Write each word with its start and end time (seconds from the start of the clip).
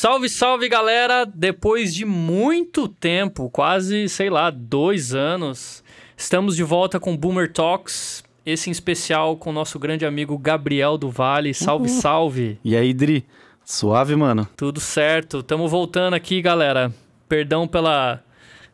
Salve, 0.00 0.30
salve 0.30 0.66
galera! 0.66 1.26
Depois 1.26 1.94
de 1.94 2.06
muito 2.06 2.88
tempo, 2.88 3.50
quase, 3.50 4.08
sei 4.08 4.30
lá, 4.30 4.48
dois 4.48 5.14
anos, 5.14 5.84
estamos 6.16 6.56
de 6.56 6.62
volta 6.62 6.98
com 6.98 7.14
Boomer 7.14 7.52
Talks. 7.52 8.24
Esse 8.46 8.70
em 8.70 8.72
especial 8.72 9.36
com 9.36 9.50
o 9.50 9.52
nosso 9.52 9.78
grande 9.78 10.06
amigo 10.06 10.38
Gabriel 10.38 10.96
do 10.96 11.10
Vale. 11.10 11.52
Salve, 11.52 11.90
Uhul. 11.90 12.00
salve! 12.00 12.58
E 12.64 12.74
aí, 12.74 12.94
Dri? 12.94 13.26
Suave, 13.62 14.16
mano? 14.16 14.48
Tudo 14.56 14.80
certo. 14.80 15.42
Tamo 15.42 15.68
voltando 15.68 16.14
aqui, 16.14 16.40
galera. 16.40 16.90
Perdão 17.28 17.68
pela, 17.68 18.24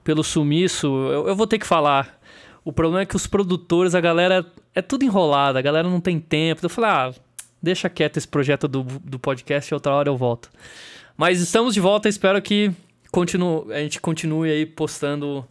pelo 0.04 0.22
sumiço. 0.22 0.86
Eu, 0.86 1.27
eu 1.27 1.34
vou 1.34 1.48
ter 1.48 1.58
que 1.58 1.66
falar. 1.66 2.20
O 2.64 2.72
problema 2.72 3.02
é 3.02 3.04
que 3.04 3.16
os 3.16 3.27
produtores, 3.27 3.96
a 3.96 4.00
galera 4.00 4.46
é 4.72 4.80
tudo 4.80 5.04
enrolada, 5.04 5.58
a 5.58 5.62
galera 5.62 5.88
não 5.90 6.00
tem 6.00 6.20
tempo. 6.20 6.64
Eu 6.64 6.70
falei, 6.70 6.90
ah, 6.90 7.12
deixa 7.61 7.90
quieto 7.90 8.16
esse 8.16 8.29
projeto 8.29 8.68
do, 8.68 8.84
do 8.84 9.18
podcast, 9.18 9.74
outra 9.74 9.93
hora 9.93 10.08
eu 10.08 10.16
volto. 10.16 10.50
Mas 11.17 11.41
estamos 11.41 11.73
de 11.73 11.80
volta, 11.80 12.09
espero 12.09 12.41
que 12.43 12.71
continue, 13.11 13.72
a 13.72 13.79
gente 13.79 14.00
continue 14.00 14.50
aí 14.50 14.67
postando 14.67 15.46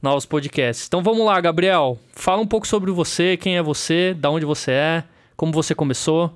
novos 0.00 0.24
podcasts. 0.24 0.86
Então 0.86 1.02
vamos 1.02 1.26
lá, 1.26 1.38
Gabriel. 1.38 1.98
Fala 2.12 2.40
um 2.40 2.46
pouco 2.46 2.66
sobre 2.66 2.90
você, 2.90 3.36
quem 3.36 3.58
é 3.58 3.62
você, 3.62 4.14
da 4.14 4.30
onde 4.30 4.46
você 4.46 4.70
é, 4.70 5.04
como 5.36 5.52
você 5.52 5.74
começou. 5.74 6.34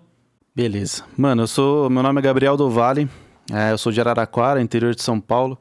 Beleza. 0.55 1.05
Mano, 1.17 1.43
eu 1.43 1.47
sou. 1.47 1.89
Meu 1.89 2.03
nome 2.03 2.19
é 2.19 2.23
Gabriel 2.23 2.57
do 2.57 2.69
Vale. 2.69 3.09
É, 3.51 3.73
eu 3.73 3.79
sou 3.79 3.91
de 3.91 4.01
Araraquara, 4.01 4.61
interior 4.61 4.95
de 4.95 5.03
São 5.03 5.21
Paulo. 5.21 5.59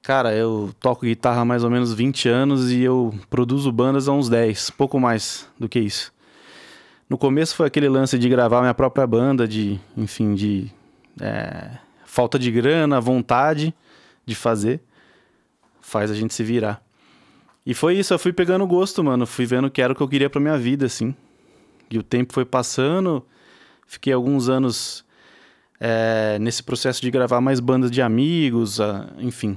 Cara, 0.00 0.34
eu 0.34 0.70
toco 0.80 1.04
guitarra 1.04 1.42
há 1.42 1.44
mais 1.44 1.62
ou 1.62 1.68
menos 1.68 1.92
20 1.92 2.28
anos 2.28 2.70
e 2.72 2.82
eu 2.82 3.12
produzo 3.28 3.70
bandas 3.70 4.08
há 4.08 4.12
uns 4.12 4.30
10, 4.30 4.70
pouco 4.70 4.98
mais 4.98 5.46
do 5.58 5.68
que 5.68 5.78
isso. 5.78 6.10
No 7.10 7.18
começo 7.18 7.54
foi 7.54 7.66
aquele 7.66 7.88
lance 7.88 8.18
de 8.18 8.28
gravar 8.28 8.60
minha 8.60 8.72
própria 8.72 9.06
banda, 9.06 9.46
de, 9.46 9.78
enfim, 9.96 10.34
de 10.34 10.70
é, 11.20 11.70
falta 12.18 12.36
de 12.36 12.50
grana, 12.50 13.00
vontade 13.00 13.72
de 14.26 14.34
fazer, 14.34 14.80
faz 15.80 16.10
a 16.10 16.14
gente 16.16 16.34
se 16.34 16.42
virar. 16.42 16.82
E 17.64 17.72
foi 17.72 17.96
isso, 17.96 18.12
eu 18.12 18.18
fui 18.18 18.32
pegando 18.32 18.66
gosto, 18.66 19.04
mano, 19.04 19.24
fui 19.24 19.46
vendo 19.46 19.70
que 19.70 19.80
era 19.80 19.92
o 19.92 19.94
que 19.94 20.02
eu 20.02 20.08
queria 20.08 20.28
pra 20.28 20.40
minha 20.40 20.58
vida, 20.58 20.84
assim. 20.84 21.14
E 21.88 21.96
o 21.96 22.02
tempo 22.02 22.32
foi 22.32 22.44
passando, 22.44 23.24
fiquei 23.86 24.12
alguns 24.12 24.48
anos 24.48 25.04
é, 25.78 26.40
nesse 26.40 26.60
processo 26.60 27.00
de 27.00 27.08
gravar 27.08 27.40
mais 27.40 27.60
bandas 27.60 27.88
de 27.88 28.02
amigos, 28.02 28.80
a, 28.80 29.08
enfim, 29.20 29.56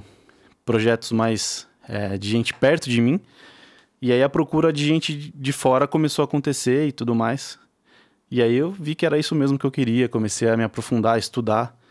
projetos 0.64 1.10
mais 1.10 1.66
é, 1.88 2.16
de 2.16 2.30
gente 2.30 2.54
perto 2.54 2.88
de 2.88 3.00
mim. 3.00 3.18
E 4.00 4.12
aí 4.12 4.22
a 4.22 4.28
procura 4.28 4.72
de 4.72 4.86
gente 4.86 5.32
de 5.34 5.52
fora 5.52 5.88
começou 5.88 6.22
a 6.22 6.26
acontecer 6.26 6.86
e 6.86 6.92
tudo 6.92 7.12
mais. 7.12 7.58
E 8.30 8.40
aí 8.40 8.54
eu 8.54 8.70
vi 8.70 8.94
que 8.94 9.04
era 9.04 9.18
isso 9.18 9.34
mesmo 9.34 9.58
que 9.58 9.66
eu 9.66 9.70
queria, 9.72 10.08
comecei 10.08 10.48
a 10.48 10.56
me 10.56 10.62
aprofundar, 10.62 11.16
a 11.16 11.18
estudar. 11.18 11.81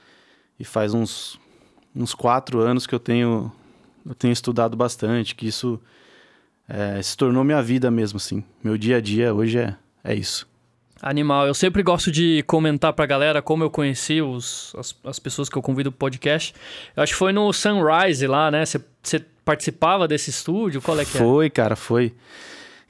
E 0.62 0.64
faz 0.64 0.94
uns, 0.94 1.40
uns 1.95 2.14
quatro 2.14 2.59
anos 2.59 2.86
que 2.86 2.94
eu 2.94 3.00
tenho, 3.00 3.52
eu 4.06 4.14
tenho 4.14 4.31
estudado 4.31 4.78
bastante, 4.78 5.34
que 5.34 5.48
isso 5.48 5.81
é, 6.70 7.02
se 7.02 7.18
tornou 7.18 7.44
minha 7.44 7.64
vida 7.64 7.90
mesmo, 7.90 8.18
assim. 8.18 8.44
Meu 8.64 8.78
dia 8.78 8.98
a 8.98 9.02
dia 9.02 9.34
hoje 9.34 9.58
é, 9.58 9.76
é 10.03 10.14
isso. 10.14 10.48
Animal. 11.02 11.48
Eu 11.48 11.56
sempre 11.56 11.81
gosto 11.81 12.12
de 12.12 12.44
comentar 12.45 12.94
pra 12.94 13.08
galera 13.08 13.42
como 13.42 13.64
eu 13.64 13.72
conheci 13.72 14.22
os, 14.22 14.72
as, 14.78 14.95
as 15.03 15.18
pessoas 15.18 15.50
que 15.50 15.58
eu 15.58 15.64
convido 15.64 15.92
pro 15.92 15.98
podcast. 15.98 16.53
Eu 16.96 17.02
acho 17.02 17.14
que 17.14 17.18
foi 17.18 17.34
no 17.34 17.52
Sunrise 17.52 18.28
lá, 18.28 18.52
né? 18.52 18.64
Você 18.64 19.25
participava 19.44 20.08
desse 20.08 20.30
estúdio? 20.30 20.80
Qual 20.80 21.00
é 21.00 21.03
que 21.03 21.18
Foi, 21.18 21.50
cara, 21.50 21.75
foi. 21.75 22.14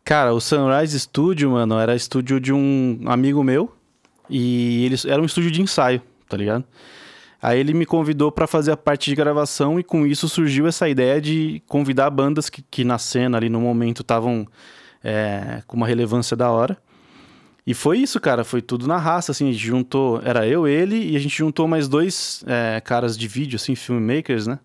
Cara, 0.03 0.33
o 0.33 0.41
Sunrise 0.41 0.99
Studio, 0.99 1.51
mano, 1.51 1.79
era 1.79 1.95
estúdio 1.95 2.37
de 2.37 2.51
um 2.51 2.99
amigo 3.05 3.41
meu. 3.45 3.73
E 4.29 4.83
eles 4.83 5.05
era 5.05 5.21
um 5.21 5.25
estúdio 5.25 5.49
de 5.49 5.61
ensaio, 5.61 6.01
tá 6.27 6.35
ligado? 6.35 6.65
Aí 7.41 7.59
ele 7.59 7.73
me 7.73 7.85
convidou 7.85 8.31
para 8.31 8.45
fazer 8.45 8.71
a 8.71 8.77
parte 8.77 9.09
de 9.09 9.15
gravação 9.15 9.79
e 9.79 9.83
com 9.83 10.05
isso 10.05 10.29
surgiu 10.29 10.67
essa 10.67 10.87
ideia 10.87 11.19
de 11.19 11.61
convidar 11.67 12.09
bandas 12.11 12.49
que, 12.49 12.61
que 12.61 12.83
na 12.83 12.99
cena 12.99 13.37
ali 13.37 13.49
no 13.49 13.59
momento 13.59 14.03
estavam 14.03 14.47
é, 15.03 15.63
com 15.65 15.75
uma 15.75 15.87
relevância 15.87 16.37
da 16.37 16.51
hora. 16.51 16.77
E 17.65 17.73
foi 17.73 17.99
isso, 17.99 18.19
cara, 18.19 18.43
foi 18.43 18.61
tudo 18.61 18.87
na 18.87 18.97
raça, 18.97 19.31
assim, 19.31 19.49
a 19.49 19.51
gente 19.51 19.65
juntou, 19.65 20.21
era 20.23 20.47
eu, 20.47 20.67
ele, 20.67 21.11
e 21.11 21.15
a 21.15 21.19
gente 21.19 21.37
juntou 21.37 21.67
mais 21.67 21.87
dois 21.87 22.43
é, 22.47 22.81
caras 22.81 23.17
de 23.17 23.27
vídeo, 23.27 23.55
assim, 23.55 23.75
filmmakers, 23.75 24.47
né? 24.47 24.59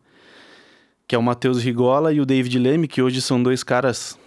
Que 1.07 1.15
é 1.15 1.19
o 1.19 1.23
Matheus 1.23 1.63
Rigola 1.63 2.13
e 2.13 2.21
o 2.21 2.27
David 2.27 2.59
Leme, 2.59 2.89
que 2.89 3.03
hoje 3.03 3.21
são 3.21 3.43
dois 3.43 3.63
caras 3.63 4.19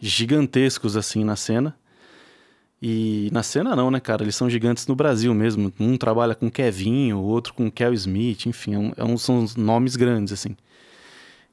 gigantescos, 0.00 0.96
assim, 0.96 1.24
na 1.24 1.36
cena. 1.36 1.76
E 2.80 3.30
na 3.32 3.42
cena 3.42 3.74
não, 3.74 3.90
né, 3.90 3.98
cara? 4.00 4.22
Eles 4.22 4.36
são 4.36 4.50
gigantes 4.50 4.86
no 4.86 4.94
Brasil 4.94 5.32
mesmo. 5.34 5.72
Um 5.80 5.96
trabalha 5.96 6.34
com 6.34 6.50
Kevinho, 6.50 7.18
o 7.18 7.24
outro 7.24 7.54
com 7.54 7.70
Kel 7.70 7.94
Smith, 7.94 8.46
enfim, 8.46 8.74
é 8.74 8.78
um, 8.78 8.92
é 8.96 9.04
um, 9.04 9.16
são 9.16 9.46
nomes 9.56 9.96
grandes, 9.96 10.32
assim. 10.32 10.56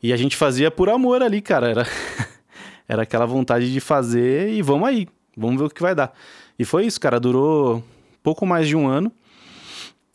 E 0.01 0.11
a 0.11 0.17
gente 0.17 0.35
fazia 0.35 0.69
por 0.69 0.89
amor 0.89 1.23
ali, 1.23 1.41
cara. 1.41 1.69
Era, 1.69 1.87
era 2.87 3.03
aquela 3.03 3.25
vontade 3.25 3.71
de 3.71 3.79
fazer 3.79 4.49
e 4.49 4.61
vamos 4.61 4.87
aí, 4.87 5.07
vamos 5.35 5.57
ver 5.59 5.67
o 5.67 5.69
que 5.69 5.81
vai 5.81 5.95
dar. 5.95 6.13
E 6.59 6.65
foi 6.65 6.85
isso, 6.85 6.99
cara. 6.99 7.19
Durou 7.19 7.81
pouco 8.21 8.45
mais 8.45 8.67
de 8.67 8.75
um 8.75 8.87
ano. 8.87 9.11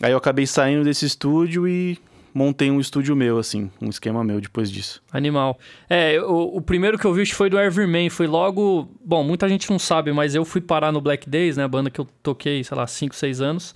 Aí 0.02 0.12
eu 0.12 0.19
acabei 0.19 0.46
saindo 0.46 0.84
desse 0.84 1.06
estúdio 1.06 1.66
e 1.66 1.98
montei 2.38 2.71
um 2.71 2.78
estúdio 2.78 3.16
meu, 3.16 3.37
assim, 3.37 3.69
um 3.82 3.88
esquema 3.88 4.22
meu 4.22 4.41
depois 4.41 4.71
disso. 4.71 5.03
Animal. 5.12 5.59
É, 5.91 6.21
o, 6.22 6.56
o 6.56 6.60
primeiro 6.62 6.97
que 6.97 7.04
eu 7.04 7.12
vi 7.12 7.26
foi 7.26 7.50
do 7.50 7.59
Everman, 7.59 8.09
foi 8.09 8.28
logo. 8.28 8.88
Bom, 9.04 9.25
muita 9.25 9.49
gente 9.49 9.69
não 9.69 9.78
sabe, 9.78 10.12
mas 10.12 10.37
eu 10.37 10.44
fui 10.44 10.60
parar 10.60 10.93
no 10.93 11.00
Black 11.00 11.28
Days, 11.28 11.56
né? 11.56 11.65
A 11.65 11.69
banda 11.69 11.91
que 11.91 12.00
eu 12.00 12.06
toquei, 12.22 12.62
sei 12.62 12.76
lá, 12.76 12.87
5, 12.87 13.15
6 13.15 13.41
anos. 13.41 13.75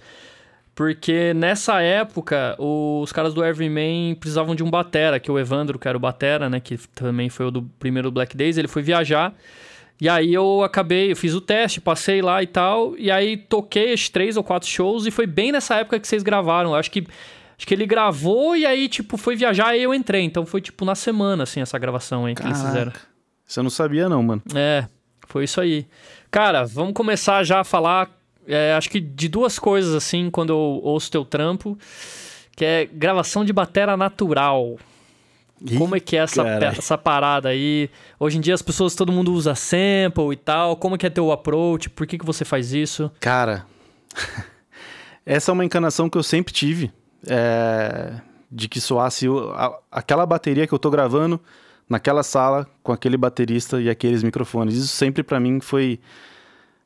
Porque 0.74 1.34
nessa 1.34 1.82
época, 1.82 2.56
os 2.58 3.12
caras 3.12 3.34
do 3.34 3.44
Everman 3.44 4.14
precisavam 4.14 4.54
de 4.54 4.62
um 4.62 4.70
batera, 4.70 5.20
que 5.20 5.30
o 5.30 5.38
Evandro, 5.38 5.78
que 5.78 5.86
era 5.86 5.96
o 5.96 6.00
batera, 6.00 6.48
né? 6.48 6.60
Que 6.60 6.78
também 6.94 7.28
foi 7.28 7.46
o 7.46 7.50
do 7.50 7.62
primeiro 7.78 8.10
Black 8.10 8.36
Days, 8.36 8.56
ele 8.56 8.68
foi 8.68 8.80
viajar. 8.80 9.34
E 10.00 10.08
aí 10.08 10.32
eu 10.32 10.62
acabei, 10.62 11.12
eu 11.12 11.16
fiz 11.16 11.34
o 11.34 11.40
teste, 11.40 11.80
passei 11.80 12.22
lá 12.22 12.42
e 12.42 12.46
tal, 12.46 12.96
e 12.96 13.10
aí 13.10 13.36
toquei 13.36 13.92
os 13.92 14.08
três 14.08 14.36
ou 14.36 14.42
quatro 14.42 14.68
shows, 14.68 15.06
e 15.06 15.10
foi 15.10 15.26
bem 15.26 15.52
nessa 15.52 15.76
época 15.76 16.00
que 16.00 16.08
vocês 16.08 16.22
gravaram. 16.22 16.70
Eu 16.70 16.76
acho 16.76 16.90
que 16.90 17.06
acho 17.56 17.66
que 17.66 17.74
ele 17.74 17.86
gravou 17.86 18.56
e 18.56 18.66
aí, 18.66 18.88
tipo, 18.88 19.16
foi 19.16 19.36
viajar 19.36 19.76
e 19.76 19.82
eu 19.82 19.94
entrei. 19.94 20.22
Então 20.22 20.44
foi, 20.44 20.60
tipo, 20.60 20.84
na 20.84 20.94
semana, 20.94 21.44
assim, 21.44 21.60
essa 21.60 21.78
gravação 21.78 22.26
aí 22.26 22.34
que 22.34 22.42
eles 22.42 22.60
fizeram. 22.60 22.92
Você 23.46 23.60
não 23.62 23.70
sabia, 23.70 24.08
não, 24.08 24.22
mano. 24.22 24.42
É, 24.54 24.86
foi 25.28 25.44
isso 25.44 25.60
aí. 25.60 25.86
Cara, 26.30 26.64
vamos 26.64 26.94
começar 26.94 27.44
já 27.44 27.60
a 27.60 27.64
falar, 27.64 28.10
é, 28.46 28.74
acho 28.74 28.88
que 28.88 29.00
de 29.00 29.28
duas 29.28 29.58
coisas, 29.58 29.94
assim, 29.94 30.30
quando 30.30 30.50
eu 30.50 30.80
ouço 30.82 31.10
teu 31.10 31.24
trampo, 31.24 31.78
que 32.56 32.64
é 32.64 32.86
gravação 32.86 33.44
de 33.44 33.52
batera 33.52 33.96
natural. 33.96 34.78
Ih, 35.64 35.78
Como 35.78 35.94
é 35.94 36.00
que 36.00 36.16
é 36.16 36.20
essa, 36.20 36.42
essa 36.42 36.98
parada 36.98 37.50
aí? 37.50 37.88
Hoje 38.18 38.38
em 38.38 38.40
dia 38.40 38.54
as 38.54 38.62
pessoas, 38.62 38.94
todo 38.94 39.12
mundo 39.12 39.32
usa 39.32 39.54
sample 39.54 40.32
e 40.32 40.36
tal. 40.36 40.76
Como 40.76 40.98
que 40.98 41.06
é 41.06 41.10
teu 41.10 41.30
approach? 41.30 41.88
Por 41.90 42.06
que, 42.06 42.18
que 42.18 42.26
você 42.26 42.44
faz 42.44 42.72
isso? 42.72 43.10
Cara, 43.20 43.64
essa 45.24 45.50
é 45.50 45.52
uma 45.52 45.64
encanação 45.64 46.10
que 46.10 46.18
eu 46.18 46.22
sempre 46.22 46.52
tive. 46.52 46.90
É, 47.26 48.20
de 48.50 48.68
que 48.68 48.80
soasse 48.80 49.26
a- 49.54 49.78
aquela 49.90 50.26
bateria 50.26 50.66
que 50.66 50.72
eu 50.72 50.78
tô 50.78 50.90
gravando 50.90 51.40
naquela 51.88 52.22
sala 52.22 52.66
com 52.82 52.92
aquele 52.92 53.16
baterista 53.16 53.80
e 53.80 53.88
aqueles 53.90 54.22
microfones. 54.22 54.74
Isso 54.76 54.88
sempre 54.88 55.22
pra 55.22 55.38
mim 55.40 55.60
foi 55.60 56.00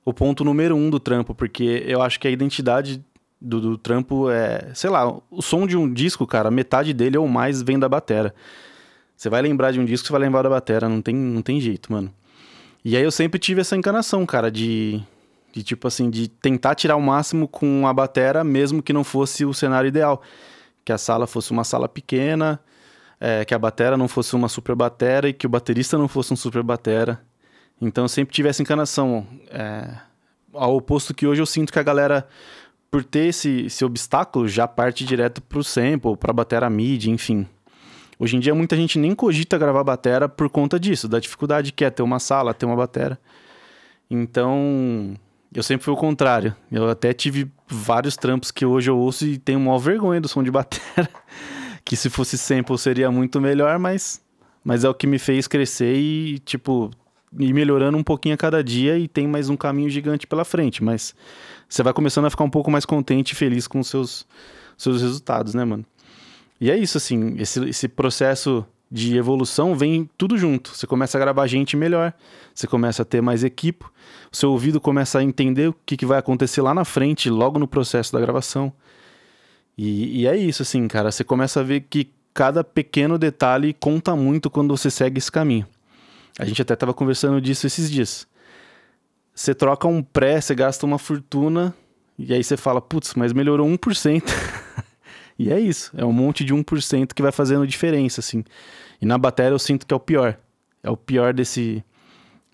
o 0.04 0.12
ponto 0.12 0.44
número 0.44 0.74
um 0.76 0.88
do 0.90 0.98
trampo, 1.00 1.34
porque 1.34 1.82
eu 1.86 2.00
acho 2.02 2.18
que 2.20 2.28
a 2.28 2.30
identidade 2.30 3.04
do, 3.40 3.60
do 3.60 3.78
trampo 3.78 4.30
é, 4.30 4.70
sei 4.74 4.88
lá, 4.90 5.06
o 5.30 5.42
som 5.42 5.66
de 5.66 5.76
um 5.76 5.92
disco, 5.92 6.26
cara, 6.26 6.50
metade 6.50 6.92
dele 6.92 7.18
ou 7.18 7.28
mais 7.28 7.62
vem 7.62 7.78
da 7.78 7.88
batera. 7.88 8.34
Você 9.16 9.28
vai 9.28 9.42
lembrar 9.42 9.72
de 9.72 9.80
um 9.80 9.84
disco, 9.84 10.06
você 10.06 10.12
vai 10.12 10.20
lembrar 10.20 10.42
da 10.42 10.50
batera, 10.50 10.88
não 10.88 11.00
tem, 11.02 11.14
não 11.14 11.42
tem 11.42 11.60
jeito, 11.60 11.90
mano. 11.92 12.12
E 12.84 12.96
aí 12.96 13.02
eu 13.02 13.10
sempre 13.10 13.38
tive 13.40 13.60
essa 13.62 13.76
encanação, 13.76 14.24
cara, 14.24 14.50
de, 14.50 15.02
de 15.56 15.62
tipo 15.62 15.88
assim, 15.88 16.10
de 16.10 16.28
tentar 16.28 16.74
tirar 16.74 16.96
o 16.96 17.00
máximo 17.00 17.48
com 17.48 17.86
a 17.86 17.92
batera, 17.92 18.44
mesmo 18.44 18.82
que 18.82 18.92
não 18.92 19.02
fosse 19.02 19.42
o 19.42 19.54
cenário 19.54 19.88
ideal. 19.88 20.20
Que 20.84 20.92
a 20.92 20.98
sala 20.98 21.26
fosse 21.26 21.50
uma 21.50 21.64
sala 21.64 21.88
pequena, 21.88 22.60
é, 23.18 23.42
que 23.42 23.54
a 23.54 23.58
batera 23.58 23.96
não 23.96 24.06
fosse 24.06 24.36
uma 24.36 24.50
super 24.50 24.74
batera 24.74 25.30
e 25.30 25.32
que 25.32 25.46
o 25.46 25.48
baterista 25.48 25.96
não 25.96 26.08
fosse 26.08 26.30
um 26.30 26.36
super 26.36 26.62
batera. 26.62 27.22
Então 27.80 28.04
eu 28.04 28.08
sempre 28.08 28.34
tive 28.34 28.50
essa 28.50 28.60
encanação. 28.60 29.26
É, 29.48 29.96
ao 30.52 30.76
oposto 30.76 31.14
que 31.14 31.26
hoje 31.26 31.40
eu 31.40 31.46
sinto 31.46 31.72
que 31.72 31.78
a 31.78 31.82
galera, 31.82 32.28
por 32.90 33.02
ter 33.02 33.28
esse, 33.28 33.64
esse 33.64 33.82
obstáculo, 33.82 34.46
já 34.46 34.68
parte 34.68 35.06
direto 35.06 35.40
pro 35.40 35.64
sample, 35.64 36.18
pra 36.18 36.34
batera 36.34 36.68
mid, 36.68 37.06
enfim. 37.06 37.48
Hoje 38.18 38.36
em 38.36 38.40
dia 38.40 38.54
muita 38.54 38.76
gente 38.76 38.98
nem 38.98 39.14
cogita 39.14 39.56
gravar 39.56 39.84
batera 39.84 40.28
por 40.28 40.50
conta 40.50 40.78
disso, 40.78 41.08
da 41.08 41.18
dificuldade 41.18 41.72
que 41.72 41.82
é 41.82 41.88
ter 41.88 42.02
uma 42.02 42.18
sala, 42.18 42.52
ter 42.52 42.66
uma 42.66 42.76
batera. 42.76 43.18
Então, 44.10 45.16
eu 45.54 45.62
sempre 45.62 45.84
fui 45.84 45.94
o 45.94 45.96
contrário. 45.96 46.54
Eu 46.70 46.88
até 46.88 47.12
tive 47.12 47.50
vários 47.68 48.16
trampos 48.16 48.50
que 48.50 48.64
hoje 48.64 48.90
eu 48.90 48.98
ouço 48.98 49.26
e 49.26 49.38
tenho 49.38 49.60
maior 49.60 49.78
vergonha 49.78 50.20
do 50.20 50.28
som 50.28 50.42
de 50.42 50.50
batera. 50.50 51.08
que 51.84 51.96
se 51.96 52.10
fosse 52.10 52.36
sample 52.36 52.76
seria 52.76 53.10
muito 53.10 53.40
melhor, 53.40 53.78
mas, 53.78 54.20
mas 54.64 54.84
é 54.84 54.88
o 54.88 54.94
que 54.94 55.06
me 55.06 55.18
fez 55.18 55.46
crescer 55.46 55.96
e, 55.96 56.40
tipo, 56.40 56.90
ir 57.38 57.52
melhorando 57.52 57.96
um 57.96 58.02
pouquinho 58.02 58.34
a 58.34 58.38
cada 58.38 58.62
dia 58.62 58.98
e 58.98 59.06
tem 59.06 59.26
mais 59.26 59.48
um 59.48 59.56
caminho 59.56 59.88
gigante 59.88 60.26
pela 60.26 60.44
frente. 60.44 60.82
Mas 60.82 61.14
você 61.68 61.82
vai 61.82 61.92
começando 61.92 62.24
a 62.24 62.30
ficar 62.30 62.44
um 62.44 62.50
pouco 62.50 62.70
mais 62.70 62.84
contente 62.84 63.30
e 63.30 63.34
feliz 63.36 63.66
com 63.66 63.80
os 63.80 63.88
seus, 63.88 64.26
seus 64.76 65.00
resultados, 65.00 65.54
né, 65.54 65.64
mano? 65.64 65.84
E 66.60 66.70
é 66.70 66.76
isso, 66.76 66.96
assim, 66.96 67.36
esse, 67.38 67.62
esse 67.68 67.86
processo 67.86 68.66
de 68.90 69.16
evolução 69.16 69.74
vem 69.74 70.08
tudo 70.16 70.38
junto. 70.38 70.70
Você 70.74 70.86
começa 70.86 71.18
a 71.18 71.20
gravar 71.20 71.46
gente 71.46 71.76
melhor, 71.76 72.12
você 72.54 72.66
começa 72.66 73.02
a 73.02 73.04
ter 73.04 73.20
mais 73.20 73.44
equipo, 73.44 73.92
o 74.32 74.36
seu 74.36 74.50
ouvido 74.50 74.80
começa 74.80 75.18
a 75.18 75.22
entender 75.22 75.68
o 75.68 75.76
que, 75.84 75.96
que 75.96 76.06
vai 76.06 76.18
acontecer 76.18 76.62
lá 76.62 76.72
na 76.72 76.84
frente, 76.84 77.28
logo 77.28 77.58
no 77.58 77.66
processo 77.66 78.12
da 78.12 78.20
gravação. 78.20 78.72
E, 79.76 80.22
e 80.22 80.26
é 80.26 80.36
isso, 80.36 80.62
assim, 80.62 80.86
cara. 80.88 81.10
Você 81.10 81.24
começa 81.24 81.60
a 81.60 81.62
ver 81.62 81.82
que 81.82 82.10
cada 82.32 82.62
pequeno 82.62 83.18
detalhe 83.18 83.74
conta 83.74 84.14
muito 84.14 84.48
quando 84.48 84.76
você 84.76 84.90
segue 84.90 85.18
esse 85.18 85.30
caminho. 85.30 85.66
A 86.38 86.44
gente 86.44 86.60
até 86.60 86.74
estava 86.74 86.94
conversando 86.94 87.40
disso 87.40 87.66
esses 87.66 87.90
dias. 87.90 88.26
Você 89.34 89.54
troca 89.54 89.86
um 89.86 90.02
pré, 90.02 90.40
você 90.40 90.54
gasta 90.54 90.86
uma 90.86 90.98
fortuna, 90.98 91.74
e 92.18 92.32
aí 92.32 92.42
você 92.42 92.56
fala, 92.56 92.80
putz, 92.80 93.14
mas 93.14 93.32
melhorou 93.32 93.68
1%. 93.68 94.22
e 95.38 95.52
é 95.52 95.58
isso, 95.60 95.92
é 95.96 96.04
um 96.04 96.12
monte 96.12 96.44
de 96.44 96.54
1% 96.54 97.12
que 97.14 97.22
vai 97.22 97.32
fazendo 97.32 97.66
diferença, 97.66 98.20
assim. 98.20 98.42
E 99.00 99.06
na 99.06 99.18
bateria 99.18 99.52
eu 99.52 99.58
sinto 99.58 99.86
que 99.86 99.92
é 99.92 99.96
o 99.96 100.00
pior. 100.00 100.36
É 100.82 100.90
o 100.90 100.96
pior 100.96 101.34
desse, 101.34 101.84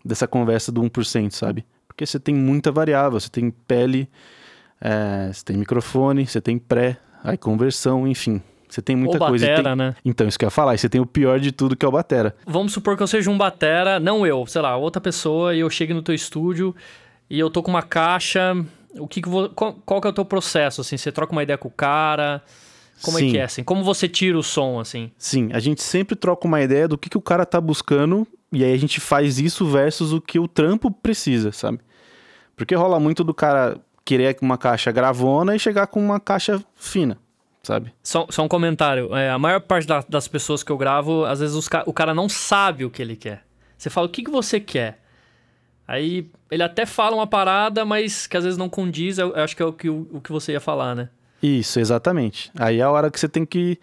dessa 0.05 0.27
conversa 0.27 0.73
do 0.73 0.83
1%, 0.83 1.31
sabe? 1.33 1.65
Porque 1.87 2.05
você 2.07 2.19
tem 2.19 2.35
muita 2.35 2.73
variável, 2.73 3.21
você 3.21 3.29
tem 3.29 3.51
pele, 3.51 4.09
é, 4.81 5.31
você 5.33 5.45
tem 5.45 5.57
microfone, 5.57 6.27
você 6.27 6.41
tem 6.41 6.59
pré, 6.59 6.97
aí 7.23 7.37
conversão, 7.37 8.07
enfim. 8.09 8.41
Você 8.69 8.81
tem 8.81 8.97
muita 8.97 9.19
Ou 9.23 9.29
coisa. 9.29 9.47
batera, 9.47 9.69
tem- 9.69 9.77
né? 9.77 9.95
Então, 10.03 10.27
isso 10.27 10.39
que 10.39 10.45
eu 10.45 10.47
ia 10.47 10.51
falar. 10.51 10.75
E 10.75 10.79
você 10.79 10.89
tem 10.89 10.99
o 11.01 11.05
pior 11.07 11.39
de 11.39 11.53
tudo, 11.53 11.77
que 11.77 11.85
é 11.85 11.89
o 11.89 11.93
batera. 11.93 12.35
Vamos 12.47 12.73
supor 12.73 12.97
que 12.97 13.03
eu 13.03 13.07
seja 13.07 13.31
um 13.31 13.37
batera, 13.37 14.01
não 14.01 14.27
eu, 14.27 14.47
sei 14.47 14.63
lá, 14.63 14.75
outra 14.79 14.99
pessoa, 15.01 15.55
e 15.55 15.61
eu 15.61 15.69
chegue 15.69 15.93
no 15.93 16.01
teu 16.03 16.15
estúdio 16.15 16.75
e 17.29 17.39
eu 17.39 17.51
tô 17.51 17.63
com 17.63 17.71
uma 17.71 17.83
caixa. 17.83 18.57
O 18.99 19.07
que, 19.07 19.21
que 19.21 19.29
vo- 19.29 19.51
qual, 19.51 19.75
qual 19.85 20.01
que 20.01 20.07
é 20.07 20.11
o 20.11 20.13
teu 20.15 20.25
processo, 20.25 20.81
assim? 20.81 20.97
Você 20.97 21.13
troca 21.13 21.33
uma 21.33 21.43
ideia 21.43 21.59
com 21.59 21.69
o 21.69 21.71
cara? 21.71 22.43
Como 23.01 23.19
é 23.19 23.21
Sim. 23.23 23.31
que 23.31 23.39
é, 23.39 23.43
assim? 23.45 23.65
Como 23.65 23.83
você 23.83 24.09
tira 24.09 24.39
o 24.39 24.43
som, 24.43 24.79
assim? 24.79 25.11
Sim, 25.19 25.51
a 25.53 25.59
gente 25.59 25.83
sempre 25.83 26.15
troca 26.15 26.47
uma 26.47 26.61
ideia 26.61 26.87
do 26.87 26.97
que, 26.99 27.09
que 27.09 27.19
o 27.19 27.23
cara 27.23 27.45
tá 27.47 27.61
buscando 27.61 28.27
e 28.53 28.63
aí 28.63 28.73
a 28.73 28.77
gente 28.79 29.01
faz 29.01 29.39
isso 29.41 29.67
versus 29.67 30.13
o 30.13 30.21
que 30.21 30.39
o 30.39 30.47
trampo 30.47 30.91
precisa, 30.91 31.51
sabe? 31.53 31.81
Porque 32.55 32.75
rola 32.75 33.01
muito 33.01 33.25
do 33.25 33.33
cara 33.35 33.79
querer 34.05 34.37
uma 34.43 34.59
caixa 34.59 34.93
gravona 34.93 35.57
e 35.57 35.59
chegar 35.59 35.87
com 35.89 35.99
uma 36.05 36.21
caixa 36.21 36.63
fina, 36.77 37.19
sabe? 37.63 37.93
Só, 38.03 38.27
só 38.31 38.43
um 38.45 38.49
comentário. 38.49 39.15
É, 39.17 39.31
a 39.31 39.39
maior 39.39 39.61
parte 39.61 39.87
da- 39.87 40.05
das 40.09 40.29
pessoas 40.29 40.63
que 40.63 40.71
eu 40.71 40.77
gravo, 40.77 41.25
às 41.25 41.41
vezes 41.41 41.69
ca- 41.69 41.85
o 41.87 41.93
cara 41.93 42.13
não 42.15 42.29
sabe 42.29 42.85
o 42.85 42.91
que 42.91 43.01
ele 43.03 43.17
quer. 43.17 43.43
Você 43.77 43.91
fala, 43.91 44.07
o 44.07 44.11
que, 44.11 44.23
que 44.23 44.31
você 44.31 44.61
quer? 44.61 45.01
Aí 45.89 46.31
ele 46.51 46.63
até 46.63 46.87
fala 46.87 47.17
uma 47.17 47.27
parada, 47.27 47.85
mas 47.85 48.27
que 48.29 48.37
às 48.37 48.45
vezes 48.45 48.57
não 48.59 48.69
condiz. 48.69 49.19
Eu, 49.19 49.35
eu 49.35 49.43
acho 49.43 49.57
que 49.57 49.63
é 49.63 49.67
o 49.67 49.73
que, 49.73 49.89
o, 49.91 50.07
o 50.13 50.21
que 50.21 50.31
você 50.31 50.53
ia 50.53 50.61
falar, 50.61 50.95
né? 50.95 51.09
Isso, 51.43 51.81
exatamente. 51.81 52.51
Aí 52.59 52.79
é 52.79 52.83
a 52.83 52.91
hora 52.91 53.11
que 53.11 53.19
você 53.19 53.29
tem 53.29 53.45
que 53.45 53.79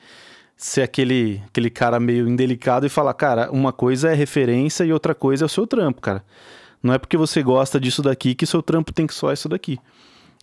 ser 0.55 0.81
aquele, 0.81 1.41
aquele 1.47 1.69
cara 1.69 1.99
meio 1.99 2.27
indelicado 2.27 2.85
e 2.85 2.89
falar, 2.89 3.13
cara, 3.13 3.51
uma 3.51 3.73
coisa 3.73 4.11
é 4.11 4.13
referência 4.13 4.83
e 4.83 4.93
outra 4.93 5.13
coisa 5.13 5.45
é 5.45 5.47
o 5.47 5.49
seu 5.49 5.67
trampo, 5.67 6.01
cara. 6.01 6.23
Não 6.81 6.93
é 6.93 6.97
porque 6.97 7.17
você 7.17 7.43
gosta 7.43 7.79
disso 7.79 8.01
daqui 8.01 8.33
que 8.33 8.45
seu 8.45 8.61
trampo 8.61 8.93
tem 8.93 9.05
que 9.05 9.13
soar 9.13 9.33
isso 9.33 9.49
daqui. 9.49 9.77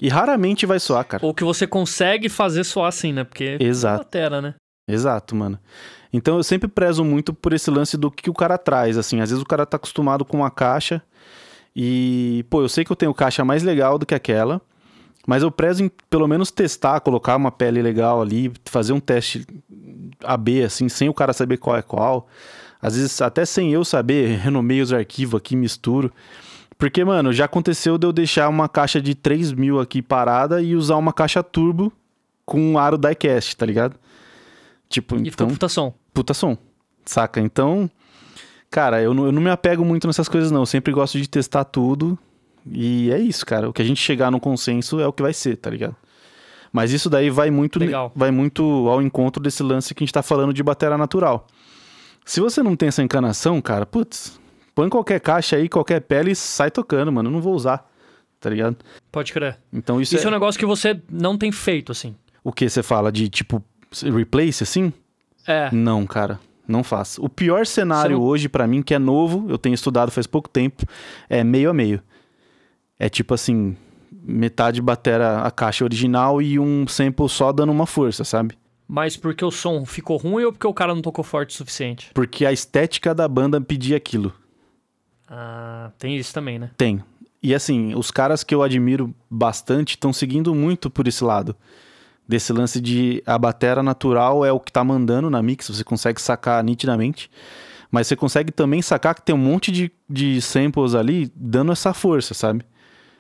E 0.01 0.09
raramente 0.09 0.67
vai 0.67 0.79
soar, 0.79 1.05
cara. 1.05 1.25
Ou 1.25 1.33
que 1.33 1.45
você 1.45 1.67
consegue 1.67 2.29
fazer 2.29 2.65
soar 2.65 2.89
assim, 2.89 3.13
né? 3.13 3.25
Porque 3.25 3.57
Exato. 3.59 4.03
é 4.03 4.05
batera, 4.05 4.43
né? 4.43 4.55
Exato, 4.89 5.35
mano. 5.35 5.59
Então 6.13 6.37
eu 6.37 6.43
sempre 6.43 6.69
prezo 6.69 7.03
muito 7.05 7.33
por 7.33 7.53
esse 7.53 7.71
lance 7.71 7.97
do 7.97 8.11
que 8.11 8.31
o 8.31 8.35
cara 8.35 8.59
traz, 8.59 8.97
assim. 8.99 9.21
Às 9.21 9.31
vezes 9.31 9.43
o 9.43 9.47
cara 9.47 9.67
tá 9.67 9.77
acostumado 9.77 10.25
com 10.25 10.39
uma 10.39 10.51
caixa 10.51 11.03
e, 11.75 12.45
pô, 12.49 12.63
eu 12.63 12.69
sei 12.69 12.85
que 12.85 12.93
eu 12.93 12.97
tenho 12.97 13.13
caixa 13.13 13.45
mais 13.45 13.63
legal 13.63 13.99
do 13.99 14.07
que 14.07 14.15
aquela, 14.15 14.61
mas 15.27 15.43
eu 15.43 15.51
prezo 15.51 15.83
em 15.83 15.91
pelo 16.09 16.29
menos 16.29 16.51
testar, 16.53 17.01
colocar 17.01 17.37
uma 17.37 17.51
pele 17.51 17.83
legal 17.83 18.23
ali, 18.23 18.53
fazer 18.65 18.93
um 18.93 19.01
teste 19.01 19.45
AB, 20.25 20.63
assim, 20.63 20.89
sem 20.89 21.09
o 21.09 21.15
cara 21.15 21.33
saber 21.33 21.57
qual 21.57 21.77
é 21.77 21.83
qual. 21.83 22.29
Às 22.81 22.97
vezes 22.97 23.21
até 23.21 23.45
sem 23.45 23.73
eu 23.73 23.85
saber, 23.85 24.39
renomeio 24.41 24.85
os 24.85 24.93
arquivos 24.93 25.35
aqui, 25.39 25.57
misturo. 25.57 26.13
Porque, 26.79 27.05
mano, 27.05 27.33
já 27.33 27.47
aconteceu 27.47 27.99
de 27.99 28.07
eu 28.07 28.13
deixar 28.13 28.49
uma 28.49 28.69
caixa 28.69 29.01
de 29.01 29.15
3 29.15 29.53
mil 29.53 29.81
aqui 29.81 30.01
parada 30.01 30.63
e 30.63 30.77
usar 30.77 30.97
uma 30.97 31.13
caixa 31.13 31.43
turbo 31.43 31.93
com 32.45 32.61
um 32.61 32.79
aro 32.79 32.97
diecast, 32.97 33.57
tá 33.57 33.67
ligado? 33.67 33.97
Tipo, 34.89 35.17
E 35.17 35.31
ficou 35.31 35.47
então, 35.47 35.49
puta 35.49 35.69
som. 35.69 35.93
puta 36.15 36.35
som, 36.35 36.57
saca? 37.05 37.41
Então, 37.41 37.91
cara, 38.71 39.03
eu 39.03 39.13
não, 39.13 39.27
eu 39.27 39.33
não 39.33 39.43
me 39.43 39.51
apego 39.51 39.85
muito 39.85 40.07
nessas 40.07 40.29
coisas, 40.29 40.51
não. 40.51 40.61
Eu 40.61 40.67
sempre 40.67 40.93
gosto 40.93 41.19
de 41.19 41.29
testar 41.29 41.65
tudo. 41.65 42.17
E 42.71 43.11
é 43.13 43.19
isso, 43.19 43.45
cara. 43.47 43.69
O 43.69 43.73
que 43.73 43.81
a 43.83 43.85
gente 43.85 44.01
chegar 44.01 44.31
no 44.31 44.41
consenso 44.41 45.01
é 45.01 45.07
o 45.07 45.13
que 45.13 45.23
vai 45.23 45.33
ser, 45.33 45.57
tá 45.57 45.71
ligado? 45.71 45.95
Mas 46.73 46.93
isso 46.93 47.09
daí 47.09 47.31
vai 47.31 47.51
muito, 47.51 47.79
Legal. 47.79 48.13
vai 48.15 48.31
muito 48.31 48.63
ao 48.89 49.01
encontro 49.01 49.43
desse 49.43 49.63
lance 49.63 49.95
que 49.95 50.03
a 50.03 50.07
gente 50.07 50.13
tá 50.13 50.23
falando 50.23 50.53
de 50.53 50.63
bateria 50.63 50.99
natural. 50.99 51.47
Se 52.25 52.41
você 52.41 52.63
não 52.63 52.75
tem 52.77 52.89
essa 52.89 53.03
encanação, 53.03 53.61
cara, 53.63 53.87
putz, 53.87 54.39
põe 54.75 54.89
qualquer 54.89 55.21
caixa 55.21 55.57
aí, 55.57 55.69
qualquer 55.69 56.01
pele 56.01 56.33
e 56.33 56.37
sai 56.37 56.71
tocando, 56.71 57.11
mano. 57.13 57.29
Eu 57.29 57.33
não 57.33 57.41
vou 57.41 57.55
usar, 57.55 57.89
tá 58.41 58.51
ligado? 58.51 58.77
Pode 59.13 59.33
crer. 59.33 59.59
Então 59.73 60.01
isso, 60.01 60.15
Isso 60.17 60.25
é 60.25 60.27
é... 60.27 60.29
um 60.29 60.33
negócio 60.33 60.59
que 60.59 60.67
você 60.67 61.01
não 61.11 61.39
tem 61.39 61.51
feito, 61.53 61.93
assim. 61.93 62.15
O 62.43 62.53
que 62.53 62.69
você 62.69 62.83
fala 62.83 63.11
de, 63.11 63.29
tipo, 63.29 63.63
replace, 64.03 64.63
assim? 64.63 64.93
É. 65.47 65.71
Não, 65.73 66.05
cara, 66.05 66.39
não 66.67 66.83
faço. 66.83 67.25
O 67.25 67.29
pior 67.29 67.65
cenário 67.65 68.19
não- 68.19 68.25
hoje 68.25 68.49
pra 68.49 68.67
mim, 68.67 68.83
que 68.83 68.93
é 68.93 68.99
novo, 68.99 69.47
eu 69.49 69.57
tenho 69.57 69.75
estudado 69.75 70.11
faz 70.11 70.27
pouco 70.27 70.49
tempo, 70.49 70.85
é 71.31 71.43
meio 71.45 71.71
a 71.71 71.73
meio. 71.73 72.03
É 72.99 73.09
tipo 73.09 73.35
assim, 73.35 73.77
metade 74.11 74.81
batera 74.81 75.43
a 75.43 75.51
caixa 75.51 75.85
original 75.85 76.41
e 76.41 76.59
um 76.59 76.87
sample 76.87 77.29
só 77.29 77.53
dando 77.53 77.73
uma 77.73 77.87
força, 77.87 78.25
sabe? 78.25 78.57
Mas 78.89 79.17
porque 79.17 79.45
o 79.45 79.51
som 79.51 79.85
ficou 79.85 80.17
ruim 80.17 80.45
ou 80.45 80.53
porque 80.53 80.67
o 80.67 80.75
cara 80.75 80.95
não 80.95 81.03
tocou 81.03 81.25
forte 81.25 81.51
o 81.51 81.55
suficiente? 81.55 82.11
Porque 82.15 82.47
a 82.47 82.53
estética 82.53 83.15
da 83.15 83.27
banda 83.27 83.61
pedia 83.61 83.97
aquilo. 83.97 84.33
Ah, 85.29 85.91
tem 85.99 86.17
isso 86.17 86.33
também, 86.33 86.59
né? 86.59 86.71
Tem. 86.77 87.03
E 87.43 87.55
assim, 87.55 87.95
os 87.95 88.11
caras 88.11 88.45
que 88.45 88.55
eu 88.55 88.63
admiro 88.63 89.15
bastante 89.31 89.91
estão 89.91 90.13
seguindo 90.13 90.55
muito 90.55 90.89
por 90.89 91.07
esse 91.09 91.23
lado. 91.23 91.57
Desse 92.29 92.53
lance 92.53 92.81
de 92.81 93.23
a 93.27 93.39
batera 93.39 93.83
natural 93.83 94.45
é 94.45 94.51
o 94.51 94.59
que 94.59 94.73
tá 94.73 94.83
mandando 94.83 95.31
na 95.31 95.43
mix, 95.43 95.69
você 95.69 95.85
consegue 95.85 96.21
sacar 96.21 96.63
nitidamente. 96.63 97.31
Mas 97.91 98.09
você 98.09 98.17
consegue 98.17 98.51
também 98.51 98.83
sacar 98.83 99.15
que 99.15 99.23
tem 99.23 99.35
um 99.35 99.39
monte 99.39 99.71
de, 99.71 99.93
de 100.09 100.41
samples 100.43 100.95
ali 100.95 101.31
dando 101.37 101.71
essa 101.71 101.95
força, 101.95 102.35
sabe? 102.35 102.65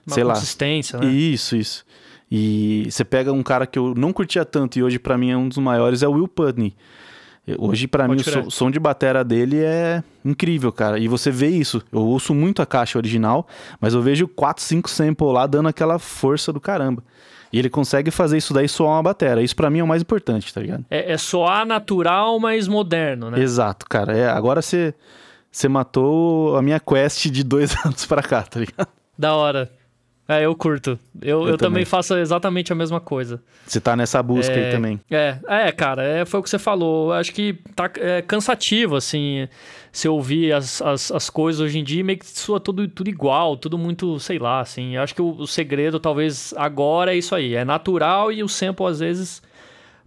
Uma 0.06 0.14
Sei 0.14 0.25
lá. 0.25 0.35
consistência, 0.35 0.99
né? 0.99 1.06
Isso, 1.06 1.56
isso. 1.56 1.85
E 2.31 2.87
você 2.91 3.05
pega 3.05 3.32
um 3.32 3.43
cara 3.43 3.67
que 3.67 3.79
eu 3.79 3.94
não 3.97 4.12
curtia 4.12 4.44
tanto 4.44 4.79
e 4.79 4.82
hoje 4.82 4.99
pra 4.99 5.17
mim 5.17 5.31
é 5.31 5.37
um 5.37 5.49
dos 5.49 5.58
maiores, 5.58 6.03
é 6.03 6.08
o 6.08 6.12
Will 6.12 6.29
Putney. 6.29 6.75
Hoje 7.58 7.87
pra 7.87 8.09
mim 8.09 8.16
o 8.45 8.50
som, 8.50 8.73
de 8.73 8.80
batera 8.80 9.23
dele 9.23 9.61
é 9.61 10.02
incrível, 10.25 10.73
cara. 10.73 10.99
E 10.99 11.07
você 11.07 11.30
vê 11.30 11.47
isso. 11.47 11.80
Eu 11.92 12.00
ouço 12.00 12.35
muito 12.35 12.61
a 12.61 12.66
caixa 12.66 12.99
original, 12.99 13.47
mas 13.80 13.95
eu 13.95 14.02
vejo 14.02 14.26
4, 14.26 14.64
5 14.64 14.90
samples 14.90 15.33
lá 15.33 15.47
dando 15.47 15.69
aquela 15.69 15.97
força 16.00 16.52
do 16.52 16.61
caramba. 16.61 17.04
E 17.52 17.59
ele 17.61 17.71
consegue 17.71 18.11
fazer 18.11 18.37
isso 18.38 18.52
daí 18.52 18.69
soar 18.69 18.95
uma 18.95 19.02
batera. 19.04 19.40
Isso 19.40 19.54
pra 19.54 19.71
mim 19.71 19.78
é 19.78 19.85
o 19.85 19.87
mais 19.87 20.02
importante, 20.02 20.52
tá 20.52 20.61
ligado? 20.61 20.85
É, 20.90 21.12
é 21.12 21.16
soar 21.16 21.64
natural, 21.64 22.40
mas 22.40 22.66
moderno, 22.66 23.30
né? 23.30 23.40
Exato, 23.40 23.87
cara. 23.88 24.16
É, 24.16 24.28
agora 24.28 24.61
você 24.61 24.92
matou 25.69 26.57
a 26.57 26.62
minha 26.62 26.80
quest 26.80 27.26
de 27.26 27.45
dois 27.45 27.76
anos 27.87 28.04
pra 28.07 28.23
cá, 28.25 28.42
tá 28.42 28.59
ligado? 28.59 28.88
Da 29.16 29.37
hora. 29.37 29.71
É, 30.28 30.45
eu 30.45 30.54
curto. 30.56 30.99
Eu, 31.23 31.42
Eu 31.42 31.49
eu, 31.50 31.56
também 31.56 31.85
faço 31.85 32.16
exatamente 32.16 32.73
a 32.73 32.76
mesma 32.76 33.00
coisa. 33.00 33.40
Você 33.64 33.80
tá 33.80 33.95
nessa 33.95 34.21
busca 34.23 34.52
aí 34.52 34.64
É, 34.64 34.71
também. 34.73 35.00
É, 35.09 35.38
é, 35.47 35.73
cara, 35.73 36.02
é, 36.02 36.25
foi 36.25 36.40
o 36.40 36.42
que 36.42 36.50
você 36.50 36.59
falou. 36.59 37.12
Acho 37.12 37.33
que 37.33 37.54
tá 37.76 37.88
é, 37.99 38.23
cansativo, 38.23 38.97
assim, 38.97 39.49
se 39.92 40.09
ouvir 40.09 40.52
as, 40.52 40.83
as, 40.83 41.12
as 41.12 41.30
coisas 41.30 41.61
hoje 41.61 41.78
em 41.78 41.85
dia, 41.85 42.02
meio 42.02 42.18
que 42.18 42.26
soa 42.26 42.59
tudo, 42.59 42.88
tudo 42.88 43.09
igual, 43.09 43.56
tudo 43.56 43.78
muito, 43.78 44.18
sei 44.18 44.38
lá, 44.38 44.61
assim. 44.61 44.97
Acho 44.97 45.14
que 45.14 45.23
o, 45.23 45.30
o 45.30 45.47
segredo, 45.47 46.00
talvez, 46.00 46.52
agora 46.56 47.14
é 47.14 47.18
isso 47.18 47.35
aí. 47.35 47.54
É 47.54 47.64
natural 47.64 48.33
e 48.33 48.42
o 48.42 48.49
sample, 48.49 48.87
às 48.87 48.99
vezes, 48.99 49.40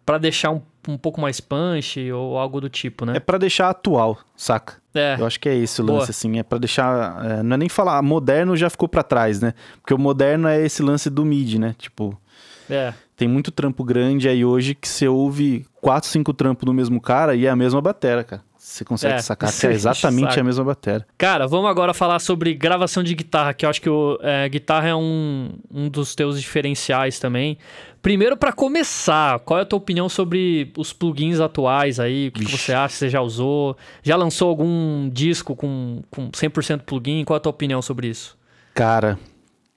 pra 0.09 0.17
deixar 0.17 0.49
um, 0.49 0.59
um 0.87 0.97
pouco 0.97 1.21
mais 1.21 1.39
punch 1.39 2.11
ou 2.11 2.35
algo 2.39 2.59
do 2.59 2.67
tipo, 2.67 3.03
É 3.03 3.13
né? 3.13 3.19
pra 3.19 3.37
deixar 3.37 3.69
atual, 3.69 4.17
saca? 4.35 4.73
É, 4.95 5.15
Eu 5.19 5.27
acho 5.27 5.39
que 5.39 5.47
é 5.47 5.55
esse 5.55 5.79
o 5.81 5.85
Boa. 5.85 5.99
lance, 5.99 6.09
assim. 6.09 6.39
É 6.39 6.43
pra 6.43 6.57
deixar. 6.57 7.23
é, 7.23 7.43
não 7.43 7.53
é 7.53 7.57
nem 7.57 7.69
falar, 7.69 8.01
moderno 8.01 8.57
já 8.57 8.71
ficou 8.71 8.87
pra 8.89 9.03
trás, 9.03 9.39
né? 9.39 9.53
Porque 9.81 9.93
o 9.93 9.99
moderno 9.99 10.47
é 10.47 10.59
esse 10.65 10.81
lance 10.81 11.11
do 11.11 11.23
mid, 11.23 11.59
né? 11.59 11.75
Tipo, 11.77 12.19
é. 12.67 12.91
tem 13.15 13.27
muito 13.27 13.51
trampo 13.51 13.83
grande 13.83 14.27
aí 14.27 14.43
hoje 14.43 14.73
que 14.73 14.87
você 14.87 15.07
ouve 15.07 15.63
quatro, 15.79 16.09
cinco 16.09 16.33
trampos 16.33 16.65
do 16.65 16.73
mesmo 16.73 16.99
cara 16.99 17.35
e 17.35 17.45
é 17.45 17.49
a 17.49 17.55
mesma 17.55 17.79
batera, 17.79 18.23
cara. 18.23 18.41
Você 18.57 18.83
consegue 18.85 19.15
É, 19.15 19.19
sacar 19.19 19.51
que 19.51 19.65
é 19.67 19.71
exatamente 19.71 20.27
saco. 20.29 20.39
a 20.39 20.43
mesma 20.43 20.63
batera. 20.63 21.05
Cara, 21.17 21.47
vamos 21.47 21.69
agora 21.69 21.93
falar 21.93 22.19
sobre 22.19 22.53
gravação 22.53 23.01
de 23.03 23.15
guitarra, 23.15 23.53
que 23.53 23.65
eu 23.65 23.69
acho 23.69 23.81
que 23.81 23.89
o, 23.89 24.19
é, 24.21 24.47
guitarra 24.49 24.89
é 24.89 24.95
um, 24.95 25.53
um 25.71 25.87
dos 25.89 26.13
teus 26.13 26.39
diferenciais 26.39 27.19
também. 27.19 27.57
Primeiro, 28.01 28.37
pra 28.37 28.53
começar, 28.53 29.39
qual 29.39 29.59
é 29.59 29.63
a 29.63 29.65
tua 29.65 29.77
opinião 29.77 30.07
sobre 30.07 30.71
os 30.77 30.93
plugins 30.93 31.39
atuais 31.39 31.99
aí? 31.99 32.29
O 32.29 32.31
que, 32.31 32.45
que 32.45 32.57
você 32.57 32.73
acha? 32.73 32.95
Você 32.95 33.09
já 33.09 33.21
usou? 33.21 33.75
Já 34.01 34.15
lançou 34.15 34.49
algum 34.49 35.09
disco 35.09 35.55
com, 35.55 36.01
com 36.09 36.31
100% 36.31 36.83
plugin? 36.83 37.25
Qual 37.25 37.35
é 37.35 37.39
a 37.39 37.41
tua 37.41 37.49
opinião 37.49 37.81
sobre 37.81 38.07
isso? 38.07 38.37
Cara, 38.73 39.19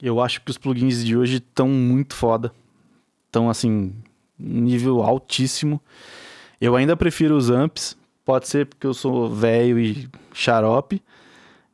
eu 0.01 0.21
acho 0.21 0.41
que 0.41 0.51
os 0.51 0.57
plugins 0.57 1.03
de 1.03 1.17
hoje 1.17 1.37
estão 1.37 1.67
muito 1.67 2.15
foda. 2.15 2.53
Estão, 3.25 3.49
assim, 3.49 3.93
nível 4.39 5.01
altíssimo. 5.01 5.81
Eu 6.61 6.77
ainda 6.77 6.95
prefiro 6.95 7.35
os 7.35 7.49
amps, 7.49 7.97
pode 8.23 8.47
ser 8.47 8.65
porque 8.67 8.87
eu 8.87 8.93
sou 8.93 9.29
velho 9.29 9.77
e 9.77 10.07
xarope, 10.33 11.01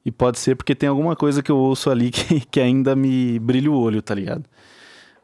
e 0.04 0.12
pode 0.12 0.40
ser 0.40 0.56
porque 0.56 0.74
tem 0.74 0.90
alguma 0.90 1.16
coisa 1.16 1.44
que 1.44 1.52
eu 1.52 1.58
ouço 1.58 1.92
ali 1.92 2.10
que, 2.12 2.40
que 2.40 2.60
ainda 2.60 2.96
me 2.96 3.38
brilha 3.38 3.72
o 3.72 3.80
olho, 3.80 4.02
tá 4.02 4.16
ligado? 4.16 4.46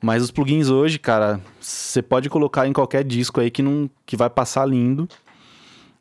Mas 0.02 0.22
os 0.22 0.32
plugins 0.32 0.70
hoje, 0.70 1.00
cara, 1.00 1.40
você 1.60 2.02
pode 2.02 2.30
colocar 2.30 2.68
em 2.68 2.74
qualquer 2.74 3.04
disco 3.04 3.40
aí 3.42 3.50
que, 3.50 3.64
não, 3.64 3.90
que 4.06 4.16
vai 4.16 4.30
passar 4.30 4.66
lindo. 4.66 5.08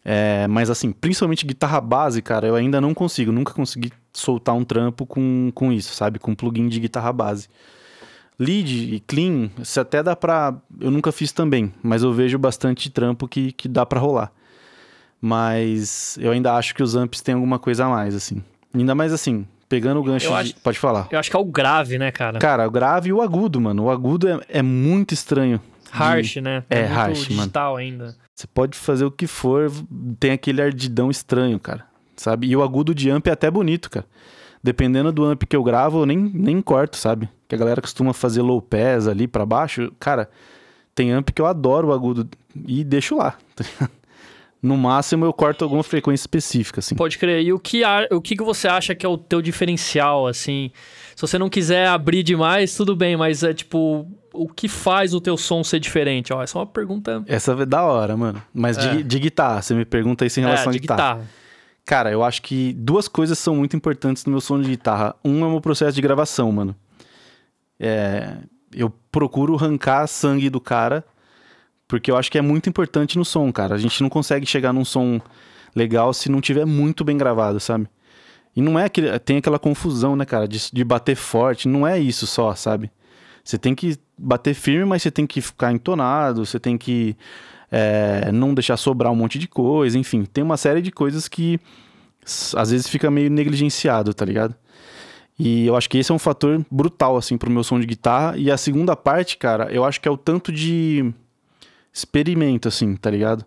É, 0.05 0.47
mas 0.49 0.69
assim, 0.69 0.93
principalmente 0.93 1.47
guitarra 1.47 1.81
base, 1.81 2.21
cara, 2.21 2.47
eu 2.47 2.55
ainda 2.55 2.79
não 2.81 2.93
consigo, 2.93 3.33
nunca 3.33 3.55
consegui 3.55 3.91
soltar 4.13 4.55
um 4.55 4.63
trampo 4.63 5.07
com, 5.07 5.51
com 5.55 5.73
isso, 5.73 5.95
sabe? 5.95 6.19
Com 6.19 6.35
plugin 6.35 6.69
de 6.69 6.79
guitarra 6.79 7.13
base. 7.13 7.49
Lead 8.39 8.95
e 8.95 9.01
clean, 9.01 9.49
se 9.63 9.79
até 9.81 10.03
dá 10.03 10.15
pra. 10.15 10.55
Eu 10.81 10.91
nunca 10.91 11.13
fiz 11.13 11.33
também, 11.33 11.73
mas 11.83 12.03
eu 12.03 12.13
vejo 12.13 12.37
bastante 12.37 12.91
trampo 12.91 13.29
que, 13.29 13.53
que 13.53 13.69
dá 13.69 13.87
pra 13.87 14.01
rolar. 14.01 14.33
Mas 15.21 16.19
eu 16.21 16.33
ainda 16.33 16.53
acho 16.55 16.75
que 16.75 16.83
os 16.83 16.95
amps 16.95 17.23
têm 17.23 17.35
alguma 17.35 17.59
coisa 17.59 17.87
a 17.87 17.89
mais, 17.89 18.15
assim. 18.15 18.43
Ainda 18.75 18.95
mais 18.95 19.13
assim, 19.13 19.47
pegando 19.69 20.01
o 20.01 20.03
gancho 20.03 20.27
Eu 20.27 20.31
de... 20.33 20.37
acho- 20.37 20.57
Pode 20.57 20.79
falar. 20.79 21.09
Eu 21.11 21.19
acho 21.19 21.31
que 21.31 21.37
é 21.37 21.39
o 21.39 21.45
grave, 21.45 21.99
né, 21.99 22.11
cara? 22.13 22.39
Cara, 22.39 22.67
o 22.67 22.71
grave 22.71 23.09
e 23.11 23.13
o 23.13 23.21
agudo, 23.23 23.61
mano. 23.61 23.85
O 23.85 23.91
agudo 23.91 24.29
é, 24.29 24.41
é 24.49 24.63
muito 24.63 25.13
estranho. 25.15 25.59
de- 25.59 25.91
Harsh, 26.03 26.37
né? 26.37 26.65
É, 26.69 26.81
muito 26.83 26.93
harsh, 26.95 27.29
mano. 27.29 27.41
digital 27.43 27.77
ainda. 27.77 28.17
Você 28.35 28.47
pode 28.49 28.77
fazer 28.77 29.05
o 29.05 29.11
que 29.11 29.27
for, 29.29 29.71
tem 30.19 30.33
aquele 30.33 30.61
ardidão 30.61 31.11
estranho, 31.11 31.59
cara. 31.61 31.85
Sabe? 32.17 32.47
E 32.49 32.57
o 32.57 32.63
agudo 32.63 32.95
de 32.95 33.11
amp 33.11 33.27
é 33.27 33.31
até 33.33 33.51
bonito, 33.51 33.89
cara. 33.91 34.07
Dependendo 34.63 35.13
do 35.13 35.25
amp 35.25 35.43
que 35.45 35.55
eu 35.55 35.63
gravo, 35.63 36.01
eu 36.01 36.07
nem, 36.07 36.17
nem 36.17 36.61
corto, 36.63 36.97
sabe? 36.97 37.29
Que 37.47 37.55
a 37.55 37.59
galera 37.59 37.81
costuma 37.83 38.13
fazer 38.15 38.41
low 38.43 38.63
pass 38.63 39.07
ali 39.07 39.29
pra 39.29 39.45
baixo. 39.45 39.93
Cara, 40.01 40.29
tem 40.95 41.13
amp 41.13 41.29
que 41.31 41.41
eu 41.43 41.47
adoro 41.47 41.89
o 41.89 41.93
agudo 41.93 42.27
e 42.67 42.83
deixo 42.83 43.17
lá. 43.17 43.37
No 44.65 44.79
máximo 44.79 45.27
eu 45.27 45.33
corto 45.33 45.63
alguma 45.63 45.83
frequência 45.83 46.23
específica, 46.23 46.81
assim. 46.81 46.95
Pode 46.95 47.19
crer. 47.19 47.43
E 47.43 47.53
o 47.53 47.59
que, 47.59 47.83
o 48.11 48.21
que 48.23 48.35
você 48.37 48.67
acha 48.67 48.95
que 48.95 49.05
é 49.05 49.09
o 49.09 49.19
teu 49.19 49.43
diferencial, 49.43 50.27
assim? 50.27 50.71
Se 51.15 51.21
você 51.21 51.39
não 51.39 51.51
quiser 51.51 51.87
abrir 51.87 52.23
demais, 52.23 52.75
tudo 52.75 52.97
bem, 52.97 53.15
mas 53.15 53.43
é 53.43 53.53
tipo, 53.53 54.11
o 54.33 54.49
que 54.49 54.67
faz 54.67 55.13
o 55.13 55.21
teu 55.21 55.37
som 55.37 55.63
ser 55.63 55.79
diferente? 55.79 56.33
Ó, 56.33 56.43
essa 56.43 56.57
é 56.57 56.61
uma 56.61 56.67
pergunta 56.67 57.23
Essa 57.27 57.53
é 57.53 57.67
da 57.67 57.83
hora, 57.83 58.17
mano. 58.17 58.43
Mas 58.55 58.79
de, 58.79 58.89
É. 58.89 59.03
de 59.03 59.19
guitarra, 59.19 59.61
você 59.61 59.75
me 59.75 59.85
pergunta 59.85 60.25
isso 60.25 60.41
em 60.41 60.45
relação 60.45 60.67
é, 60.67 60.69
à 60.71 60.73
de 60.73 60.79
guitarra. 60.79 61.15
guitarra. 61.17 61.31
Cara, 61.85 62.11
eu 62.11 62.25
acho 62.25 62.41
que 62.41 62.73
duas 62.73 63.07
coisas 63.07 63.39
são 63.39 63.55
muito 63.57 63.77
importantes 63.77 64.25
no 64.25 64.33
meu 64.33 64.41
som 64.41 64.59
de 64.59 64.71
guitarra. 64.71 65.15
Um 65.23 65.45
é 65.45 65.47
o 65.47 65.51
meu 65.51 65.61
processo 65.61 65.95
de 65.95 66.01
gravação, 66.01 66.51
mano. 66.51 66.75
É, 67.79 68.39
eu 68.73 68.91
procuro 69.13 69.55
arrancar 69.57 70.07
sangue 70.07 70.49
do 70.49 70.59
cara, 70.61 71.05
porque 71.87 72.11
eu 72.11 72.17
acho 72.17 72.31
que 72.31 72.39
é 72.39 72.43
muito 72.43 72.69
importante 72.69 73.19
no 73.19 73.25
som, 73.25 73.53
cara. 73.53 73.75
A 73.75 73.79
gente 73.79 74.03
não 74.03 74.09
consegue 74.09 74.47
chegar 74.47 74.73
num 74.73 74.85
som 74.85 75.21
legal 75.75 76.13
se 76.13 76.31
não 76.31 76.41
tiver 76.41 76.65
muito 76.65 77.05
bem 77.05 77.17
gravado, 77.17 77.61
sabe? 77.61 77.89
E 78.57 78.63
não 78.63 78.79
é 78.79 78.89
que 78.89 79.19
tem 79.21 79.39
aquela 79.39 79.59
confusão, 79.59 80.15
né, 80.15 80.25
cara, 80.25 80.47
de, 80.47 80.71
de 80.73 80.85
bater 80.85 81.17
forte. 81.17 81.69
Não 81.69 81.87
é 81.87 81.99
isso 81.99 82.27
só, 82.27 82.55
sabe? 82.55 82.91
Você 83.43 83.59
tem 83.59 83.75
que 83.75 83.99
bater 84.17 84.55
firme, 84.55 84.85
mas 84.85 85.03
você 85.03 85.11
tem 85.11 85.27
que 85.27 85.41
ficar 85.41 85.73
entonado, 85.73 86.47
você 86.47 86.59
tem 86.59 86.79
que 86.79 87.17
é, 87.71 88.31
não 88.33 88.55
deixar 88.55 88.77
sobrar 88.77 89.13
um 89.13 89.17
monte 89.17 89.39
de 89.39 89.49
coisa, 89.49 89.99
enfim, 89.99 90.25
tem 90.25 90.43
uma 90.45 90.57
série 90.57 90.81
de 90.81 90.93
coisas 90.93 91.29
que 91.29 91.59
às 92.57 92.71
vezes 92.71 92.89
fica 92.89 93.11
meio 93.11 93.29
negligenciado, 93.29 94.15
tá 94.15 94.25
ligado? 94.25 94.55
E 95.39 95.67
eu 95.67 95.77
acho 95.77 95.91
que 95.91 95.99
esse 95.99 96.13
é 96.13 96.15
um 96.15 96.19
fator 96.19 96.65
brutal, 96.71 97.17
assim, 97.17 97.37
pro 97.37 97.51
meu 97.51 97.65
som 97.65 97.79
de 97.81 97.87
guitarra. 97.87 98.37
E 98.37 98.51
a 98.51 98.57
segunda 98.57 98.95
parte, 98.95 99.37
cara, 99.37 99.71
eu 99.73 99.85
acho 99.85 100.01
que 100.01 100.07
é 100.07 100.11
o 100.11 100.17
tanto 100.17 100.53
de 100.53 101.13
experimento, 101.95 102.67
assim, 102.67 102.97
tá 102.97 103.09
ligado? 103.09 103.47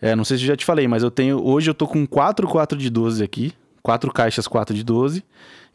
É, 0.00 0.14
não 0.14 0.24
sei 0.24 0.36
se 0.36 0.44
eu 0.44 0.48
já 0.48 0.56
te 0.56 0.64
falei, 0.64 0.86
mas 0.86 1.02
eu 1.02 1.10
tenho. 1.10 1.42
Hoje 1.42 1.70
eu 1.70 1.74
tô 1.74 1.88
com 1.88 2.06
quatro 2.06 2.46
4 2.46 2.78
de 2.78 2.90
12 2.90 3.24
aqui. 3.24 3.52
Quatro 3.82 4.12
caixas 4.12 4.46
4 4.46 4.74
de 4.76 4.84
12. 4.84 5.24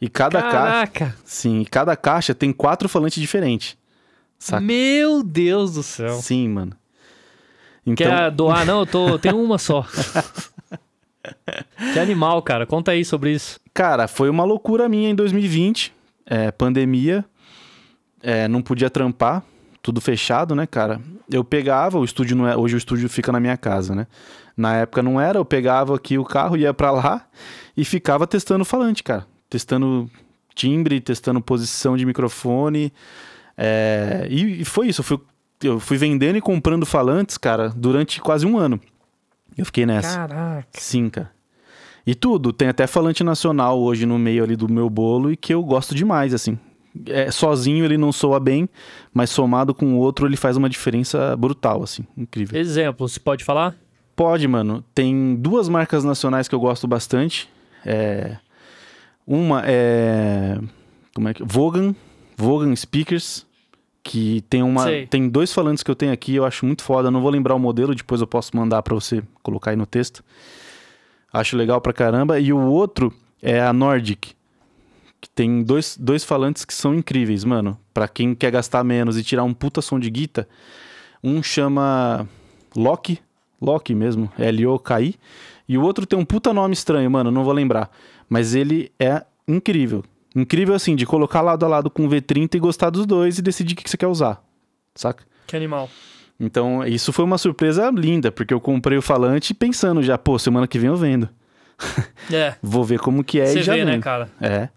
E 0.00 0.08
cada 0.08 0.40
caixa. 0.40 0.56
Caraca! 0.56 1.16
Sim, 1.24 1.60
e 1.60 1.66
cada 1.66 1.96
caixa 1.96 2.34
tem 2.34 2.52
quatro 2.52 2.88
falantes 2.88 3.20
diferentes. 3.20 3.76
Saca? 4.38 4.60
Meu 4.60 5.22
Deus 5.22 5.74
do 5.74 5.82
céu. 5.82 6.14
Sim, 6.14 6.48
mano. 6.48 6.72
Então, 7.84 8.06
Quer 8.06 8.30
doar? 8.30 8.66
Não, 8.66 8.80
eu 8.80 8.86
tô, 8.86 9.18
tenho 9.18 9.40
uma 9.40 9.58
só. 9.58 9.86
que 11.92 11.98
animal, 11.98 12.42
cara. 12.42 12.66
Conta 12.66 12.90
aí 12.90 13.04
sobre 13.04 13.32
isso. 13.32 13.58
Cara, 13.72 14.06
foi 14.06 14.28
uma 14.28 14.44
loucura 14.44 14.88
minha 14.88 15.08
em 15.08 15.14
2020. 15.14 15.92
É, 16.26 16.50
pandemia. 16.50 17.24
É, 18.20 18.48
não 18.48 18.60
podia 18.60 18.90
trampar. 18.90 19.42
Tudo 19.86 20.00
fechado, 20.00 20.52
né, 20.56 20.66
cara? 20.66 21.00
Eu 21.30 21.44
pegava, 21.44 21.96
o 21.96 22.04
estúdio 22.04 22.36
não 22.36 22.48
é. 22.48 22.56
Hoje 22.56 22.74
o 22.74 22.76
estúdio 22.76 23.08
fica 23.08 23.30
na 23.30 23.38
minha 23.38 23.56
casa, 23.56 23.94
né? 23.94 24.08
Na 24.56 24.74
época 24.74 25.00
não 25.00 25.20
era, 25.20 25.38
eu 25.38 25.44
pegava 25.44 25.94
aqui 25.94 26.18
o 26.18 26.24
carro, 26.24 26.56
ia 26.56 26.74
pra 26.74 26.90
lá 26.90 27.24
e 27.76 27.84
ficava 27.84 28.26
testando 28.26 28.64
falante, 28.64 29.04
cara. 29.04 29.24
Testando 29.48 30.10
timbre, 30.56 31.00
testando 31.00 31.40
posição 31.40 31.96
de 31.96 32.04
microfone. 32.04 32.92
É, 33.56 34.26
e, 34.28 34.62
e 34.62 34.64
foi 34.64 34.88
isso. 34.88 35.02
Eu 35.02 35.04
fui, 35.04 35.20
eu 35.62 35.78
fui 35.78 35.96
vendendo 35.96 36.36
e 36.36 36.40
comprando 36.40 36.84
falantes, 36.84 37.38
cara, 37.38 37.68
durante 37.68 38.20
quase 38.20 38.44
um 38.44 38.58
ano. 38.58 38.80
Eu 39.56 39.64
fiquei 39.64 39.86
nessa. 39.86 40.16
Caraca. 40.16 40.66
Sim, 40.72 41.08
cara. 41.08 41.30
E 42.04 42.12
tudo, 42.12 42.52
tem 42.52 42.66
até 42.66 42.88
falante 42.88 43.22
nacional 43.22 43.80
hoje 43.80 44.04
no 44.04 44.18
meio 44.18 44.42
ali 44.42 44.56
do 44.56 44.68
meu 44.68 44.90
bolo 44.90 45.30
e 45.30 45.36
que 45.36 45.54
eu 45.54 45.62
gosto 45.62 45.94
demais, 45.94 46.34
assim. 46.34 46.58
É, 47.06 47.30
sozinho 47.30 47.84
ele 47.84 47.98
não 47.98 48.12
soa 48.12 48.40
bem, 48.40 48.68
mas 49.12 49.30
somado 49.30 49.74
com 49.74 49.94
o 49.94 49.98
outro 49.98 50.26
ele 50.26 50.36
faz 50.36 50.56
uma 50.56 50.68
diferença 50.68 51.36
brutal, 51.36 51.82
assim. 51.82 52.04
Incrível. 52.16 52.58
Exemplo, 52.58 53.08
você 53.08 53.20
pode 53.20 53.44
falar? 53.44 53.74
Pode, 54.14 54.48
mano. 54.48 54.84
Tem 54.94 55.36
duas 55.36 55.68
marcas 55.68 56.04
nacionais 56.04 56.48
que 56.48 56.54
eu 56.54 56.60
gosto 56.60 56.86
bastante. 56.86 57.48
É... 57.84 58.38
Uma 59.26 59.62
é. 59.66 60.58
Como 61.12 61.28
é 61.28 61.34
que. 61.34 61.42
Vogan. 61.42 61.94
Vogan 62.36 62.74
Speakers. 62.76 63.44
Que 64.04 64.40
tem 64.48 64.62
uma. 64.62 64.84
Sei. 64.84 65.06
Tem 65.08 65.28
dois 65.28 65.52
falantes 65.52 65.82
que 65.82 65.90
eu 65.90 65.96
tenho 65.96 66.12
aqui, 66.12 66.36
eu 66.36 66.44
acho 66.44 66.64
muito 66.64 66.84
foda. 66.84 67.10
Não 67.10 67.20
vou 67.20 67.28
lembrar 67.28 67.56
o 67.56 67.58
modelo, 67.58 67.92
depois 67.92 68.20
eu 68.20 68.26
posso 68.26 68.56
mandar 68.56 68.80
pra 68.82 68.94
você 68.94 69.20
colocar 69.42 69.72
aí 69.72 69.76
no 69.76 69.84
texto. 69.84 70.22
Acho 71.32 71.56
legal 71.56 71.80
pra 71.80 71.92
caramba. 71.92 72.38
E 72.38 72.52
o 72.52 72.58
outro 72.58 73.12
é 73.42 73.60
a 73.60 73.72
Nordic. 73.72 74.35
Que 75.20 75.28
tem 75.30 75.62
dois, 75.62 75.96
dois 75.98 76.24
falantes 76.24 76.64
que 76.64 76.74
são 76.74 76.94
incríveis, 76.94 77.44
mano. 77.44 77.78
Pra 77.92 78.06
quem 78.06 78.34
quer 78.34 78.50
gastar 78.50 78.84
menos 78.84 79.16
e 79.16 79.24
tirar 79.24 79.44
um 79.44 79.54
puta 79.54 79.80
som 79.80 79.98
de 79.98 80.10
guita. 80.10 80.48
Um 81.22 81.42
chama 81.42 82.28
Loki. 82.74 83.18
Loki 83.60 83.94
mesmo. 83.94 84.30
L-O-K-I. 84.38 85.14
E 85.68 85.76
o 85.78 85.82
outro 85.82 86.06
tem 86.06 86.18
um 86.18 86.24
puta 86.24 86.52
nome 86.52 86.74
estranho, 86.74 87.10
mano. 87.10 87.30
Não 87.30 87.44
vou 87.44 87.52
lembrar. 87.52 87.90
Mas 88.28 88.54
ele 88.54 88.92
é 88.98 89.24
incrível. 89.48 90.04
Incrível 90.34 90.74
assim, 90.74 90.94
de 90.94 91.06
colocar 91.06 91.40
lado 91.40 91.64
a 91.64 91.68
lado 91.68 91.90
com 91.90 92.06
o 92.06 92.08
V30 92.08 92.56
e 92.56 92.58
gostar 92.58 92.90
dos 92.90 93.06
dois 93.06 93.38
e 93.38 93.42
decidir 93.42 93.72
o 93.72 93.76
que 93.76 93.88
você 93.88 93.96
quer 93.96 94.06
usar. 94.06 94.44
Saca? 94.94 95.24
Que 95.46 95.56
animal. 95.56 95.88
Então, 96.38 96.84
isso 96.86 97.12
foi 97.12 97.24
uma 97.24 97.38
surpresa 97.38 97.90
linda, 97.90 98.30
porque 98.30 98.52
eu 98.52 98.60
comprei 98.60 98.98
o 98.98 99.02
falante 99.02 99.54
pensando 99.54 100.02
já, 100.02 100.18
pô, 100.18 100.38
semana 100.38 100.66
que 100.66 100.78
vem 100.78 100.88
eu 100.88 100.96
vendo. 100.96 101.28
É. 102.32 102.56
Vou 102.60 102.82
ver 102.82 102.98
como 102.98 103.22
que 103.22 103.38
é 103.38 103.46
Você 103.46 103.60
e 103.60 103.62
já 103.62 103.74
vê, 103.74 103.84
né, 103.84 104.00
cara? 104.00 104.28
É. 104.40 104.68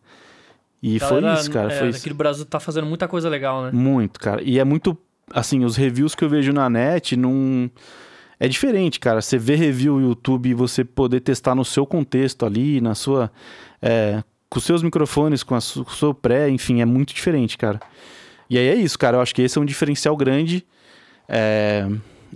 E 0.81 0.97
Galera, 0.99 1.31
foi 1.33 1.41
isso, 1.41 1.51
cara. 1.51 1.73
é, 1.73 1.79
foi 1.79 1.89
isso. 1.89 2.13
Brasil 2.13 2.45
tá 2.45 2.59
fazendo 2.59 2.85
muita 2.87 3.07
coisa 3.07 3.27
legal, 3.29 3.63
né? 3.63 3.71
Muito, 3.73 4.19
cara. 4.19 4.41
E 4.43 4.59
é 4.59 4.63
muito. 4.63 4.97
Assim, 5.31 5.63
os 5.63 5.75
reviews 5.75 6.15
que 6.15 6.23
eu 6.23 6.29
vejo 6.29 6.51
na 6.53 6.69
net 6.69 7.15
não. 7.15 7.69
É 8.39 8.47
diferente, 8.47 8.99
cara. 8.99 9.21
Você 9.21 9.37
vê 9.37 9.55
review 9.55 9.99
no 9.99 10.07
YouTube 10.07 10.49
e 10.49 10.53
você 10.53 10.83
poder 10.85 11.19
testar 11.19 11.53
no 11.55 11.65
seu 11.65 11.85
contexto 11.85 12.45
ali, 12.45 12.79
na 12.79 12.95
sua. 12.95 13.29
é, 13.81 14.23
com 14.49 14.57
os 14.57 14.65
seus 14.65 14.81
microfones, 14.81 15.43
com, 15.43 15.53
a 15.53 15.61
su- 15.61 15.83
com 15.85 15.91
o 15.91 15.93
seu 15.93 16.13
pré, 16.13 16.49
enfim, 16.49 16.81
é 16.81 16.85
muito 16.85 17.13
diferente, 17.13 17.57
cara. 17.57 17.79
E 18.49 18.57
aí 18.57 18.67
é 18.67 18.75
isso, 18.75 18.97
cara. 18.97 19.17
Eu 19.17 19.21
acho 19.21 19.35
que 19.35 19.41
esse 19.43 19.57
é 19.57 19.61
um 19.61 19.65
diferencial 19.65 20.15
grande. 20.17 20.65
é, 21.27 21.87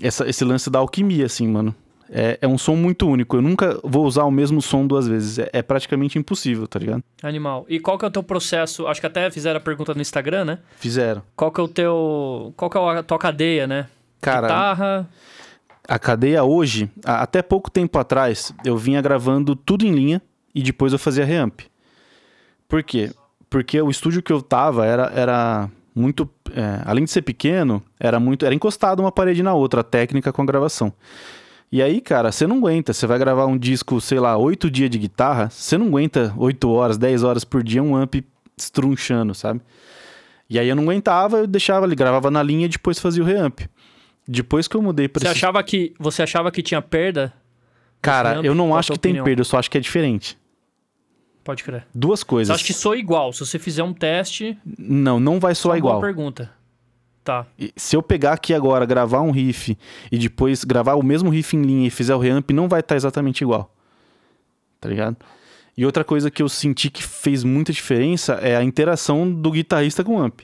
essa- 0.01 0.27
esse 0.29 0.43
lance 0.45 0.69
da 0.69 0.77
alquimia, 0.79 1.25
assim, 1.25 1.47
mano. 1.47 1.73
É, 2.15 2.37
é 2.41 2.47
um 2.47 2.59
som 2.59 2.75
muito 2.75 3.07
único. 3.09 3.35
Eu 3.35 3.41
nunca 3.41 3.79
vou 3.83 4.05
usar 4.05 4.23
o 4.25 4.29
mesmo 4.31 4.61
som 4.61 4.85
duas 4.85 5.07
vezes. 5.07 5.39
É, 5.39 5.49
é 5.51 5.61
praticamente 5.63 6.19
impossível, 6.19 6.67
tá 6.67 6.77
ligado? 6.77 7.03
Animal. 7.23 7.65
E 7.67 7.79
qual 7.79 7.97
que 7.97 8.05
é 8.05 8.07
o 8.07 8.11
teu 8.11 8.21
processo? 8.21 8.85
Acho 8.85 9.01
que 9.01 9.07
até 9.07 9.31
fizeram 9.31 9.57
a 9.57 9.61
pergunta 9.61 9.95
no 9.95 10.01
Instagram, 10.01 10.45
né? 10.45 10.59
Fizeram. 10.77 11.23
Qual 11.35 11.51
que 11.51 11.59
é 11.59 11.63
o 11.63 11.67
teu. 11.67 12.53
Qual 12.55 12.69
que 12.69 12.77
é 12.77 12.81
a 12.99 13.03
tua 13.03 13.17
cadeia, 13.17 13.65
né? 13.65 13.87
Cara, 14.21 14.47
Guitarra. 14.47 15.09
A 15.87 15.97
cadeia 15.97 16.43
hoje, 16.43 16.89
até 17.03 17.41
pouco 17.41 17.69
tempo 17.71 17.97
atrás, 17.97 18.53
eu 18.63 18.77
vinha 18.77 19.01
gravando 19.01 19.55
tudo 19.55 19.83
em 19.83 19.91
linha 19.91 20.21
e 20.53 20.61
depois 20.61 20.93
eu 20.93 20.99
fazia 20.99 21.25
reamp. 21.25 21.61
Por 22.67 22.83
quê? 22.83 23.11
Porque 23.49 23.81
o 23.81 23.89
estúdio 23.89 24.21
que 24.21 24.31
eu 24.31 24.41
tava 24.41 24.85
era, 24.85 25.11
era 25.15 25.69
muito. 25.95 26.29
é, 26.55 26.81
além 26.85 27.05
de 27.05 27.11
ser 27.11 27.23
pequeno, 27.23 27.83
era 27.99 28.19
muito. 28.19 28.45
Era 28.45 28.53
encostado 28.53 28.99
uma 28.99 29.11
parede 29.11 29.41
na 29.41 29.53
outra, 29.55 29.81
a 29.81 29.83
técnica 29.83 30.31
com 30.31 30.43
a 30.43 30.45
gravação. 30.45 30.93
E 31.73 31.81
aí, 31.81 31.99
cara, 32.01 32.31
você 32.31 32.45
não 32.45 32.57
aguenta. 32.57 32.93
Você 32.93 33.07
vai 33.07 33.17
gravar 33.17 33.47
um 33.47 33.57
disco, 33.57 33.99
sei 33.99 34.19
lá, 34.19 34.37
oito 34.37 34.69
dias 34.69 34.91
de 34.91 34.99
guitarra, 34.99 35.49
você 35.49 35.75
não 35.75 35.87
aguenta 35.87 36.31
oito 36.37 36.69
horas, 36.69 36.99
dez 36.99 37.23
horas 37.23 37.43
por 37.43 37.63
dia 37.63 37.81
um 37.81 37.95
amp 37.95 38.13
estrunchando, 38.55 39.33
sabe? 39.33 39.59
E 40.47 40.59
aí 40.59 40.69
eu 40.69 40.75
não 40.75 40.83
aguentava, 40.83 41.37
eu 41.39 41.47
deixava 41.47 41.83
ali, 41.87 41.95
gravava 41.95 42.29
na 42.29 42.43
linha 42.43 42.65
e 42.67 42.69
depois 42.69 42.99
fazia 42.99 43.23
o 43.23 43.25
reamp. 43.25 43.61
Depois 44.27 44.67
que 44.67 44.75
eu 44.77 44.83
mudei 44.83 45.07
pra 45.07 45.19
Você 45.21 45.25
esse... 45.25 45.35
achava 45.35 45.63
que, 45.63 45.95
você 45.97 46.21
achava 46.21 46.51
que 46.51 46.61
tinha 46.61 46.79
perda? 46.79 47.33
Cara, 47.99 48.39
eu 48.43 48.53
não 48.53 48.75
acho 48.75 48.93
que 48.93 48.99
tem 48.99 49.09
opinião? 49.13 49.25
perda, 49.25 49.41
eu 49.41 49.45
só 49.45 49.57
acho 49.57 49.71
que 49.71 49.77
é 49.79 49.81
diferente. 49.81 50.37
Pode 51.43 51.63
crer. 51.63 51.87
Duas 51.91 52.19
Você 52.19 52.25
coisas. 52.27 52.55
acha 52.55 52.63
que 52.63 52.71
soa 52.73 52.95
igual? 52.97 53.33
Se 53.33 53.39
você 53.39 53.57
fizer 53.57 53.81
um 53.81 53.93
teste, 53.93 54.55
Não, 54.77 55.19
não 55.19 55.39
vai 55.39 55.55
soar 55.55 55.73
uma 55.73 55.79
igual. 55.79 55.99
pergunta. 55.99 56.51
Tá. 57.23 57.45
Se 57.77 57.95
eu 57.95 58.03
pegar 58.03 58.33
aqui 58.33 58.53
agora, 58.53 58.85
gravar 58.85 59.21
um 59.21 59.31
riff 59.31 59.77
e 60.11 60.17
depois 60.17 60.63
gravar 60.63 60.95
o 60.95 61.03
mesmo 61.03 61.29
riff 61.29 61.55
em 61.55 61.61
linha 61.61 61.87
e 61.87 61.89
fizer 61.89 62.13
o 62.13 62.19
reamp, 62.19 62.49
não 62.51 62.67
vai 62.67 62.81
estar 62.81 62.95
exatamente 62.95 63.41
igual. 63.41 63.73
Tá 64.81 64.89
ligado? 64.89 65.15
E 65.77 65.85
outra 65.85 66.03
coisa 66.03 66.29
que 66.29 66.43
eu 66.43 66.49
senti 66.49 66.89
que 66.89 67.01
fez 67.01 67.43
muita 67.43 67.71
diferença 67.71 68.33
é 68.35 68.55
a 68.57 68.63
interação 68.63 69.31
do 69.31 69.51
guitarrista 69.51 70.03
com 70.03 70.17
o 70.17 70.19
amp. 70.19 70.41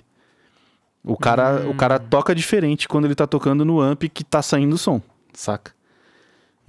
O 1.03 1.17
cara, 1.17 1.62
Hum. 1.65 1.71
o 1.71 1.75
cara 1.75 2.00
toca 2.00 2.33
diferente 2.33 2.88
quando 2.88 3.05
ele 3.05 3.15
tá 3.15 3.27
tocando 3.27 3.63
no 3.65 3.79
amp 3.79 4.03
que 4.13 4.24
tá 4.24 4.41
saindo 4.41 4.74
o 4.74 4.77
som, 4.77 5.01
saca? 5.33 5.71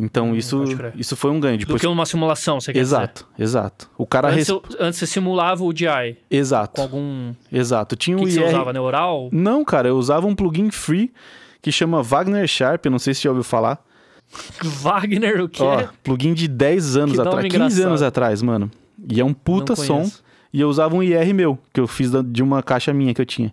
Então 0.03 0.31
Hum, 0.31 0.35
isso, 0.35 0.63
isso 0.97 1.15
foi 1.15 1.31
um 1.31 1.39
ganho. 1.39 1.59
Do 1.59 1.61
Depois... 1.67 1.81
que 1.81 1.87
uma 1.87 2.07
simulação, 2.07 2.59
você 2.61 2.73
quer 2.73 2.79
Exato, 2.79 3.29
exato. 3.39 3.91
O 3.99 4.07
cara... 4.07 4.31
dizer. 4.31 4.41
Antes, 4.41 4.49
eu- 4.49 4.63
antes 4.87 4.99
você 4.99 5.07
simulava 5.07 5.63
o 5.63 5.73
DI 5.73 6.17
Exato, 6.31 6.77
com 6.77 6.83
algum... 6.83 7.35
exato. 7.53 7.97
Tinha 7.97 8.17
O 8.17 8.21
um 8.21 8.25
que, 8.25 8.31
que 8.31 8.35
você 8.35 8.41
IR... 8.41 8.49
usava? 8.49 8.73
Neural? 8.73 9.29
Não, 9.31 9.65
cara, 9.65 9.89
eu 9.89 9.97
usava 9.99 10.27
um 10.27 10.35
plugin 10.35 10.71
free 10.71 11.13
que 11.61 11.71
chama 11.71 12.03
Wagner 12.03 12.47
Sharp, 12.49 12.87
não 12.87 12.99
sei 12.99 13.13
se 13.13 13.21
você 13.21 13.25
já 13.25 13.31
ouviu 13.31 13.45
falar. 13.45 13.79
Wagner, 14.63 15.43
o 15.43 15.49
quê? 15.49 15.63
Ó, 15.63 15.85
plugin 16.03 16.33
de 16.35 16.49
10 16.49 16.97
anos 16.97 17.15
Que 17.17 17.21
atrás, 17.21 17.43
15 17.45 17.57
engraçado. 17.57 17.87
anos 17.87 18.03
atrás, 18.03 18.43
mano. 18.43 18.71
E 19.11 19.21
é 19.21 19.25
um 19.25 19.35
puta 19.35 19.75
som. 19.77 20.09
E 20.53 20.61
eu 20.61 20.69
usava 20.69 20.95
um 20.97 21.03
IR 21.03 21.33
meu, 21.35 21.59
que 21.73 21.81
eu 21.81 21.87
fiz 21.87 22.11
de 22.27 22.43
uma 22.43 22.63
caixa 22.63 22.93
minha 22.93 23.15
que 23.15 23.21
eu 23.21 23.27
tinha. 23.27 23.53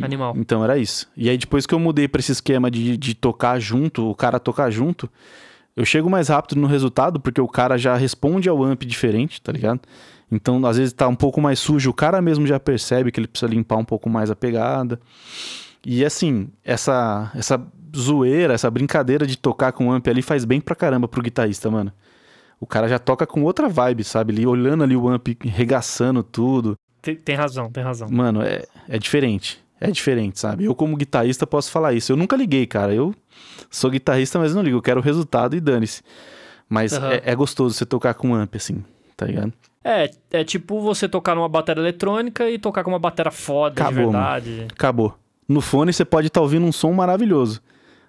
Animal. 0.00 0.34
Então 0.36 0.62
era 0.62 0.78
isso. 0.78 1.08
E 1.16 1.28
aí 1.28 1.36
depois 1.36 1.66
que 1.66 1.74
eu 1.74 1.78
mudei 1.78 2.06
pra 2.06 2.20
esse 2.20 2.32
esquema 2.32 2.70
de, 2.70 2.96
de 2.96 3.14
tocar 3.14 3.58
junto, 3.58 4.08
o 4.08 4.14
cara 4.14 4.38
tocar 4.38 4.70
junto, 4.70 5.10
eu 5.76 5.84
chego 5.84 6.08
mais 6.10 6.28
rápido 6.28 6.60
no 6.60 6.66
resultado, 6.66 7.18
porque 7.20 7.40
o 7.40 7.48
cara 7.48 7.76
já 7.76 7.96
responde 7.96 8.48
ao 8.48 8.62
amp 8.62 8.82
diferente, 8.82 9.40
tá 9.40 9.52
ligado? 9.52 9.80
Então, 10.30 10.64
às 10.64 10.76
vezes 10.76 10.92
tá 10.92 11.08
um 11.08 11.16
pouco 11.16 11.40
mais 11.40 11.58
sujo, 11.58 11.90
o 11.90 11.94
cara 11.94 12.22
mesmo 12.22 12.46
já 12.46 12.60
percebe 12.60 13.10
que 13.10 13.18
ele 13.18 13.26
precisa 13.26 13.50
limpar 13.50 13.76
um 13.76 13.84
pouco 13.84 14.08
mais 14.08 14.30
a 14.30 14.36
pegada. 14.36 15.00
E 15.84 16.04
assim, 16.04 16.48
essa 16.64 17.32
essa 17.34 17.60
zoeira, 17.96 18.54
essa 18.54 18.70
brincadeira 18.70 19.26
de 19.26 19.36
tocar 19.36 19.72
com 19.72 19.88
o 19.88 19.92
amp 19.92 20.06
ali 20.06 20.22
faz 20.22 20.44
bem 20.44 20.60
pra 20.60 20.76
caramba 20.76 21.08
pro 21.08 21.22
guitarrista, 21.22 21.70
mano. 21.70 21.92
O 22.60 22.66
cara 22.66 22.86
já 22.88 22.98
toca 22.98 23.26
com 23.26 23.42
outra 23.42 23.68
vibe, 23.68 24.04
sabe? 24.04 24.34
Ele 24.34 24.46
olhando 24.46 24.84
ali 24.84 24.94
o 24.94 25.08
amp, 25.08 25.28
regaçando 25.42 26.22
tudo. 26.22 26.76
Tem, 27.00 27.16
tem 27.16 27.34
razão, 27.34 27.70
tem 27.70 27.82
razão. 27.82 28.08
Mano, 28.10 28.42
é, 28.42 28.64
é 28.86 28.98
diferente. 28.98 29.58
É 29.80 29.90
diferente, 29.90 30.38
sabe? 30.38 30.64
Eu, 30.64 30.74
como 30.74 30.96
guitarrista, 30.96 31.46
posso 31.46 31.70
falar 31.70 31.94
isso. 31.94 32.12
Eu 32.12 32.16
nunca 32.16 32.36
liguei, 32.36 32.66
cara. 32.66 32.94
Eu 32.94 33.14
sou 33.70 33.90
guitarrista, 33.90 34.38
mas 34.38 34.54
não 34.54 34.62
ligo. 34.62 34.76
Eu 34.76 34.82
quero 34.82 35.00
o 35.00 35.02
resultado 35.02 35.56
e 35.56 35.60
dane-se. 35.60 36.02
Mas 36.68 36.92
Aham. 36.92 37.12
é, 37.12 37.22
é 37.24 37.34
gostoso 37.34 37.74
você 37.74 37.86
tocar 37.86 38.14
com 38.14 38.34
amp, 38.34 38.54
assim, 38.54 38.84
tá 39.16 39.26
ligado? 39.26 39.52
É, 39.82 40.10
é 40.30 40.44
tipo 40.44 40.80
você 40.80 41.08
tocar 41.08 41.34
numa 41.34 41.48
bateria 41.48 41.82
eletrônica 41.82 42.48
e 42.50 42.58
tocar 42.58 42.84
com 42.84 42.90
uma 42.90 42.98
bateria 42.98 43.32
foda 43.32 43.80
Acabou, 43.80 44.06
de 44.06 44.12
verdade. 44.12 44.66
Acabou. 44.70 45.18
No 45.48 45.60
fone 45.60 45.92
você 45.92 46.04
pode 46.04 46.26
estar 46.26 46.42
ouvindo 46.42 46.66
um 46.66 46.72
som 46.72 46.92
maravilhoso. 46.92 47.62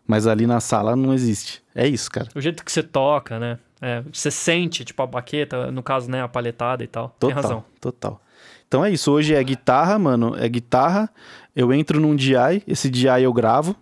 Mas 0.06 0.28
ali 0.28 0.46
na 0.46 0.60
sala 0.60 0.96
não 0.96 1.14
existe. 1.14 1.64
É 1.74 1.88
isso, 1.88 2.12
cara. 2.12 2.28
O 2.36 2.42
jeito 2.42 2.66
que 2.66 2.72
você 2.72 2.84
toca, 2.84 3.40
né? 3.40 3.58
É, 3.82 4.04
você 4.12 4.30
sente, 4.30 4.84
tipo, 4.84 5.02
a 5.02 5.08
baqueta, 5.08 5.72
no 5.72 5.82
caso, 5.82 6.10
né, 6.12 6.22
a 6.22 6.28
palhetada 6.28 6.84
e 6.84 6.88
tal. 6.88 7.16
Total. 7.20 7.30
Tem 7.30 7.32
razão. 7.32 7.64
Total. 7.80 8.22
Então 8.68 8.86
é 8.86 8.92
isso. 8.92 9.12
Hoje 9.12 9.34
é 9.34 9.44
guitarra, 9.44 9.98
mano. 9.98 10.36
É 10.38 10.48
guitarra. 10.48 11.10
Eu 11.56 11.74
entro 11.74 12.00
num 12.00 12.16
DI. 12.16 12.64
Esse 12.68 12.90
DI 12.90 13.24
eu 13.24 13.34
gravo. 13.34 13.76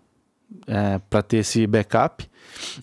É, 0.66 1.00
pra 1.10 1.22
ter 1.22 1.38
esse 1.38 1.66
backup. 1.68 2.28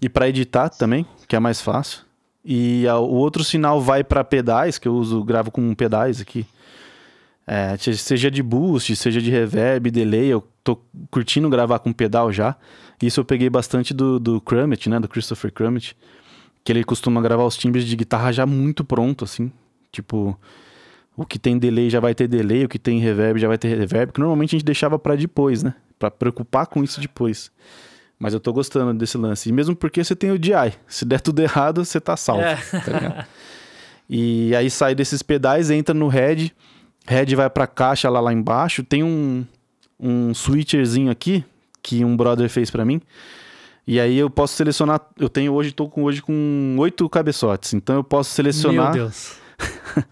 E 0.01 0.09
pra 0.09 0.29
editar 0.29 0.69
também, 0.69 1.05
que 1.27 1.35
é 1.35 1.41
mais 1.41 1.61
fácil. 1.61 2.01
E 2.45 2.87
a- 2.87 2.97
o 2.99 3.15
outro 3.15 3.43
sinal 3.43 3.81
vai 3.81 4.05
pra 4.05 4.23
pedais, 4.23 4.79
que 4.79 4.87
eu 4.87 4.95
uso, 4.95 5.25
gravo 5.25 5.51
com 5.51 5.75
pedais 5.75 6.21
aqui. 6.21 6.47
É, 7.47 7.77
se- 7.77 7.97
seja 7.97 8.31
de 8.31 8.43
boost, 8.43 8.95
seja 8.97 9.21
de 9.21 9.31
reverb, 9.31 9.91
delay, 9.91 10.27
eu 10.29 10.45
tô 10.63 10.79
curtindo 11.11 11.49
gravar 11.51 11.79
com 11.81 11.93
pedal 11.93 12.33
já. 12.33 12.55
Isso 13.03 13.19
eu 13.21 13.25
peguei 13.25 13.51
bastante 13.51 13.93
do, 13.93 14.19
do 14.21 14.41
né? 14.89 14.99
Do 15.01 15.09
Christopher 15.09 15.53
Crummett. 15.53 15.97
Que 16.65 16.73
ele 16.73 16.83
costuma 16.85 17.21
gravar 17.21 17.45
os 17.45 17.57
timbres 17.57 17.85
de 17.85 17.95
guitarra 17.97 18.33
já 18.33 18.47
muito 18.47 18.85
pronto, 18.85 19.25
assim. 19.25 19.51
Tipo, 19.93 20.39
o 21.17 21.25
que 21.25 21.39
tem 21.39 21.59
delay 21.59 21.89
já 21.89 21.99
vai 21.99 22.15
ter 22.15 22.29
delay, 22.29 22.65
o 22.65 22.69
que 22.69 22.79
tem 22.79 23.01
reverb 23.01 23.41
já 23.41 23.49
vai 23.49 23.57
ter 23.57 23.77
reverb, 23.77 24.13
que 24.13 24.21
normalmente 24.21 24.55
a 24.55 24.59
gente 24.59 24.67
deixava 24.67 24.99
pra 24.99 25.17
depois, 25.17 25.63
né? 25.63 25.75
Pra 25.99 26.11
preocupar 26.11 26.67
com 26.67 26.85
isso 26.85 27.01
depois. 27.01 27.51
Mas 28.19 28.35
eu 28.35 28.41
tô 28.41 28.53
gostando 28.53 28.93
desse 28.95 29.17
lance. 29.17 29.49
E 29.49 29.53
mesmo 29.53 29.75
porque 29.75 30.03
você 30.03 30.15
tem 30.15 30.31
o 30.31 30.39
DI. 30.39 30.73
Se 30.87 31.05
der 31.05 31.21
tudo 31.21 31.41
errado, 31.41 31.85
você 31.85 32.01
tá 32.01 32.17
salvo. 32.17 32.43
É. 32.43 32.57
tá? 32.57 33.27
E 34.09 34.55
aí 34.55 34.71
sai 34.71 34.95
desses 34.95 35.23
pedais, 35.23 35.71
entra 35.71 35.95
no 35.95 36.09
head. 36.09 36.55
Head 37.07 37.37
vai 37.37 37.51
pra 37.51 37.67
caixa 37.67 38.09
lá, 38.09 38.21
lá 38.21 38.33
embaixo. 38.33 38.83
Tem 38.83 39.03
um, 39.03 39.45
um 39.99 40.33
switcherzinho 40.33 41.11
aqui 41.11 41.45
que 41.83 42.05
um 42.05 42.17
brother 42.17 42.49
fez 42.49 42.71
pra 42.71 42.85
mim. 42.85 43.01
E 43.87 44.01
aí 44.01 44.17
eu 44.17 44.31
posso 44.31 44.55
selecionar. 44.55 45.01
Eu 45.19 45.29
tenho 45.29 45.53
hoje, 45.53 45.73
tô 45.73 45.89
com 45.89 46.05
hoje 46.05 46.23
com 46.23 46.77
oito 46.79 47.09
cabeçotes. 47.09 47.75
Então 47.75 47.97
eu 47.97 48.05
posso 48.05 48.31
selecionar. 48.31 48.93
Meu 48.93 49.05
Deus. 49.05 49.37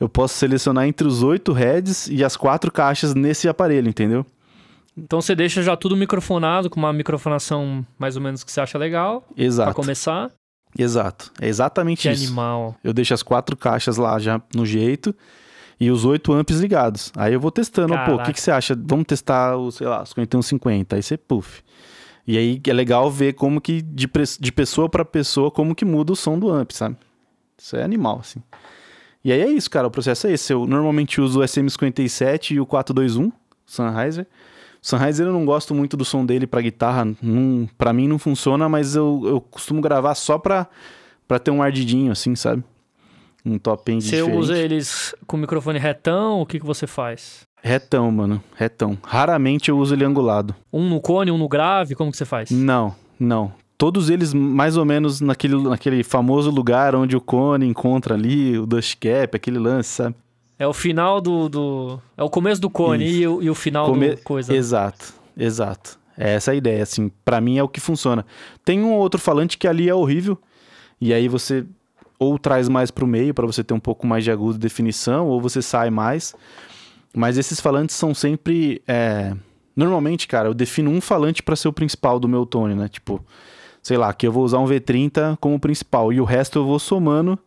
Eu 0.00 0.08
posso 0.08 0.34
selecionar 0.34 0.86
entre 0.86 1.06
os 1.06 1.22
oito 1.22 1.52
heads 1.52 2.08
e 2.08 2.24
as 2.24 2.36
quatro 2.36 2.70
caixas 2.70 3.14
nesse 3.14 3.48
aparelho, 3.48 3.88
entendeu? 3.88 4.24
Então 4.96 5.20
você 5.20 5.34
deixa 5.34 5.62
já 5.62 5.76
tudo 5.76 5.96
microfonado, 5.96 6.68
com 6.68 6.78
uma 6.78 6.92
microfonação 6.92 7.84
mais 7.98 8.16
ou 8.16 8.22
menos 8.22 8.42
que 8.42 8.50
você 8.50 8.60
acha 8.60 8.76
legal, 8.78 9.22
pra 9.34 9.44
Exato. 9.44 9.74
começar. 9.74 10.30
Exato. 10.78 11.32
É 11.40 11.48
exatamente 11.48 12.02
Que 12.02 12.10
isso. 12.12 12.24
animal. 12.26 12.76
Eu 12.84 12.92
deixo 12.92 13.14
as 13.14 13.22
quatro 13.22 13.56
caixas 13.56 13.96
lá 13.96 14.18
já 14.18 14.40
no 14.54 14.66
jeito 14.66 15.14
e 15.80 15.90
os 15.90 16.04
oito 16.04 16.32
amps 16.32 16.58
ligados. 16.60 17.12
Aí 17.16 17.32
eu 17.32 17.40
vou 17.40 17.50
testando, 17.50 17.94
ó, 17.94 17.96
pô, 17.98 18.02
o 18.02 18.04
Caraca. 18.16 18.24
que, 18.26 18.32
que 18.34 18.40
você 18.40 18.50
acha? 18.50 18.76
Vamos 18.78 19.06
testar, 19.06 19.56
o, 19.56 19.70
sei 19.70 19.86
lá, 19.86 20.02
os 20.02 20.10
5150. 20.10 20.96
Aí 20.96 21.02
você, 21.02 21.16
puff. 21.16 21.62
E 22.26 22.36
aí 22.36 22.60
é 22.66 22.72
legal 22.72 23.10
ver 23.10 23.32
como 23.34 23.60
que, 23.60 23.80
de, 23.80 24.08
de 24.38 24.52
pessoa 24.52 24.88
pra 24.88 25.04
pessoa, 25.04 25.50
como 25.50 25.74
que 25.74 25.84
muda 25.84 26.12
o 26.12 26.16
som 26.16 26.38
do 26.38 26.50
amp, 26.50 26.72
sabe? 26.72 26.96
Isso 27.56 27.74
é 27.76 27.82
animal, 27.82 28.18
assim. 28.20 28.40
E 29.28 29.32
aí 29.32 29.42
é 29.42 29.48
isso, 29.50 29.70
cara, 29.70 29.86
o 29.86 29.90
processo 29.90 30.26
é 30.26 30.32
esse. 30.32 30.54
Eu 30.54 30.66
normalmente 30.66 31.20
uso 31.20 31.40
o 31.40 31.42
SM57 31.44 32.52
e 32.52 32.60
o 32.60 32.64
421, 32.64 33.30
Sennheiser. 33.66 34.26
O 34.82 34.86
Sennheiser 34.86 35.26
eu 35.26 35.34
não 35.34 35.44
gosto 35.44 35.74
muito 35.74 35.98
do 35.98 36.04
som 36.04 36.24
dele 36.24 36.46
pra 36.46 36.62
guitarra, 36.62 37.04
não, 37.20 37.68
pra 37.76 37.92
mim 37.92 38.08
não 38.08 38.18
funciona, 38.18 38.70
mas 38.70 38.96
eu, 38.96 39.20
eu 39.26 39.38
costumo 39.38 39.82
gravar 39.82 40.14
só 40.14 40.38
pra, 40.38 40.66
pra 41.26 41.38
ter 41.38 41.50
um 41.50 41.62
ardidinho, 41.62 42.10
assim, 42.10 42.34
sabe? 42.34 42.64
Um 43.44 43.58
top 43.58 43.92
end 43.92 44.02
Você 44.02 44.16
diferente. 44.16 44.38
usa 44.38 44.56
eles 44.56 45.14
com 45.26 45.36
microfone 45.36 45.78
retão, 45.78 46.40
o 46.40 46.46
que, 46.46 46.58
que 46.58 46.64
você 46.64 46.86
faz? 46.86 47.42
Retão, 47.62 48.10
mano, 48.10 48.42
retão. 48.56 48.96
Raramente 49.04 49.68
eu 49.68 49.76
uso 49.76 49.94
ele 49.94 50.06
angulado. 50.06 50.54
Um 50.72 50.88
no 50.88 51.02
cone, 51.02 51.30
um 51.30 51.36
no 51.36 51.50
grave, 51.50 51.94
como 51.94 52.10
que 52.10 52.16
você 52.16 52.24
faz? 52.24 52.50
Não, 52.50 52.96
não. 53.20 53.52
Todos 53.78 54.10
eles 54.10 54.34
mais 54.34 54.76
ou 54.76 54.84
menos 54.84 55.20
naquele, 55.20 55.56
naquele 55.62 56.02
famoso 56.02 56.50
lugar 56.50 56.96
onde 56.96 57.16
o 57.16 57.20
cone 57.20 57.64
encontra 57.64 58.14
ali, 58.14 58.58
o 58.58 58.66
dust 58.66 58.96
cap, 59.00 59.36
aquele 59.36 59.58
lance, 59.58 59.88
sabe? 59.90 60.16
É 60.58 60.66
o 60.66 60.72
final 60.72 61.20
do. 61.20 61.48
do- 61.48 62.00
É 62.16 62.22
o 62.24 62.28
começo 62.28 62.60
do 62.60 62.68
cone 62.68 63.08
e 63.08 63.26
o, 63.26 63.40
e 63.40 63.48
o 63.48 63.54
final 63.54 63.86
Come- 63.86 64.16
do 64.16 64.22
coisa. 64.22 64.52
Exato, 64.52 65.14
exato. 65.36 65.96
É 66.16 66.32
essa 66.34 66.50
a 66.50 66.54
ideia, 66.56 66.82
assim. 66.82 67.08
Pra 67.24 67.40
mim 67.40 67.56
é 67.58 67.62
o 67.62 67.68
que 67.68 67.78
funciona. 67.78 68.26
Tem 68.64 68.82
um 68.82 68.92
ou 68.92 68.98
outro 68.98 69.20
falante 69.20 69.56
que 69.56 69.68
ali 69.68 69.88
é 69.88 69.94
horrível, 69.94 70.36
e 71.00 71.14
aí 71.14 71.28
você 71.28 71.64
ou 72.18 72.36
traz 72.36 72.68
mais 72.68 72.90
pro 72.90 73.06
meio 73.06 73.32
pra 73.32 73.46
você 73.46 73.62
ter 73.62 73.72
um 73.72 73.78
pouco 73.78 74.04
mais 74.04 74.24
de 74.24 74.32
agudo 74.32 74.56
e 74.56 74.58
definição, 74.58 75.28
ou 75.28 75.40
você 75.40 75.62
sai 75.62 75.88
mais. 75.90 76.34
Mas 77.14 77.38
esses 77.38 77.60
falantes 77.60 77.94
são 77.94 78.12
sempre. 78.12 78.82
é, 78.88 79.32
Normalmente, 79.76 80.26
cara, 80.26 80.48
eu 80.48 80.54
defino 80.54 80.90
um 80.90 81.00
falante 81.00 81.40
pra 81.40 81.54
ser 81.54 81.68
o 81.68 81.72
principal 81.72 82.18
do 82.18 82.26
meu 82.26 82.44
tone, 82.44 82.74
né? 82.74 82.88
Tipo, 82.88 83.24
sei 83.82 83.96
lá, 83.96 84.12
que 84.12 84.26
eu 84.26 84.32
vou 84.32 84.44
usar 84.44 84.58
um 84.58 84.66
V30 84.66 85.36
como 85.40 85.58
principal, 85.58 86.12
e 86.12 86.20
o 86.20 86.24
resto 86.24 86.58
eu 86.58 86.64
vou 86.64 86.78
somando 86.78 87.38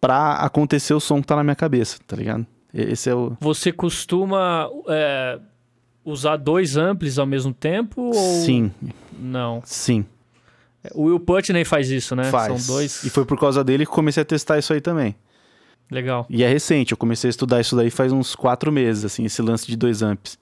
pra 0.00 0.34
acontecer 0.34 0.94
o 0.94 1.00
som 1.00 1.20
que 1.20 1.26
tá 1.26 1.36
na 1.36 1.44
minha 1.44 1.56
cabeça, 1.56 1.98
tá 2.06 2.16
ligado? 2.16 2.46
Esse 2.74 3.10
é 3.10 3.14
o. 3.14 3.36
Você 3.40 3.70
costuma 3.70 4.68
é, 4.88 5.38
usar 6.04 6.36
dois 6.36 6.76
amplis 6.76 7.18
ao 7.18 7.26
mesmo 7.26 7.52
tempo? 7.52 8.02
Ou... 8.02 8.14
Sim, 8.14 8.72
Não. 9.18 9.62
sim. 9.64 10.04
O 10.94 11.04
Will 11.04 11.20
Putney 11.20 11.64
faz 11.64 11.90
isso, 11.90 12.16
né? 12.16 12.24
Faz. 12.24 12.62
São 12.62 12.74
dois. 12.74 13.04
E 13.04 13.10
foi 13.10 13.24
por 13.24 13.38
causa 13.38 13.62
dele 13.62 13.86
que 13.86 13.92
comecei 13.92 14.22
a 14.22 14.26
testar 14.26 14.58
isso 14.58 14.72
aí 14.72 14.80
também. 14.80 15.14
Legal. 15.88 16.26
E 16.28 16.42
é 16.42 16.48
recente, 16.48 16.92
eu 16.92 16.96
comecei 16.96 17.28
a 17.28 17.30
estudar 17.30 17.60
isso 17.60 17.76
daí 17.76 17.90
faz 17.90 18.12
uns 18.12 18.34
quatro 18.34 18.72
meses, 18.72 19.04
assim, 19.04 19.24
esse 19.24 19.40
lance 19.42 19.66
de 19.66 19.76
dois 19.76 20.02
amps. 20.02 20.38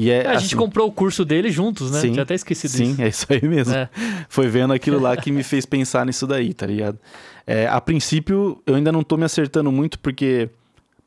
E 0.00 0.10
é, 0.10 0.22
É, 0.24 0.28
a 0.28 0.34
gente 0.36 0.46
assim, 0.46 0.56
comprou 0.56 0.88
o 0.88 0.92
curso 0.92 1.26
dele 1.26 1.50
juntos, 1.50 1.90
né? 1.90 2.00
Sim, 2.00 2.12
Tinha 2.12 2.22
até 2.22 2.34
esquecido 2.34 2.70
Sim, 2.70 2.94
disso. 2.94 3.02
é 3.02 3.08
isso 3.08 3.26
aí 3.28 3.46
mesmo. 3.46 3.74
É. 3.74 3.86
Foi 4.30 4.48
vendo 4.48 4.72
aquilo 4.72 4.98
lá 4.98 5.14
que 5.14 5.30
me 5.30 5.42
fez 5.42 5.66
pensar 5.66 6.06
nisso 6.06 6.26
daí, 6.26 6.54
tá 6.54 6.66
ligado? 6.66 6.98
É, 7.46 7.66
a 7.66 7.78
princípio, 7.82 8.62
eu 8.66 8.76
ainda 8.76 8.90
não 8.90 9.02
tô 9.02 9.18
me 9.18 9.24
acertando 9.24 9.70
muito, 9.70 9.98
porque 9.98 10.48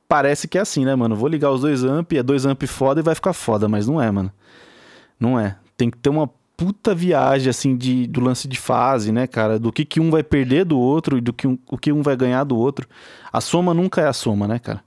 parece 0.08 0.48
que 0.48 0.60
é 0.60 0.62
assim, 0.62 0.86
né, 0.86 0.94
mano? 0.94 1.16
Vou 1.16 1.28
ligar 1.28 1.50
os 1.50 1.62
dois 1.62 1.84
amp, 1.84 2.14
é 2.14 2.22
dois 2.22 2.46
amp 2.46 2.62
foda 2.68 3.00
e 3.00 3.04
vai 3.04 3.16
ficar 3.16 3.34
foda, 3.34 3.68
mas 3.68 3.88
não 3.88 4.00
é, 4.00 4.12
mano. 4.12 4.32
Não 5.20 5.40
é. 5.40 5.56
tem 5.76 5.90
que 5.90 5.98
ter 5.98 6.10
uma 6.10 6.30
puta 6.56 6.94
viagem, 6.94 7.50
assim, 7.50 7.76
de, 7.76 8.06
do 8.06 8.22
lance 8.22 8.48
de 8.48 8.60
fase, 8.60 9.12
né, 9.12 9.26
cara? 9.26 9.58
Do 9.58 9.72
que, 9.72 9.84
que 9.84 10.00
um 10.00 10.12
vai 10.12 10.22
perder 10.22 10.66
do 10.66 10.78
outro 10.78 11.18
e 11.18 11.22
do 11.22 11.34
que 11.34 11.48
um, 11.48 11.58
o 11.68 11.80
que 11.80 11.92
um 11.92 12.04
vai 12.04 12.16
ganhar 12.16 12.44
do 12.44 12.56
outro. 12.56 12.88
A 13.32 13.42
soma 13.42 13.74
nunca 13.74 14.02
é 14.02 14.08
a 14.08 14.14
soma, 14.14 14.48
né, 14.48 14.60
cara? 14.60 14.84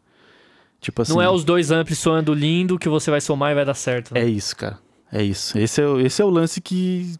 Tipo 0.81 1.03
assim. 1.03 1.12
Não 1.12 1.23
é 1.23 1.29
os 1.29 1.45
dois 1.45 1.71
amplos 1.71 1.99
soando 1.99 2.33
lindo 2.35 2.79
que 2.79 2.89
você 2.89 3.11
vai 3.11 3.21
somar 3.21 3.53
e 3.53 3.55
vai 3.55 3.65
dar 3.65 3.75
certo. 3.75 4.15
Né? 4.15 4.21
É 4.21 4.27
isso, 4.27 4.57
cara. 4.57 4.79
É 5.11 5.23
isso. 5.23 5.59
Esse 5.59 5.83
é, 5.83 6.01
esse 6.03 6.21
é 6.21 6.25
o 6.25 6.31
lance 6.31 6.61
que 6.61 7.15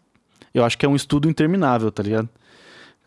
eu 0.53 0.63
acho 0.63 0.77
que 0.77 0.85
é 0.85 0.89
um 0.89 0.95
estudo 0.95 1.29
interminável, 1.29 1.91
tá 1.91 2.03
ligado? 2.03 2.29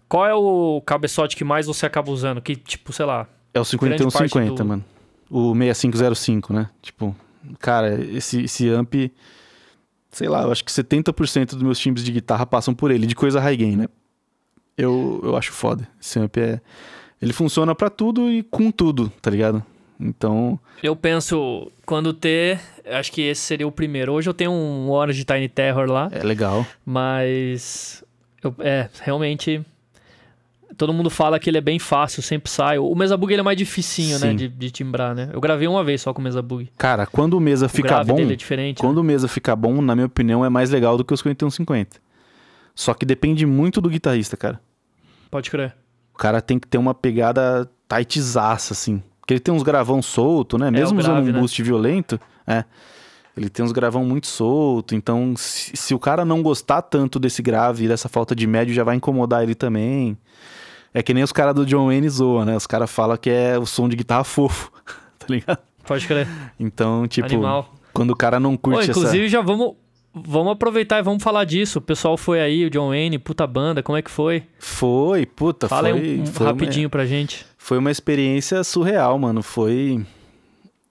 Qual 0.09 0.27
é 0.27 0.35
o 0.35 0.83
cabeçote 0.85 1.37
que 1.37 1.45
mais 1.45 1.67
você 1.67 1.87
acaba 1.87 2.11
usando? 2.11 2.41
Que, 2.41 2.57
tipo, 2.57 2.93
sei 2.93 3.07
lá. 3.07 3.29
É 3.55 3.61
o 3.61 3.65
5150, 3.65 4.55
do... 4.55 4.69
mano. 4.69 4.85
O 5.31 5.55
6505, 5.55 6.53
né? 6.53 6.69
Tipo, 6.83 7.15
cara, 7.59 7.95
esse, 8.05 8.43
esse 8.43 8.69
amp. 8.69 8.95
Sei 10.11 10.29
lá, 10.29 10.43
eu 10.43 10.51
acho 10.51 10.65
que 10.65 10.73
70% 10.73 11.51
dos 11.51 11.63
meus 11.63 11.79
timbres 11.79 12.05
de 12.05 12.11
guitarra 12.11 12.45
passam 12.45 12.75
por 12.75 12.91
ele, 12.91 13.07
de 13.07 13.15
coisa 13.15 13.39
high 13.39 13.57
gain, 13.57 13.77
né? 13.77 13.87
Eu, 14.77 15.21
eu 15.23 15.37
acho 15.37 15.53
foda. 15.53 15.87
Esse 16.01 16.19
amp 16.19 16.37
é. 16.39 16.61
Ele 17.23 17.33
funciona 17.33 17.75
para 17.75 17.91
tudo 17.91 18.31
e 18.31 18.43
com 18.43 18.73
tudo, 18.73 19.13
tá 19.21 19.31
ligado? 19.31 19.65
Então. 20.01 20.59
Eu 20.83 20.97
penso, 20.97 21.71
quando 21.85 22.13
ter, 22.15 22.59
acho 22.87 23.13
que 23.13 23.21
esse 23.21 23.43
seria 23.43 23.67
o 23.67 23.73
primeiro. 23.73 24.13
Hoje 24.13 24.29
eu 24.29 24.35
tenho 24.35 24.51
um 24.51 24.91
Orange 24.91 25.19
de 25.19 25.25
Tiny 25.25 25.49
Terror 25.49 25.89
lá. 25.89 26.09
É 26.11 26.23
legal. 26.23 26.67
Mas. 26.85 28.03
Eu, 28.43 28.55
é, 28.61 28.89
realmente. 29.03 29.65
Todo 30.77 30.95
mundo 30.95 31.11
fala 31.11 31.39
que 31.39 31.51
ele 31.51 31.59
é 31.59 31.61
bem 31.61 31.79
fácil, 31.79 32.23
sempre 32.23 32.51
sai. 32.51 32.79
O 32.79 32.95
Mesa 32.95 33.15
Bug 33.15 33.31
ele 33.31 33.41
é 33.41 33.43
mais 33.43 33.59
dificinho, 33.59 34.19
né, 34.19 34.21
Sim. 34.21 34.27
né? 34.29 34.35
De, 34.35 34.49
de, 34.49 34.71
timbrar, 34.71 35.15
né? 35.15 35.29
Eu 35.31 35.41
gravei 35.41 35.69
uma 35.69 35.85
vez 35.85 36.01
só 36.01 36.15
com 36.15 36.21
o 36.21 36.25
Mesa 36.25 36.41
Bug. 36.41 36.71
Cara, 36.79 37.05
quando 37.07 37.35
o 37.35 37.41
Mesa 37.41 37.67
o 37.67 37.69
fica 37.69 38.03
bom. 38.03 38.19
É 38.19 38.37
diferente, 38.37 38.79
quando 38.81 38.95
né? 38.97 39.01
o 39.01 39.05
Mesa 39.05 39.29
fica 39.29 39.55
bom, 39.55 39.83
na 39.83 39.95
minha 39.95 40.07
opinião, 40.07 40.43
é 40.43 40.49
mais 40.49 40.71
legal 40.71 40.97
do 40.97 41.05
que 41.05 41.13
os 41.13 41.21
5150. 41.21 41.99
Só 42.75 42.95
que 42.95 43.05
depende 43.05 43.45
muito 43.45 43.79
do 43.81 43.91
guitarrista, 43.91 44.39
cara. 44.39 44.59
Pode 45.31 45.51
crer. 45.51 45.75
O 46.15 46.19
cara 46.19 46.41
tem 46.41 46.59
que 46.59 46.67
ter 46.67 46.79
uma 46.79 46.95
pegada 46.95 47.69
tightzaça, 47.87 48.73
assim. 48.73 49.03
Porque 49.31 49.35
ele 49.35 49.41
tem 49.41 49.55
uns 49.55 49.63
gravão 49.63 50.03
solto, 50.03 50.59
né? 50.59 50.67
É, 50.67 50.71
Mesmo 50.73 50.99
é, 50.99 51.03
usando 51.05 51.21
um 51.21 51.33
né? 51.33 51.39
boost 51.39 51.63
violento, 51.63 52.21
é. 52.45 52.65
Ele 53.37 53.49
tem 53.49 53.65
uns 53.65 53.71
gravão 53.71 54.05
muito 54.05 54.27
solto, 54.27 54.93
então 54.93 55.35
se, 55.37 55.77
se, 55.77 55.95
o 55.95 56.01
cara 56.01 56.25
não 56.25 56.43
gostar 56.43 56.83
tanto 56.83 57.17
desse 57.21 57.41
grave 57.41 57.85
e 57.85 57.89
dessa 57.89 58.09
falta 58.09 58.35
de 58.35 58.45
médio, 58.45 58.75
já 58.75 58.83
vai 58.83 58.97
incomodar 58.97 59.45
ele 59.45 59.55
também. 59.55 60.19
É 60.93 61.01
que 61.01 61.15
nem 61.15 61.23
os 61.23 61.31
caras 61.31 61.55
do 61.55 61.65
John 61.65 61.87
Wayne 61.87 62.09
zoam, 62.09 62.45
né? 62.45 62.57
Os 62.57 62.67
caras 62.67 62.91
falam 62.91 63.17
que 63.17 63.31
é 63.31 63.57
o 63.57 63.65
som 63.65 63.89
de 63.89 63.95
guitarra 63.95 64.25
fofo, 64.25 64.73
tá 65.17 65.27
ligado? 65.29 65.61
Pode 65.87 66.09
crer. 66.09 66.27
Então, 66.59 67.07
tipo, 67.07 67.27
Animal. 67.27 67.73
quando 67.95 68.11
o 68.11 68.17
cara 68.17 68.41
não 68.41 68.57
curte 68.57 68.87
Pô, 68.87 68.91
inclusive, 68.91 69.27
essa... 69.27 69.33
já 69.33 69.41
vamos, 69.41 69.77
vamos 70.15 70.53
aproveitar 70.53 70.99
e 70.99 71.03
vamos 71.03 71.23
falar 71.23 71.45
disso. 71.45 71.79
O 71.79 71.83
pessoal 71.83 72.17
foi 72.17 72.41
aí, 72.41 72.65
o 72.65 72.71
John 72.71 72.89
Wayne, 72.89 73.19
puta 73.19 73.47
banda, 73.47 73.83
como 73.83 73.99
é 73.99 74.03
que 74.03 74.11
foi? 74.11 74.45
Foi, 74.59 75.27
puta, 75.27 75.69
Fala 75.69 75.91
foi. 75.91 75.99
Fala 75.99 76.11
um, 76.11 76.23
um 76.23 76.27
foi 76.27 76.47
rapidinho 76.47 76.87
uma... 76.87 76.91
pra 76.91 77.07
gente 77.07 77.51
foi 77.61 77.77
uma 77.79 77.91
experiência 77.91 78.65
surreal, 78.65 79.17
mano. 79.19 79.43
Foi 79.43 80.05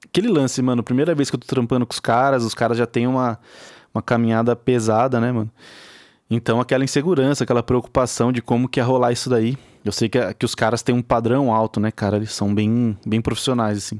aquele 0.05 0.29
lance, 0.29 0.61
mano. 0.61 0.83
Primeira 0.83 1.15
vez 1.15 1.29
que 1.29 1.35
eu 1.35 1.39
tô 1.39 1.47
trampando 1.47 1.85
com 1.85 1.91
os 1.91 1.99
caras, 1.99 2.43
os 2.43 2.53
caras 2.53 2.77
já 2.77 2.85
têm 2.85 3.07
uma, 3.07 3.39
uma 3.93 4.03
caminhada 4.03 4.55
pesada, 4.55 5.19
né, 5.19 5.31
mano? 5.31 5.51
Então, 6.29 6.61
aquela 6.61 6.83
insegurança, 6.83 7.43
aquela 7.43 7.63
preocupação 7.63 8.31
de 8.31 8.39
como 8.39 8.69
que 8.69 8.79
ia 8.79 8.83
rolar 8.83 9.11
isso 9.11 9.29
daí. 9.29 9.57
Eu 9.83 9.91
sei 9.91 10.07
que, 10.07 10.19
que 10.35 10.45
os 10.45 10.53
caras 10.53 10.83
têm 10.83 10.93
um 10.93 11.01
padrão 11.01 11.51
alto, 11.51 11.79
né, 11.79 11.91
cara? 11.91 12.17
Eles 12.17 12.31
são 12.31 12.53
bem, 12.53 12.95
bem 13.03 13.19
profissionais, 13.19 13.77
assim. 13.79 13.99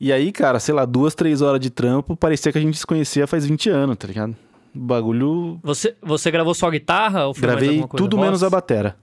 E 0.00 0.12
aí, 0.12 0.30
cara, 0.30 0.60
sei 0.60 0.74
lá, 0.74 0.84
duas, 0.84 1.14
três 1.14 1.42
horas 1.42 1.60
de 1.60 1.70
trampo, 1.70 2.16
parecia 2.16 2.52
que 2.52 2.58
a 2.58 2.60
gente 2.60 2.78
se 2.78 2.86
conhecia 2.86 3.26
faz 3.26 3.44
20 3.44 3.68
anos, 3.68 3.96
tá 3.96 4.06
ligado? 4.06 4.36
O 4.74 4.78
bagulho. 4.78 5.58
Você, 5.62 5.96
você 6.00 6.30
gravou 6.30 6.54
só 6.54 6.68
a 6.68 6.70
guitarra 6.70 7.26
ou 7.26 7.34
foi 7.34 7.42
Gravei 7.42 7.84
tudo 7.96 8.16
menos 8.16 8.42
a 8.44 8.50
batera. 8.50 8.96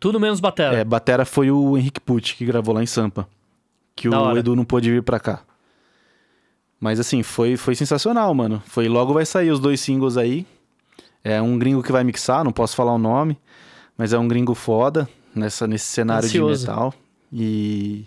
Tudo 0.00 0.18
menos 0.18 0.40
batera. 0.40 0.76
É, 0.76 0.84
batera 0.84 1.24
foi 1.24 1.50
o 1.50 1.76
Henrique 1.76 2.00
Pucci 2.00 2.34
que 2.34 2.44
gravou 2.44 2.74
lá 2.74 2.82
em 2.82 2.86
Sampa. 2.86 3.28
Que 3.94 4.08
da 4.08 4.18
o 4.18 4.22
hora. 4.24 4.38
Edu 4.38 4.56
não 4.56 4.64
pôde 4.64 4.90
vir 4.90 5.02
pra 5.02 5.20
cá. 5.20 5.42
Mas 6.80 7.00
assim, 7.00 7.22
foi, 7.22 7.56
foi 7.56 7.74
sensacional, 7.74 8.34
mano. 8.34 8.62
Foi 8.66 8.88
logo 8.88 9.14
vai 9.14 9.24
sair 9.24 9.50
os 9.50 9.60
dois 9.60 9.80
singles 9.80 10.16
aí. 10.16 10.46
É 11.22 11.40
um 11.40 11.58
gringo 11.58 11.82
que 11.82 11.92
vai 11.92 12.04
mixar, 12.04 12.44
não 12.44 12.52
posso 12.52 12.76
falar 12.76 12.92
o 12.92 12.98
nome, 12.98 13.38
mas 13.96 14.12
é 14.12 14.18
um 14.18 14.28
gringo 14.28 14.54
foda 14.54 15.08
nessa, 15.34 15.66
nesse 15.66 15.86
cenário 15.86 16.26
ansioso. 16.26 16.64
de 16.64 16.70
metal. 16.70 16.94
E 17.32 18.04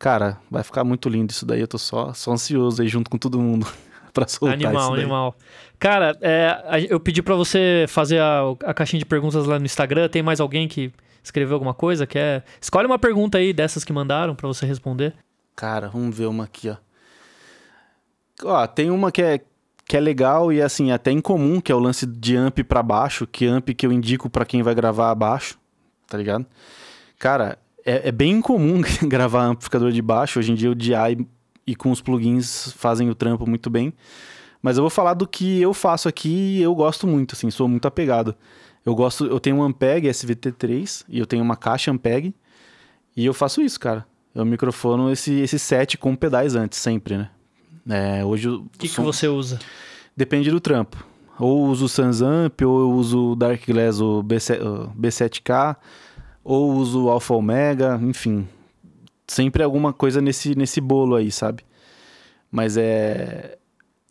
cara, 0.00 0.38
vai 0.50 0.64
ficar 0.64 0.82
muito 0.82 1.08
lindo 1.08 1.30
isso 1.30 1.44
daí. 1.44 1.60
Eu 1.60 1.68
tô 1.68 1.78
só, 1.78 2.12
só 2.14 2.32
ansioso 2.32 2.80
aí 2.80 2.88
junto 2.88 3.10
com 3.10 3.18
todo 3.18 3.38
mundo 3.38 3.66
pra 4.12 4.26
soltar 4.26 4.54
animal. 4.54 4.94
Animal, 4.94 5.36
Cara, 5.78 6.16
é, 6.20 6.86
eu 6.88 6.98
pedi 6.98 7.22
para 7.22 7.34
você 7.34 7.84
fazer 7.86 8.18
a, 8.20 8.40
a 8.64 8.74
caixinha 8.74 8.98
de 8.98 9.04
perguntas 9.04 9.46
lá 9.46 9.58
no 9.58 9.66
Instagram. 9.66 10.08
Tem 10.08 10.22
mais 10.22 10.40
alguém 10.40 10.66
que 10.66 10.90
escreveu 11.22 11.54
alguma 11.54 11.74
coisa? 11.74 12.06
Quer... 12.06 12.44
Escolhe 12.60 12.86
uma 12.86 12.98
pergunta 12.98 13.38
aí 13.38 13.52
dessas 13.52 13.84
que 13.84 13.92
mandaram 13.92 14.34
para 14.34 14.48
você 14.48 14.64
responder. 14.64 15.14
Cara, 15.54 15.88
vamos 15.88 16.16
ver 16.16 16.26
uma 16.26 16.44
aqui, 16.44 16.70
ó. 16.70 16.76
Ó, 18.42 18.66
tem 18.66 18.90
uma 18.90 19.12
que 19.12 19.20
é, 19.20 19.40
que 19.84 19.98
é 19.98 20.00
legal 20.00 20.50
e 20.50 20.62
assim, 20.62 20.90
até 20.90 21.10
incomum, 21.10 21.60
que 21.60 21.70
é 21.70 21.74
o 21.74 21.78
lance 21.78 22.06
de 22.06 22.36
amp 22.36 22.60
para 22.60 22.82
baixo, 22.82 23.26
que 23.26 23.44
amp 23.46 23.68
que 23.70 23.86
eu 23.86 23.92
indico 23.92 24.30
para 24.30 24.46
quem 24.46 24.62
vai 24.62 24.74
gravar 24.74 25.10
abaixo, 25.10 25.58
tá 26.06 26.16
ligado? 26.16 26.46
Cara, 27.18 27.58
é, 27.84 28.08
é 28.08 28.12
bem 28.12 28.32
incomum 28.32 28.82
gravar 29.02 29.44
amplificador 29.44 29.92
de 29.92 30.02
baixo. 30.02 30.38
Hoje 30.38 30.52
em 30.52 30.54
dia 30.54 30.70
o 30.70 30.74
DI 30.74 31.26
e 31.66 31.74
com 31.74 31.90
os 31.90 32.00
plugins 32.00 32.72
fazem 32.72 33.08
o 33.10 33.14
trampo 33.14 33.46
muito 33.46 33.70
bem. 33.70 33.92
Mas 34.62 34.76
eu 34.76 34.82
vou 34.82 34.90
falar 34.90 35.14
do 35.14 35.26
que 35.26 35.60
eu 35.60 35.72
faço 35.72 36.08
aqui 36.08 36.58
e 36.58 36.62
eu 36.62 36.74
gosto 36.74 37.06
muito, 37.06 37.34
assim, 37.34 37.50
sou 37.50 37.66
muito 37.66 37.88
apegado. 37.88 38.34
Eu 38.84 38.94
gosto, 38.94 39.26
eu 39.26 39.40
tenho 39.40 39.56
um 39.56 39.62
Ampeg 39.62 40.08
SVT3 40.08 41.04
e 41.08 41.18
eu 41.18 41.26
tenho 41.26 41.42
uma 41.42 41.56
caixa 41.56 41.90
Ampeg 41.90 42.34
e 43.16 43.24
eu 43.24 43.32
faço 43.32 43.62
isso, 43.62 43.80
cara. 43.80 44.06
Eu 44.34 44.44
microfono 44.44 45.10
esse, 45.10 45.32
esse 45.40 45.58
set 45.58 45.98
com 45.98 46.14
pedais 46.14 46.54
antes, 46.54 46.78
sempre, 46.78 47.16
né? 47.16 47.30
É, 47.88 48.24
hoje 48.24 48.48
O 48.48 48.66
que, 48.78 48.86
som... 48.86 48.96
que 48.96 49.06
você 49.06 49.28
usa? 49.28 49.58
Depende 50.16 50.50
do 50.50 50.60
trampo. 50.60 51.04
Ou 51.38 51.66
uso 51.66 51.86
o 51.86 51.88
Sansamp, 51.88 52.60
ou 52.62 52.80
eu 52.80 52.90
uso 52.90 53.32
o 53.32 53.36
Dark 53.36 53.66
Glass, 53.66 54.00
o 54.00 54.22
B7, 54.22 54.60
B7K, 54.94 55.76
ou 56.50 56.72
uso 56.72 57.04
o 57.04 57.10
Alpha 57.10 57.32
Omega, 57.32 58.00
enfim. 58.02 58.48
Sempre 59.24 59.62
alguma 59.62 59.92
coisa 59.92 60.20
nesse, 60.20 60.56
nesse 60.56 60.80
bolo 60.80 61.14
aí, 61.14 61.30
sabe? 61.30 61.62
Mas 62.50 62.76
é. 62.76 63.56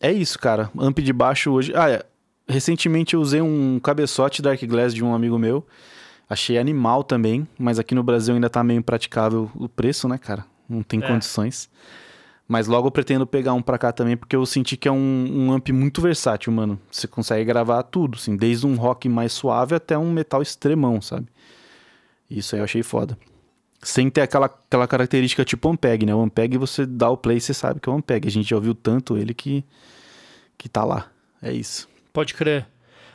É 0.00 0.10
isso, 0.10 0.38
cara. 0.38 0.70
Amp 0.78 1.00
de 1.00 1.12
baixo 1.12 1.50
hoje. 1.50 1.72
Ah, 1.76 1.90
é. 1.90 2.02
Recentemente 2.48 3.12
eu 3.12 3.20
usei 3.20 3.42
um 3.42 3.78
cabeçote 3.78 4.40
Dark 4.40 4.60
Glass 4.62 4.94
de 4.94 5.04
um 5.04 5.14
amigo 5.14 5.38
meu. 5.38 5.66
Achei 6.28 6.56
animal 6.56 7.04
também, 7.04 7.46
mas 7.58 7.78
aqui 7.78 7.94
no 7.94 8.02
Brasil 8.02 8.34
ainda 8.34 8.48
tá 8.48 8.64
meio 8.64 8.78
impraticável 8.78 9.50
o 9.54 9.68
preço, 9.68 10.08
né, 10.08 10.16
cara? 10.16 10.46
Não 10.66 10.82
tem 10.82 11.02
é. 11.02 11.06
condições. 11.06 11.68
Mas 12.48 12.66
logo 12.66 12.88
eu 12.88 12.90
pretendo 12.90 13.26
pegar 13.26 13.52
um 13.52 13.60
pra 13.60 13.76
cá 13.76 13.92
também, 13.92 14.16
porque 14.16 14.34
eu 14.34 14.46
senti 14.46 14.78
que 14.78 14.88
é 14.88 14.92
um, 14.92 15.28
um 15.30 15.52
amp 15.52 15.68
muito 15.68 16.00
versátil, 16.00 16.52
mano. 16.52 16.80
Você 16.90 17.06
consegue 17.06 17.44
gravar 17.44 17.82
tudo, 17.82 18.16
assim, 18.16 18.34
desde 18.34 18.66
um 18.66 18.76
rock 18.76 19.08
mais 19.08 19.32
suave 19.32 19.74
até 19.74 19.98
um 19.98 20.10
metal 20.10 20.40
extremão, 20.40 21.02
sabe? 21.02 21.26
Isso 22.30 22.54
aí 22.54 22.60
eu 22.60 22.64
achei 22.64 22.82
foda. 22.82 23.18
Sem 23.82 24.08
ter 24.10 24.20
aquela, 24.20 24.46
aquela 24.46 24.86
característica 24.86 25.44
tipo 25.44 25.68
Ampeg, 25.68 26.06
né? 26.06 26.14
O 26.14 26.20
Ampeg 26.20 26.56
você 26.56 26.86
dá 26.86 27.10
o 27.10 27.16
play 27.16 27.38
e 27.38 27.40
você 27.40 27.52
sabe 27.52 27.80
que 27.80 27.88
é 27.88 27.92
o 27.92 27.96
Ampeg. 27.96 28.28
A 28.28 28.30
gente 28.30 28.48
já 28.48 28.56
ouviu 28.56 28.74
tanto 28.74 29.16
ele 29.16 29.34
que, 29.34 29.64
que 30.56 30.68
tá 30.68 30.84
lá. 30.84 31.08
É 31.42 31.50
isso. 31.52 31.88
Pode 32.12 32.34
crer. 32.34 32.66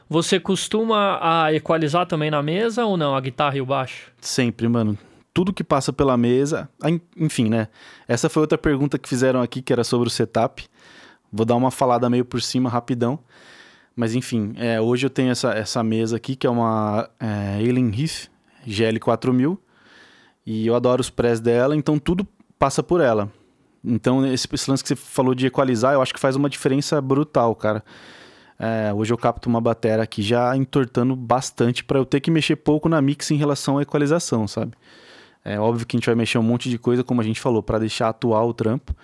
Você 0.09 0.39
costuma 0.39 1.19
a 1.21 1.53
equalizar 1.53 2.05
também 2.05 2.29
na 2.29 2.41
mesa 2.41 2.85
ou 2.85 2.97
não, 2.97 3.15
a 3.15 3.21
guitarra 3.21 3.57
e 3.57 3.61
o 3.61 3.65
baixo? 3.65 4.11
Sempre, 4.19 4.67
mano. 4.67 4.97
Tudo 5.33 5.53
que 5.53 5.63
passa 5.63 5.91
pela 5.93 6.17
mesa. 6.17 6.69
Enfim, 7.17 7.49
né? 7.49 7.67
Essa 8.07 8.29
foi 8.29 8.41
outra 8.41 8.57
pergunta 8.57 8.97
que 8.97 9.09
fizeram 9.09 9.41
aqui, 9.41 9.61
que 9.61 9.73
era 9.73 9.83
sobre 9.83 10.07
o 10.07 10.11
setup. 10.11 10.65
Vou 11.31 11.45
dar 11.45 11.55
uma 11.55 11.71
falada 11.71 12.09
meio 12.09 12.25
por 12.25 12.41
cima, 12.41 12.69
rapidão. 12.69 13.19
Mas 13.95 14.13
enfim, 14.13 14.53
é, 14.57 14.79
hoje 14.79 15.05
eu 15.05 15.09
tenho 15.09 15.31
essa, 15.31 15.53
essa 15.53 15.83
mesa 15.83 16.17
aqui, 16.17 16.35
que 16.35 16.45
é 16.45 16.49
uma 16.49 17.09
é, 17.19 17.55
Alien 17.57 17.91
Heath 17.97 18.29
GL4000. 18.67 19.57
E 20.45 20.67
eu 20.67 20.75
adoro 20.75 21.01
os 21.01 21.09
prés 21.09 21.39
dela, 21.39 21.75
então 21.75 21.97
tudo 21.97 22.27
passa 22.59 22.83
por 22.83 23.01
ela. 23.01 23.31
Então, 23.83 24.25
esse, 24.25 24.47
esse 24.51 24.69
lance 24.69 24.83
que 24.83 24.89
você 24.89 24.95
falou 24.95 25.35
de 25.35 25.47
equalizar, 25.47 25.93
eu 25.93 26.01
acho 26.01 26.13
que 26.13 26.19
faz 26.19 26.35
uma 26.35 26.49
diferença 26.49 26.99
brutal, 27.01 27.55
cara. 27.55 27.83
É, 28.57 28.93
hoje 28.93 29.11
eu 29.13 29.17
capto 29.17 29.49
uma 29.49 29.59
bateria 29.59 30.01
aqui 30.01 30.21
já 30.21 30.55
entortando 30.55 31.15
bastante 31.15 31.83
para 31.83 31.99
eu 31.99 32.05
ter 32.05 32.21
que 32.21 32.31
mexer 32.31 32.55
pouco 32.55 32.87
na 32.87 33.01
mix 33.01 33.29
em 33.31 33.35
relação 33.35 33.77
à 33.77 33.81
equalização, 33.81 34.47
sabe? 34.47 34.73
É 35.43 35.59
óbvio 35.59 35.85
que 35.85 35.95
a 35.95 35.99
gente 35.99 36.05
vai 36.07 36.15
mexer 36.15 36.37
um 36.37 36.43
monte 36.43 36.69
de 36.69 36.79
coisa, 36.79 37.03
como 37.03 37.21
a 37.21 37.23
gente 37.23 37.39
falou, 37.39 37.61
para 37.61 37.77
deixar 37.77 38.09
atual 38.09 38.49
o 38.49 38.53
trampo. 38.53 38.95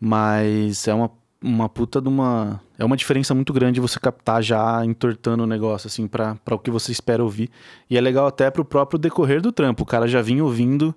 Mas 0.00 0.86
é 0.88 0.92
uma, 0.92 1.10
uma 1.42 1.68
puta 1.68 2.00
de 2.00 2.08
uma. 2.08 2.60
É 2.78 2.84
uma 2.84 2.96
diferença 2.96 3.34
muito 3.34 3.52
grande 3.52 3.80
você 3.80 3.98
captar 3.98 4.42
já 4.42 4.84
entortando 4.84 5.42
o 5.42 5.46
negócio, 5.46 5.86
assim, 5.86 6.06
para 6.06 6.36
o 6.50 6.58
que 6.58 6.70
você 6.70 6.92
espera 6.92 7.22
ouvir. 7.22 7.50
E 7.90 7.96
é 7.96 8.00
legal 8.00 8.26
até 8.26 8.50
pro 8.50 8.64
próprio 8.64 8.98
decorrer 8.98 9.40
do 9.40 9.52
trampo. 9.52 9.82
O 9.82 9.86
cara 9.86 10.06
já 10.06 10.22
vinha 10.22 10.44
ouvindo 10.44 10.94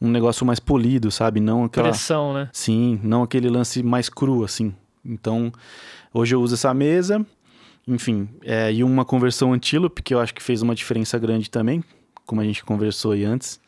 um 0.00 0.10
negócio 0.10 0.44
mais 0.44 0.58
polido, 0.58 1.10
sabe? 1.10 1.40
Não 1.40 1.64
aquela. 1.64 1.88
Pressão, 1.88 2.32
né? 2.32 2.48
Sim, 2.52 3.00
não 3.02 3.22
aquele 3.22 3.48
lance 3.48 3.82
mais 3.82 4.08
cru, 4.08 4.44
assim. 4.44 4.74
Então, 5.04 5.52
hoje 6.12 6.34
eu 6.34 6.40
uso 6.40 6.54
essa 6.54 6.72
mesa, 6.72 7.24
enfim, 7.86 8.28
é, 8.42 8.72
e 8.72 8.82
uma 8.82 9.04
conversão 9.04 9.52
antílope, 9.52 10.02
que 10.02 10.14
eu 10.14 10.20
acho 10.20 10.34
que 10.34 10.42
fez 10.42 10.62
uma 10.62 10.74
diferença 10.74 11.18
grande 11.18 11.50
também, 11.50 11.84
como 12.24 12.40
a 12.40 12.44
gente 12.44 12.64
conversou 12.64 13.12
aí 13.12 13.24
antes. 13.24 13.60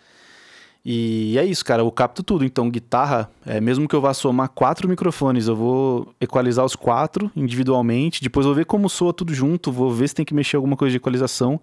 E 0.89 1.37
é 1.37 1.45
isso, 1.45 1.65
cara, 1.65 1.83
eu 1.83 1.91
capto 1.91 2.23
tudo. 2.23 2.45
Então, 2.45 2.71
guitarra, 2.71 3.29
é, 3.45 3.61
mesmo 3.61 3.89
que 3.89 3.95
eu 3.97 4.01
vá 4.01 4.15
somar 4.15 4.49
quatro 4.51 4.89
microfones, 4.89 5.49
eu 5.49 5.57
vou 5.57 6.15
equalizar 6.21 6.65
os 6.65 6.77
quatro 6.77 7.29
individualmente, 7.35 8.23
depois 8.23 8.47
eu 8.47 8.51
vou 8.51 8.57
ver 8.57 8.67
como 8.67 8.89
soa 8.89 9.13
tudo 9.13 9.35
junto, 9.35 9.73
vou 9.73 9.91
ver 9.91 10.07
se 10.07 10.15
tem 10.15 10.25
que 10.25 10.33
mexer 10.33 10.55
alguma 10.55 10.77
coisa 10.77 10.93
de 10.93 10.99
equalização. 10.99 11.61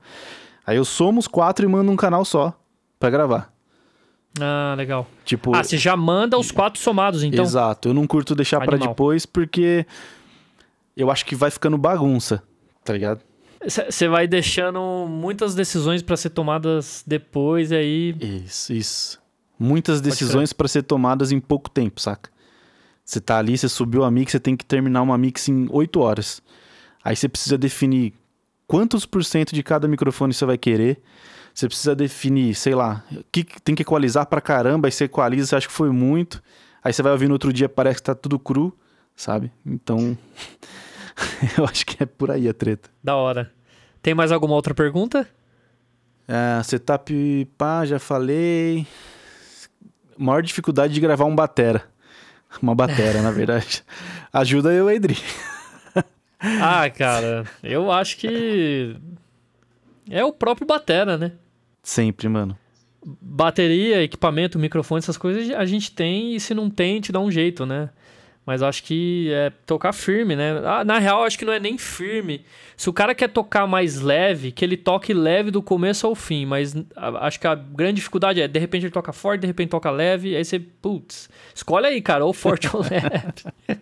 Aí 0.67 0.75
eu 0.75 0.83
somo 0.83 1.21
os 1.21 1.27
quatro 1.27 1.65
e 1.65 1.69
mando 1.69 1.89
um 1.89 1.95
canal 1.95 2.25
só 2.25 2.53
para 2.99 3.09
gravar. 3.09 3.53
Ah, 4.41 4.73
legal. 4.75 5.07
Tipo, 5.23 5.55
ah, 5.55 5.63
você 5.63 5.77
já 5.77 5.95
manda 5.95 6.37
os 6.37 6.51
quatro 6.51 6.81
somados, 6.81 7.23
então. 7.23 7.45
Exato. 7.45 7.87
Eu 7.87 7.93
não 7.93 8.05
curto 8.05 8.35
deixar 8.35 8.59
para 8.59 8.75
depois 8.75 9.25
porque 9.25 9.85
eu 10.97 11.09
acho 11.09 11.25
que 11.25 11.33
vai 11.33 11.49
ficando 11.49 11.77
bagunça, 11.77 12.43
tá 12.83 12.91
ligado? 12.91 13.21
Você 13.65 14.07
vai 14.07 14.27
deixando 14.27 15.07
muitas 15.07 15.55
decisões 15.55 16.01
para 16.01 16.17
ser 16.17 16.29
tomadas 16.31 17.03
depois 17.05 17.71
e 17.71 17.75
aí. 17.75 18.15
Isso, 18.19 18.73
isso. 18.73 19.21
Muitas 19.57 20.01
decisões 20.01 20.51
para 20.51 20.67
ser 20.67 20.83
tomadas 20.83 21.31
em 21.31 21.39
pouco 21.39 21.69
tempo, 21.69 22.01
saca? 22.01 22.29
Você 23.05 23.19
tá 23.19 23.37
ali, 23.37 23.57
você 23.57 23.69
subiu 23.69 24.03
a 24.03 24.11
mix, 24.11 24.31
você 24.31 24.39
tem 24.39 24.55
que 24.55 24.65
terminar 24.65 25.01
uma 25.01 25.17
mix 25.17 25.47
em 25.47 25.67
8 25.69 25.99
horas. 25.99 26.41
Aí 27.03 27.15
você 27.15 27.27
precisa 27.29 27.57
definir 27.57 28.13
quantos 28.65 29.05
por 29.05 29.23
cento 29.23 29.53
de 29.53 29.61
cada 29.61 29.87
microfone 29.87 30.33
você 30.33 30.45
vai 30.45 30.57
querer. 30.57 31.01
Você 31.53 31.67
precisa 31.67 31.95
definir, 31.95 32.55
sei 32.55 32.73
lá, 32.73 33.03
que 33.31 33.45
tem 33.63 33.75
que 33.75 33.83
equalizar 33.83 34.25
pra 34.25 34.41
caramba, 34.41 34.87
aí 34.87 34.91
você 34.91 35.03
equaliza, 35.03 35.47
você 35.47 35.55
acha 35.55 35.67
que 35.67 35.73
foi 35.73 35.91
muito. 35.91 36.41
Aí 36.83 36.91
você 36.91 37.03
vai 37.03 37.11
ouvir 37.11 37.27
no 37.27 37.33
outro 37.33 37.53
dia, 37.53 37.69
parece 37.69 37.97
que 37.97 38.03
tá 38.03 38.15
tudo 38.15 38.39
cru, 38.39 38.75
sabe? 39.15 39.51
Então, 39.63 40.17
eu 41.57 41.65
acho 41.65 41.85
que 41.85 42.01
é 42.01 42.05
por 42.05 42.31
aí 42.31 42.47
a 42.47 42.53
treta. 42.53 42.89
Da 43.03 43.15
hora. 43.15 43.51
Tem 44.01 44.13
mais 44.13 44.31
alguma 44.31 44.55
outra 44.55 44.73
pergunta? 44.73 45.27
É, 46.27 46.61
setup, 46.63 47.47
pá, 47.57 47.85
já 47.85 47.99
falei. 47.99 48.85
Maior 50.17 50.41
dificuldade 50.41 50.93
de 50.93 51.01
gravar 51.01 51.25
um 51.25 51.35
batera. 51.35 51.83
Uma 52.61 52.75
batera, 52.75 53.21
na 53.21 53.31
verdade. 53.31 53.83
Ajuda 54.31 54.73
eu, 54.73 54.89
Edri. 54.89 55.17
ah, 56.61 56.89
cara, 56.89 57.45
eu 57.61 57.91
acho 57.91 58.17
que 58.17 58.95
é 60.09 60.23
o 60.23 60.33
próprio 60.33 60.67
batera, 60.67 61.17
né? 61.17 61.31
Sempre, 61.81 62.27
mano. 62.29 62.57
Bateria, 63.05 64.01
equipamento, 64.01 64.57
microfone, 64.57 64.99
essas 64.99 65.17
coisas 65.17 65.49
a 65.51 65.65
gente 65.65 65.91
tem 65.91 66.35
e 66.35 66.39
se 66.39 66.53
não 66.53 66.69
tem, 66.69 67.01
te 67.01 67.11
dá 67.11 67.19
um 67.19 67.29
jeito, 67.29 67.65
né? 67.65 67.89
Mas 68.45 68.61
acho 68.61 68.83
que 68.83 69.31
é 69.31 69.51
tocar 69.65 69.93
firme, 69.93 70.35
né? 70.35 70.61
Ah, 70.65 70.83
na 70.83 70.99
real, 70.99 71.23
acho 71.23 71.39
que 71.39 71.45
não 71.45 71.53
é 71.53 71.59
nem 71.59 71.77
firme. 71.77 72.43
Se 72.75 72.89
o 72.89 72.93
cara 72.93 73.15
quer 73.15 73.29
tocar 73.29 73.65
mais 73.65 74.01
leve, 74.01 74.51
que 74.51 74.65
ele 74.65 74.75
toque 74.75 75.13
leve 75.13 75.49
do 75.49 75.61
começo 75.61 76.05
ao 76.05 76.13
fim. 76.13 76.45
Mas 76.45 76.75
acho 77.21 77.39
que 77.39 77.47
a 77.47 77.55
grande 77.55 77.95
dificuldade 77.95 78.41
é, 78.41 78.47
de 78.47 78.59
repente 78.59 78.83
ele 78.83 78.91
toca 78.91 79.13
forte, 79.13 79.41
de 79.41 79.47
repente 79.47 79.69
toca 79.69 79.89
leve. 79.89 80.35
Aí 80.35 80.43
você, 80.43 80.59
putz, 80.59 81.29
escolhe 81.55 81.85
aí, 81.85 82.01
cara, 82.01 82.25
ou 82.25 82.33
forte 82.33 82.69
ou 82.73 82.81
leve. 82.81 83.23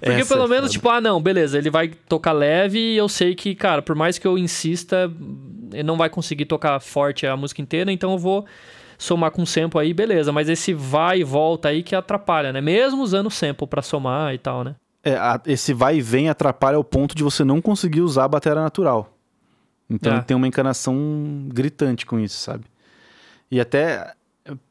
Porque 0.00 0.20
Essa 0.22 0.34
pelo 0.34 0.46
é 0.46 0.48
menos, 0.48 0.68
foda. 0.68 0.72
tipo, 0.72 0.88
ah, 0.88 1.00
não, 1.00 1.20
beleza, 1.20 1.58
ele 1.58 1.68
vai 1.68 1.88
tocar 1.88 2.32
leve 2.32 2.78
e 2.78 2.96
eu 2.96 3.08
sei 3.08 3.34
que, 3.34 3.54
cara, 3.54 3.82
por 3.82 3.94
mais 3.94 4.16
que 4.16 4.26
eu 4.26 4.38
insista, 4.38 5.12
ele 5.72 5.82
não 5.82 5.98
vai 5.98 6.08
conseguir 6.08 6.46
tocar 6.46 6.80
forte 6.80 7.26
a 7.26 7.36
música 7.36 7.60
inteira, 7.60 7.92
então 7.92 8.12
eu 8.12 8.18
vou 8.18 8.46
somar 9.00 9.30
com 9.30 9.46
sample 9.46 9.80
aí, 9.80 9.94
beleza. 9.94 10.30
Mas 10.30 10.48
esse 10.48 10.74
vai 10.74 11.20
e 11.20 11.24
volta 11.24 11.68
aí 11.68 11.82
que 11.82 11.96
atrapalha, 11.96 12.52
né? 12.52 12.60
Mesmo 12.60 13.02
usando 13.02 13.30
sample 13.30 13.66
para 13.66 13.82
somar 13.82 14.34
e 14.34 14.38
tal, 14.38 14.62
né? 14.62 14.76
É, 15.02 15.14
a, 15.14 15.40
esse 15.46 15.72
vai 15.72 15.96
e 15.96 16.02
vem 16.02 16.28
atrapalha 16.28 16.76
ao 16.76 16.84
ponto 16.84 17.14
de 17.14 17.24
você 17.24 17.42
não 17.42 17.60
conseguir 17.60 18.02
usar 18.02 18.24
a 18.24 18.28
bateria 18.28 18.60
natural. 18.60 19.16
Então 19.88 20.16
é. 20.16 20.20
tem 20.20 20.36
uma 20.36 20.46
encanação 20.46 21.48
gritante 21.48 22.04
com 22.04 22.20
isso, 22.20 22.38
sabe? 22.38 22.64
E 23.50 23.58
até 23.58 24.12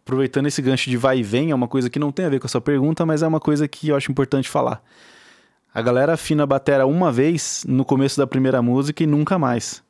aproveitando 0.06 0.46
esse 0.46 0.62
gancho 0.62 0.90
de 0.90 0.98
vai 0.98 1.20
e 1.20 1.24
vem, 1.24 1.52
é 1.52 1.56
uma 1.56 1.68
coisa 1.68 1.90
que 1.90 2.00
não 2.00 2.12
tem 2.12 2.26
a 2.26 2.30
ver 2.30 2.40
com 2.40 2.46
a 2.46 2.50
sua 2.50 2.62
pergunta, 2.62 3.06
mas 3.06 3.24
é 3.24 3.28
uma 3.28 3.40
coisa 3.40 3.68
que 3.68 3.90
eu 3.90 3.96
acho 3.96 4.12
importante 4.12 4.48
falar. 4.48 4.82
A 5.74 5.82
galera 5.82 6.14
afina 6.14 6.44
a 6.44 6.48
bateria 6.48 6.86
uma 6.86 7.12
vez 7.12 7.66
no 7.68 7.84
começo 7.84 8.18
da 8.18 8.28
primeira 8.28 8.62
música 8.62 9.04
e 9.04 9.08
nunca 9.08 9.38
mais. 9.38 9.84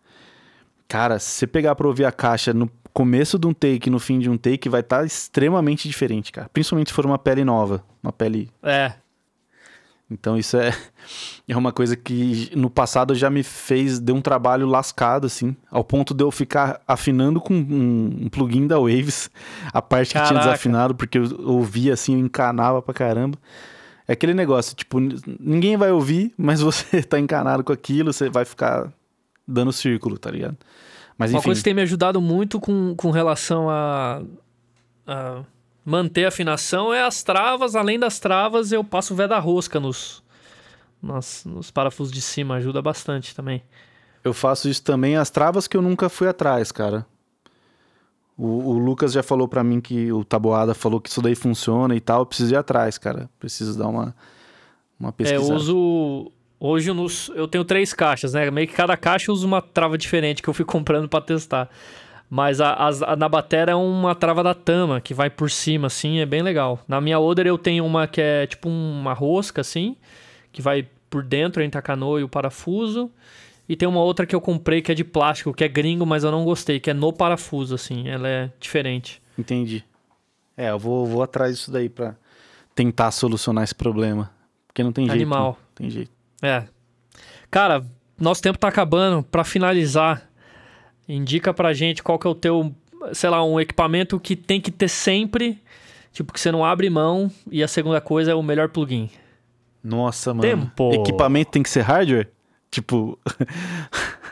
Cara, 0.88 1.20
se 1.20 1.32
você 1.32 1.48
pegar 1.48 1.76
pra 1.76 1.88
ouvir 1.88 2.06
a 2.06 2.12
caixa 2.12 2.54
no 2.54 2.70
começo 2.94 3.38
de 3.38 3.48
um 3.48 3.54
take 3.54 3.90
no 3.90 4.00
fim 4.00 4.20
de 4.20 4.30
um 4.30 4.38
take, 4.38 4.70
vai 4.70 4.82
estar 4.82 5.00
tá 5.00 5.06
extremamente 5.06 5.88
diferente, 5.88 6.32
cara. 6.32 6.50
Principalmente 6.50 6.90
se 6.90 6.94
for 6.94 7.06
uma 7.06 7.18
pele 7.18 7.44
nova, 7.44 7.84
uma 8.04 8.12
pele. 8.12 8.50
É. 8.64 8.94
Então 10.12 10.38
isso 10.38 10.58
é, 10.58 10.76
é 11.48 11.56
uma 11.56 11.72
coisa 11.72 11.96
que 11.96 12.52
no 12.56 12.70
passado 12.70 13.14
já 13.14 13.30
me 13.30 13.44
fez, 13.44 14.00
deu 14.00 14.16
um 14.16 14.22
trabalho 14.22 14.66
lascado, 14.66 15.28
assim, 15.28 15.56
ao 15.70 15.84
ponto 15.84 16.14
de 16.14 16.24
eu 16.24 16.32
ficar 16.32 16.82
afinando 16.88 17.40
com 17.40 17.54
um, 17.54 18.24
um 18.24 18.30
plugin 18.30 18.66
da 18.66 18.80
Waves, 18.80 19.30
a 19.72 19.82
parte 19.82 20.14
Caraca. 20.14 20.28
que 20.28 20.34
tinha 20.34 20.46
desafinado, 20.46 20.96
porque 20.96 21.20
eu 21.20 21.26
ouvia 21.46 21.94
assim, 21.94 22.14
eu 22.14 22.20
encanava 22.20 22.82
pra 22.82 22.94
caramba. 22.94 23.38
É 24.08 24.14
aquele 24.14 24.34
negócio, 24.34 24.76
tipo, 24.76 25.00
ninguém 25.40 25.78
vai 25.78 25.92
ouvir, 25.92 26.34
mas 26.36 26.62
você 26.62 27.04
tá 27.04 27.20
encanado 27.20 27.64
com 27.64 27.72
aquilo, 27.72 28.12
você 28.12 28.30
vai 28.30 28.46
ficar 28.46 28.92
dando 29.48 29.72
círculo, 29.72 30.18
tá 30.18 30.32
ligado? 30.32 30.58
Mas, 31.20 31.34
Uma 31.34 31.42
coisa 31.42 31.60
que 31.60 31.66
tem 31.66 31.74
me 31.74 31.82
ajudado 31.82 32.22
muito 32.22 32.62
com, 32.62 32.96
com 32.96 33.12
relação 33.12 33.70
a, 33.70 34.22
a 35.06 35.44
manter 35.84 36.24
a 36.24 36.30
afinação 36.30 36.94
é 36.94 37.04
as 37.04 37.22
travas. 37.22 37.76
Além 37.76 38.00
das 38.00 38.20
travas, 38.20 38.72
eu 38.72 38.86
passo 38.86 39.14
o 39.14 39.18
vé 39.18 39.28
da 39.28 39.38
rosca 39.38 39.82
nos, 39.82 40.24
nos, 41.02 41.44
nos 41.44 41.70
parafusos 41.72 42.14
de 42.14 42.22
cima. 42.22 42.56
Ajuda 42.56 42.82
bastante 42.82 43.36
também. 43.36 43.62
Eu 44.24 44.34
faço 44.34 44.70
isso 44.70 44.82
também. 44.82 45.18
As 45.18 45.30
travas 45.30 45.68
que 45.68 45.76
eu 45.76 45.82
nunca 45.82 46.08
fui 46.08 46.30
atrás, 46.30 46.72
cara. 46.72 47.06
O, 48.38 48.70
o 48.70 48.80
Lucas 48.80 49.12
já 49.12 49.22
falou 49.22 49.50
para 49.50 49.62
mim 49.62 49.82
que 49.82 50.14
o 50.14 50.24
Taboada 50.24 50.74
falou 50.74 51.02
que 51.02 51.10
isso 51.10 51.22
daí 51.22 51.36
funciona 51.36 51.94
e 51.98 52.00
tal. 52.00 52.22
Eu 52.22 52.26
preciso 52.28 52.54
ir 52.54 52.56
atrás, 52.56 52.98
cara. 52.98 53.30
Preciso 53.38 53.78
dar 53.78 53.90
uma, 53.90 54.16
uma 54.98 55.12
pesquisa. 55.12 55.44
É, 55.44 55.46
eu 55.46 55.54
uso 55.54 56.32
Hoje 56.60 56.92
eu 57.36 57.48
tenho 57.48 57.64
três 57.64 57.94
caixas, 57.94 58.34
né? 58.34 58.52
Meio 58.52 58.68
que 58.68 58.74
cada 58.74 58.98
caixa 58.98 59.32
usa 59.32 59.48
uma 59.48 59.62
trava 59.62 59.98
diferente 59.98 60.42
que 60.42 60.50
eu 60.50 60.54
fui 60.54 60.66
comprando 60.66 61.08
para 61.08 61.22
testar. 61.22 61.70
Mas 62.30 62.62
a, 62.62 62.76
a, 62.76 63.16
na 63.16 63.28
bateria 63.28 63.72
é 63.72 63.76
uma 63.76 64.14
trava 64.14 64.44
da 64.44 64.54
Tama, 64.54 65.02
que 65.02 65.14
vai 65.16 65.30
por 65.30 65.50
cima, 65.50 65.88
assim, 65.88 66.20
é 66.20 66.26
bem 66.26 66.44
legal. 66.44 66.80
Na 66.88 67.02
minha 67.02 67.18
Oder 67.18 67.48
eu 67.48 67.58
tenho 67.58 67.84
uma 67.84 68.08
que 68.08 68.22
é 68.22 68.46
tipo 68.46 68.70
uma 68.70 69.14
rosca, 69.14 69.62
assim, 69.62 69.96
que 70.52 70.62
vai 70.62 70.88
por 71.10 71.24
dentro 71.24 71.64
entre 71.64 71.80
a 71.80 71.82
canoa 71.82 72.20
e 72.20 72.24
o 72.24 72.30
parafuso. 72.30 73.10
E 73.68 73.76
tem 73.76 73.88
uma 73.88 74.02
outra 74.02 74.26
que 74.28 74.36
eu 74.36 74.42
comprei 74.42 74.82
que 74.82 74.92
é 74.92 74.96
de 74.96 75.04
plástico, 75.04 75.54
que 75.54 75.64
é 75.64 75.68
gringo, 75.68 76.06
mas 76.06 76.24
eu 76.24 76.32
não 76.32 76.44
gostei, 76.44 76.80
que 76.80 76.90
é 76.90 76.94
no 76.94 77.12
parafuso, 77.12 77.74
assim, 77.74 78.08
ela 78.08 78.28
é 78.28 78.52
diferente. 78.60 79.22
Entendi. 79.38 79.84
É, 80.56 80.70
eu 80.70 80.78
vou, 80.78 81.06
vou 81.06 81.24
atrás 81.24 81.56
disso 81.56 81.72
daí 81.72 81.90
pra 81.90 82.16
tentar 82.76 83.12
solucionar 83.12 83.64
esse 83.64 83.76
problema. 83.76 84.30
Porque 84.68 84.84
não 84.84 84.92
tem 84.92 85.06
jeito. 85.06 85.16
Animal. 85.16 85.58
Não 85.58 85.76
tem 85.76 85.90
jeito. 85.90 86.19
É. 86.42 86.64
Cara, 87.50 87.86
nosso 88.20 88.42
tempo 88.42 88.58
tá 88.58 88.68
acabando. 88.68 89.24
Para 89.24 89.44
finalizar, 89.44 90.30
indica 91.08 91.54
pra 91.54 91.74
gente 91.74 92.04
qual 92.04 92.20
que 92.20 92.28
é 92.28 92.30
o 92.30 92.36
teu, 92.36 92.74
sei 93.14 93.30
lá, 93.30 93.44
um 93.44 93.60
equipamento 93.60 94.20
que 94.20 94.36
tem 94.36 94.60
que 94.62 94.72
ter 94.72 94.88
sempre, 94.88 95.62
tipo, 96.12 96.34
que 96.34 96.40
você 96.40 96.52
não 96.52 96.64
abre 96.64 96.90
mão. 96.90 97.32
E 97.52 97.64
a 97.64 97.68
segunda 97.68 98.02
coisa 98.02 98.32
é 98.32 98.36
o 98.36 98.44
melhor 98.44 98.70
plugin. 98.70 99.10
Nossa, 99.84 100.34
mano. 100.34 100.42
Tempo. 100.42 100.94
Equipamento 100.94 101.52
tem 101.52 101.64
que 101.64 101.70
ser 101.70 101.82
hardware? 101.82 102.30
Tipo. 102.70 103.18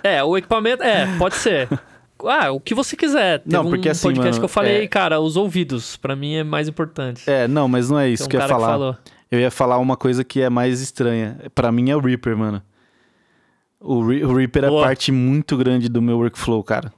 é, 0.04 0.24
o 0.24 0.38
equipamento. 0.38 0.84
É, 0.84 1.08
pode 1.18 1.36
ser. 1.36 1.68
Ah, 2.26 2.52
o 2.52 2.60
que 2.60 2.74
você 2.74 2.96
quiser. 2.96 3.42
Tem 3.42 3.54
não, 3.54 3.70
porque 3.70 3.88
um 3.88 3.92
assim, 3.92 4.08
podcast 4.08 4.32
mano, 4.32 4.40
que 4.40 4.46
eu 4.46 4.50
falei, 4.50 4.84
é... 4.84 4.88
cara, 4.88 5.20
os 5.20 5.38
ouvidos, 5.38 5.98
para 5.98 6.16
mim 6.16 6.36
é 6.36 6.44
mais 6.44 6.68
importante. 6.68 7.30
É, 7.30 7.48
não, 7.48 7.68
mas 7.68 7.92
não 7.92 8.00
é 8.00 8.10
isso 8.10 8.26
um 8.26 8.28
que 8.28 8.36
eu 8.36 8.42
ia 8.42 8.48
falar. 8.48 8.66
Que 8.66 8.72
falou. 8.74 8.98
Eu 9.30 9.40
ia 9.40 9.52
falar 9.52 9.78
uma 9.78 9.98
coisa 9.98 10.24
que 10.24 10.42
é 10.42 10.50
mais 10.50 10.82
estranha. 10.82 11.40
Para 11.54 11.72
mim 11.72 11.90
é 11.90 11.96
o 11.96 12.00
Reaper, 12.00 12.38
mano. 12.38 12.62
O, 13.80 14.06
Re 14.06 14.24
o 14.24 14.34
Reaper 14.34 14.66
é 14.66 14.70
parte 14.70 15.12
muito 15.12 15.56
grande 15.58 15.90
do 15.90 16.02
meu 16.02 16.18
workflow, 16.18 16.64
cara. 16.64 16.92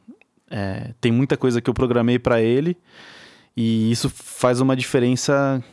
É, 0.50 0.94
tem 1.00 1.12
muita 1.12 1.38
coisa 1.38 1.62
que 1.62 1.70
eu 1.70 1.74
programei 1.74 2.18
para 2.18 2.42
ele 2.42 2.78
e 3.56 3.92
isso 3.92 4.10
faz 4.10 4.62
uma 4.62 4.76
diferença. 4.76 5.64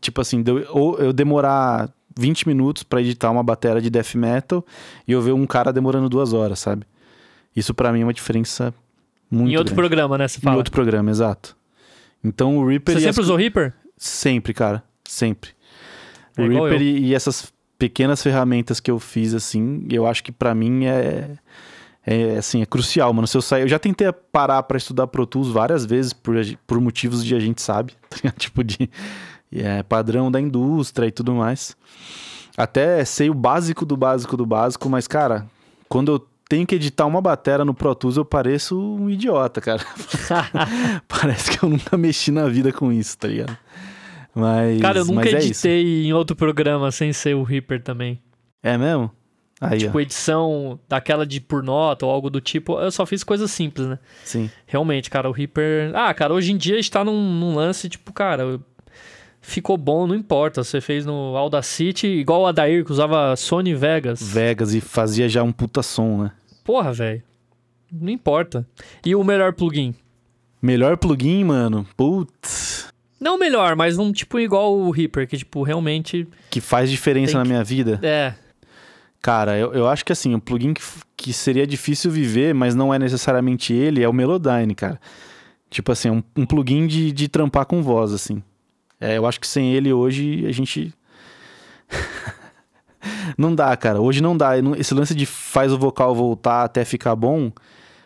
Tipo 0.00 0.20
assim, 0.20 0.42
ou 0.70 0.98
eu 0.98 1.12
demorar 1.12 1.92
20 2.16 2.48
minutos 2.48 2.82
para 2.82 3.00
editar 3.00 3.30
uma 3.30 3.42
bateria 3.42 3.80
de 3.80 3.90
death 3.90 4.14
metal 4.14 4.64
e 5.06 5.12
eu 5.12 5.20
ver 5.20 5.32
um 5.32 5.46
cara 5.46 5.72
demorando 5.72 6.08
duas 6.08 6.32
horas, 6.32 6.58
sabe? 6.58 6.86
Isso 7.54 7.72
para 7.74 7.92
mim 7.92 8.00
é 8.00 8.04
uma 8.04 8.14
diferença 8.14 8.74
muito 9.30 9.52
Em 9.52 9.56
outro 9.56 9.74
grande. 9.74 9.88
programa, 9.88 10.18
né? 10.18 10.26
Você 10.26 10.40
fala. 10.40 10.56
Em 10.56 10.58
outro 10.58 10.72
programa, 10.72 11.10
exato. 11.10 11.56
Então 12.22 12.58
o 12.58 12.66
Reaper. 12.66 12.94
Você 12.94 13.00
sempre 13.00 13.20
as... 13.20 13.26
usou 13.26 13.36
Reaper? 13.36 13.74
Sempre, 13.96 14.54
cara. 14.54 14.82
Sempre. 15.04 15.50
É 16.36 16.42
o 16.42 16.48
Reaper 16.48 16.82
e, 16.82 17.06
e, 17.06 17.14
essas 17.14 17.52
pequenas 17.78 18.22
ferramentas 18.22 18.80
que 18.80 18.90
eu 18.90 18.98
fiz, 18.98 19.34
assim, 19.34 19.86
eu 19.90 20.06
acho 20.06 20.22
que 20.22 20.32
para 20.32 20.54
mim 20.54 20.84
é, 20.86 21.30
é, 22.06 22.36
assim, 22.36 22.62
é 22.62 22.66
crucial, 22.66 23.12
mano. 23.12 23.26
Se 23.26 23.36
eu 23.36 23.42
sair, 23.42 23.62
eu 23.62 23.68
já 23.68 23.78
tentei 23.78 24.10
parar 24.12 24.62
para 24.62 24.76
estudar 24.76 25.06
Pro 25.06 25.26
Tools 25.26 25.48
várias 25.48 25.86
vezes 25.86 26.12
por, 26.12 26.34
por 26.66 26.80
motivos 26.80 27.24
de 27.24 27.34
a 27.34 27.40
gente 27.40 27.62
sabe, 27.62 27.94
tipo 28.38 28.62
de 28.62 28.90
é, 29.52 29.82
padrão 29.82 30.30
da 30.30 30.40
indústria 30.40 31.06
e 31.06 31.12
tudo 31.12 31.34
mais. 31.34 31.76
Até 32.56 33.04
sei 33.04 33.30
o 33.30 33.34
básico 33.34 33.84
do 33.84 33.96
básico 33.96 34.36
do 34.36 34.46
básico, 34.46 34.88
mas, 34.88 35.08
cara, 35.08 35.46
quando 35.88 36.12
eu 36.12 36.26
tenho 36.48 36.66
que 36.66 36.74
editar 36.74 37.06
uma 37.06 37.20
bateria 37.20 37.64
no 37.64 37.74
Pro 37.74 37.94
Tools, 37.94 38.16
eu 38.16 38.24
pareço 38.24 38.78
um 38.78 39.10
idiota, 39.10 39.60
cara. 39.60 39.84
Parece 41.08 41.50
que 41.50 41.64
eu 41.64 41.68
nunca 41.68 41.96
mexi 41.96 42.30
na 42.30 42.46
vida 42.46 42.72
com 42.72 42.92
isso, 42.92 43.16
tá 43.18 43.28
ligado? 43.28 43.56
Mas, 44.34 44.80
Cara, 44.80 44.98
eu 44.98 45.04
nunca 45.04 45.28
é 45.28 45.32
editei 45.32 45.82
isso. 45.82 46.08
em 46.08 46.12
outro 46.12 46.34
programa 46.34 46.90
sem 46.90 47.12
ser 47.12 47.34
o 47.34 47.42
Reaper 47.42 47.82
também. 47.82 48.20
É 48.62 48.76
mesmo? 48.76 49.10
Aí, 49.60 49.78
tipo, 49.78 49.96
ó. 49.96 50.00
edição 50.00 50.80
daquela 50.88 51.24
de 51.24 51.40
por 51.40 51.62
nota 51.62 52.04
ou 52.04 52.12
algo 52.12 52.28
do 52.28 52.40
tipo. 52.40 52.78
Eu 52.78 52.90
só 52.90 53.06
fiz 53.06 53.22
coisas 53.22 53.50
simples, 53.50 53.86
né? 53.86 53.98
Sim. 54.24 54.50
Realmente, 54.66 55.08
cara, 55.08 55.28
o 55.28 55.32
Reaper. 55.32 55.92
Ah, 55.94 56.12
cara, 56.12 56.34
hoje 56.34 56.52
em 56.52 56.56
dia 56.56 56.74
a 56.74 56.76
gente 56.76 56.90
tá 56.90 57.04
num, 57.04 57.32
num 57.32 57.54
lance, 57.54 57.88
tipo, 57.88 58.12
cara, 58.12 58.60
ficou 59.40 59.76
bom, 59.76 60.06
não 60.06 60.14
importa. 60.14 60.64
Você 60.64 60.80
fez 60.80 61.06
no 61.06 61.36
Audacity, 61.36 62.06
igual 62.08 62.42
o 62.42 62.46
Adair, 62.46 62.84
que 62.84 62.92
usava 62.92 63.36
Sony 63.36 63.74
Vegas. 63.74 64.20
Vegas 64.20 64.74
e 64.74 64.80
fazia 64.80 65.28
já 65.28 65.42
um 65.42 65.52
puta 65.52 65.82
som, 65.82 66.24
né? 66.24 66.32
Porra, 66.64 66.92
velho. 66.92 67.22
Não 67.92 68.10
importa. 68.10 68.66
E 69.06 69.14
o 69.14 69.22
melhor 69.22 69.52
plugin? 69.52 69.94
Melhor 70.60 70.96
plugin, 70.96 71.44
mano. 71.44 71.86
Putz. 71.96 72.73
Não 73.24 73.36
o 73.36 73.38
melhor, 73.38 73.74
mas 73.74 73.96
um 73.96 74.12
tipo 74.12 74.38
igual 74.38 74.76
o 74.76 74.90
Reaper, 74.90 75.26
que, 75.26 75.38
tipo, 75.38 75.62
realmente. 75.62 76.28
Que 76.50 76.60
faz 76.60 76.90
diferença 76.90 77.32
Tem 77.32 77.38
na 77.38 77.42
que- 77.42 77.48
minha 77.48 77.64
vida. 77.64 77.98
É. 78.02 78.34
Cara, 79.22 79.56
eu, 79.56 79.72
eu 79.72 79.88
acho 79.88 80.04
que 80.04 80.12
assim, 80.12 80.34
um 80.34 80.38
plugin 80.38 80.74
que, 80.74 80.82
que 81.16 81.32
seria 81.32 81.66
difícil 81.66 82.10
viver, 82.10 82.52
mas 82.52 82.74
não 82.74 82.92
é 82.92 82.98
necessariamente 82.98 83.72
ele, 83.72 84.02
é 84.02 84.08
o 84.08 84.12
Melodyne, 84.12 84.74
cara. 84.74 85.00
Tipo 85.70 85.90
assim, 85.92 86.10
um, 86.10 86.22
um 86.36 86.44
plugin 86.44 86.86
de, 86.86 87.10
de 87.10 87.26
trampar 87.26 87.64
com 87.64 87.82
voz, 87.82 88.12
assim. 88.12 88.42
É, 89.00 89.16
eu 89.16 89.26
acho 89.26 89.40
que 89.40 89.46
sem 89.46 89.72
ele 89.72 89.90
hoje 89.90 90.44
a 90.46 90.52
gente. 90.52 90.92
não 93.38 93.54
dá, 93.54 93.74
cara. 93.76 94.00
Hoje 94.02 94.22
não 94.22 94.36
dá. 94.36 94.52
Esse 94.78 94.92
lance 94.92 95.14
de 95.14 95.24
faz 95.24 95.72
o 95.72 95.78
vocal 95.78 96.14
voltar 96.14 96.62
até 96.64 96.84
ficar 96.84 97.16
bom. 97.16 97.50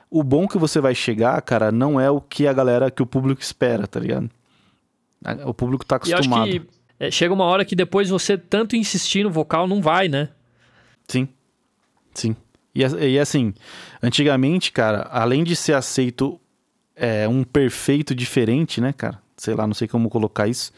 O 0.09 0.22
bom 0.22 0.46
que 0.46 0.57
você 0.57 0.81
vai 0.81 0.94
chegar, 0.94 1.42
cara, 1.42 1.72
não 1.72 2.00
é 2.00 2.09
o 2.09 2.20
que 2.20 2.46
a 2.46 2.52
galera, 2.52 2.90
que 2.90 3.02
o 3.02 3.07
público 3.07 3.42
espera, 3.42 3.87
tá 3.87 3.98
ligado? 4.00 4.31
O 5.46 5.52
público 5.52 5.85
tá 5.85 5.96
E 5.96 6.11
eu 6.11 6.18
acho 6.18 6.28
acostumado. 6.28 6.50
que 6.50 6.62
é, 7.00 7.11
chega 7.11 7.33
uma 7.33 7.44
hora 7.44 7.64
que 7.64 7.76
depois 7.76 8.09
você 8.09 8.37
tanto 8.37 8.76
insistir 8.76 9.24
no 9.24 9.31
vocal, 9.31 9.66
não 9.66 9.81
vai, 9.81 10.09
né? 10.09 10.28
Sim. 11.07 11.28
Sim. 12.14 12.37
E, 12.74 12.83
e 12.83 13.18
assim, 13.18 13.54
antigamente, 14.02 14.72
cara, 14.72 15.09
além 15.11 15.44
de 15.44 15.54
ser 15.57 15.74
aceito 15.74 16.40
é, 16.94 17.28
um 17.28 17.44
perfeito 17.44 18.14
diferente, 18.14 18.81
né, 18.81 18.92
cara? 18.92 19.20
Sei 19.37 19.54
lá, 19.54 19.66
não 19.66 19.74
sei 19.74 19.87
como 19.87 20.09
colocar 20.09 20.48
isso. 20.48 20.72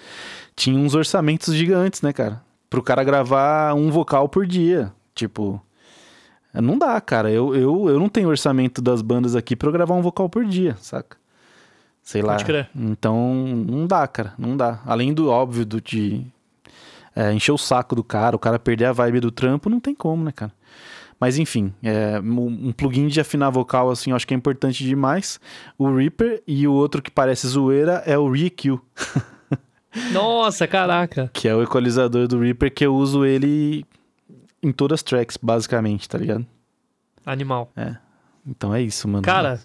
Tinha 0.54 0.78
uns 0.78 0.94
orçamentos 0.94 1.54
gigantes, 1.54 2.02
né, 2.02 2.12
cara? 2.12 2.42
Pro 2.68 2.82
cara 2.82 3.02
gravar 3.02 3.74
um 3.74 3.90
vocal 3.90 4.28
por 4.28 4.46
dia. 4.46 4.92
Tipo. 5.14 5.60
Não 6.52 6.78
dá, 6.78 7.00
cara. 7.00 7.30
Eu, 7.30 7.54
eu, 7.54 7.88
eu 7.88 7.98
não 7.98 8.08
tenho 8.08 8.28
orçamento 8.28 8.82
das 8.82 9.00
bandas 9.02 9.34
aqui 9.34 9.56
pra 9.56 9.68
eu 9.68 9.72
gravar 9.72 9.94
um 9.94 10.02
vocal 10.02 10.28
por 10.28 10.44
dia, 10.44 10.76
saca? 10.80 11.16
Sei 12.10 12.22
lá. 12.22 12.32
Pode 12.32 12.44
crer. 12.44 12.68
Então, 12.74 13.36
não 13.46 13.86
dá, 13.86 14.04
cara. 14.08 14.34
Não 14.36 14.56
dá. 14.56 14.80
Além 14.84 15.14
do 15.14 15.30
óbvio 15.30 15.64
do 15.64 15.80
de 15.80 16.26
é, 17.14 17.32
encher 17.32 17.52
o 17.52 17.56
saco 17.56 17.94
do 17.94 18.02
cara, 18.02 18.34
o 18.34 18.38
cara 18.38 18.58
perder 18.58 18.86
a 18.86 18.92
vibe 18.92 19.20
do 19.20 19.30
trampo, 19.30 19.70
não 19.70 19.78
tem 19.78 19.94
como, 19.94 20.24
né, 20.24 20.32
cara? 20.32 20.50
Mas 21.20 21.38
enfim, 21.38 21.72
é, 21.84 22.18
um 22.18 22.72
plugin 22.72 23.06
de 23.06 23.20
afinar 23.20 23.50
vocal, 23.50 23.90
assim, 23.90 24.10
eu 24.10 24.16
acho 24.16 24.26
que 24.26 24.34
é 24.34 24.36
importante 24.36 24.82
demais. 24.82 25.38
O 25.78 25.94
Reaper 25.94 26.42
e 26.48 26.66
o 26.66 26.72
outro 26.72 27.00
que 27.00 27.12
parece 27.12 27.46
zoeira 27.46 28.02
é 28.04 28.18
o 28.18 28.28
ReEQ, 28.28 28.80
Nossa, 30.12 30.66
caraca. 30.66 31.30
que 31.32 31.46
é 31.46 31.54
o 31.54 31.62
equalizador 31.62 32.26
do 32.26 32.40
Reaper, 32.40 32.74
que 32.74 32.84
eu 32.84 32.92
uso 32.92 33.24
ele 33.24 33.86
em 34.60 34.72
todas 34.72 34.96
as 34.96 35.02
tracks, 35.04 35.36
basicamente, 35.40 36.08
tá 36.08 36.18
ligado? 36.18 36.44
Animal. 37.24 37.70
Então 38.44 38.74
é 38.74 38.82
isso, 38.82 39.06
mano. 39.06 39.22
Cara, 39.22 39.60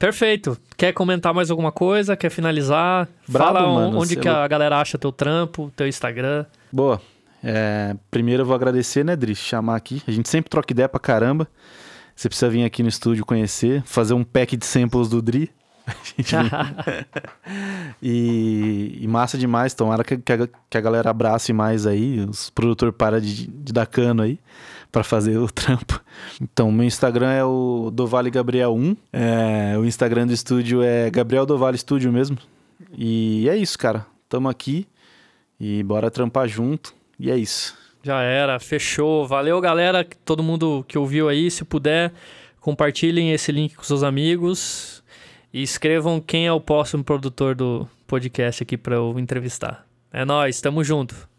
perfeito. 0.00 0.58
Quer 0.76 0.92
comentar 0.92 1.32
mais 1.32 1.50
alguma 1.50 1.70
coisa? 1.70 2.16
Quer 2.16 2.30
finalizar? 2.30 3.06
Brabo, 3.28 3.52
Fala 3.52 3.68
mano, 3.68 4.00
onde 4.00 4.16
que 4.16 4.28
a 4.28 4.48
galera 4.48 4.80
acha 4.80 4.98
teu 4.98 5.12
trampo, 5.12 5.70
teu 5.76 5.86
Instagram. 5.86 6.46
Boa. 6.72 7.00
É, 7.44 7.94
primeiro 8.10 8.42
eu 8.42 8.46
vou 8.46 8.54
agradecer, 8.54 9.04
né, 9.04 9.14
Dri? 9.14 9.36
Chamar 9.36 9.76
aqui. 9.76 10.02
A 10.08 10.10
gente 10.10 10.28
sempre 10.28 10.48
troca 10.50 10.72
ideia 10.72 10.88
pra 10.88 10.98
caramba. 10.98 11.46
Você 12.16 12.28
precisa 12.28 12.50
vir 12.50 12.64
aqui 12.64 12.82
no 12.82 12.88
estúdio 12.88 13.24
conhecer, 13.24 13.82
fazer 13.84 14.14
um 14.14 14.24
pack 14.24 14.56
de 14.56 14.66
samples 14.66 15.08
do 15.08 15.22
Dri. 15.22 15.50
E, 18.02 18.98
e 19.02 19.08
massa 19.08 19.36
demais. 19.36 19.74
Tomara 19.74 20.02
que, 20.02 20.16
que, 20.16 20.32
a, 20.32 20.48
que 20.70 20.78
a 20.78 20.80
galera 20.80 21.10
abrace 21.10 21.52
mais 21.52 21.86
aí. 21.86 22.20
Os 22.20 22.48
produtores 22.48 22.94
param 22.96 23.20
de, 23.20 23.46
de 23.46 23.72
dar 23.72 23.86
cano 23.86 24.22
aí 24.22 24.38
pra 24.90 25.02
fazer 25.02 25.38
o 25.38 25.48
trampo. 25.50 26.00
Então, 26.40 26.70
meu 26.70 26.86
Instagram 26.86 27.30
é 27.30 27.44
o 27.44 27.90
Dovale 27.92 28.30
Gabriel 28.30 28.74
1. 28.74 28.96
É, 29.12 29.78
o 29.78 29.84
Instagram 29.84 30.26
do 30.26 30.32
estúdio 30.32 30.82
é 30.82 31.10
Gabriel 31.10 31.46
Dovale 31.46 31.76
Estúdio 31.76 32.12
mesmo. 32.12 32.38
E 32.96 33.48
é 33.48 33.56
isso, 33.56 33.78
cara. 33.78 34.06
Tamo 34.28 34.48
aqui 34.48 34.86
e 35.58 35.82
bora 35.82 36.10
trampar 36.10 36.48
junto. 36.48 36.94
E 37.18 37.30
é 37.30 37.36
isso. 37.36 37.76
Já 38.02 38.22
era, 38.22 38.58
fechou. 38.58 39.26
Valeu, 39.26 39.60
galera. 39.60 40.06
Todo 40.24 40.42
mundo 40.42 40.84
que 40.88 40.98
ouviu 40.98 41.28
aí, 41.28 41.50
se 41.50 41.64
puder, 41.64 42.12
compartilhem 42.60 43.32
esse 43.32 43.52
link 43.52 43.74
com 43.74 43.82
seus 43.82 44.02
amigos 44.02 45.02
e 45.52 45.62
escrevam 45.62 46.20
quem 46.20 46.46
é 46.46 46.52
o 46.52 46.60
próximo 46.60 47.04
produtor 47.04 47.54
do 47.54 47.86
podcast 48.06 48.62
aqui 48.62 48.76
para 48.76 48.96
eu 48.96 49.18
entrevistar. 49.18 49.86
É 50.12 50.24
nóis, 50.24 50.60
tamo 50.60 50.82
junto. 50.82 51.29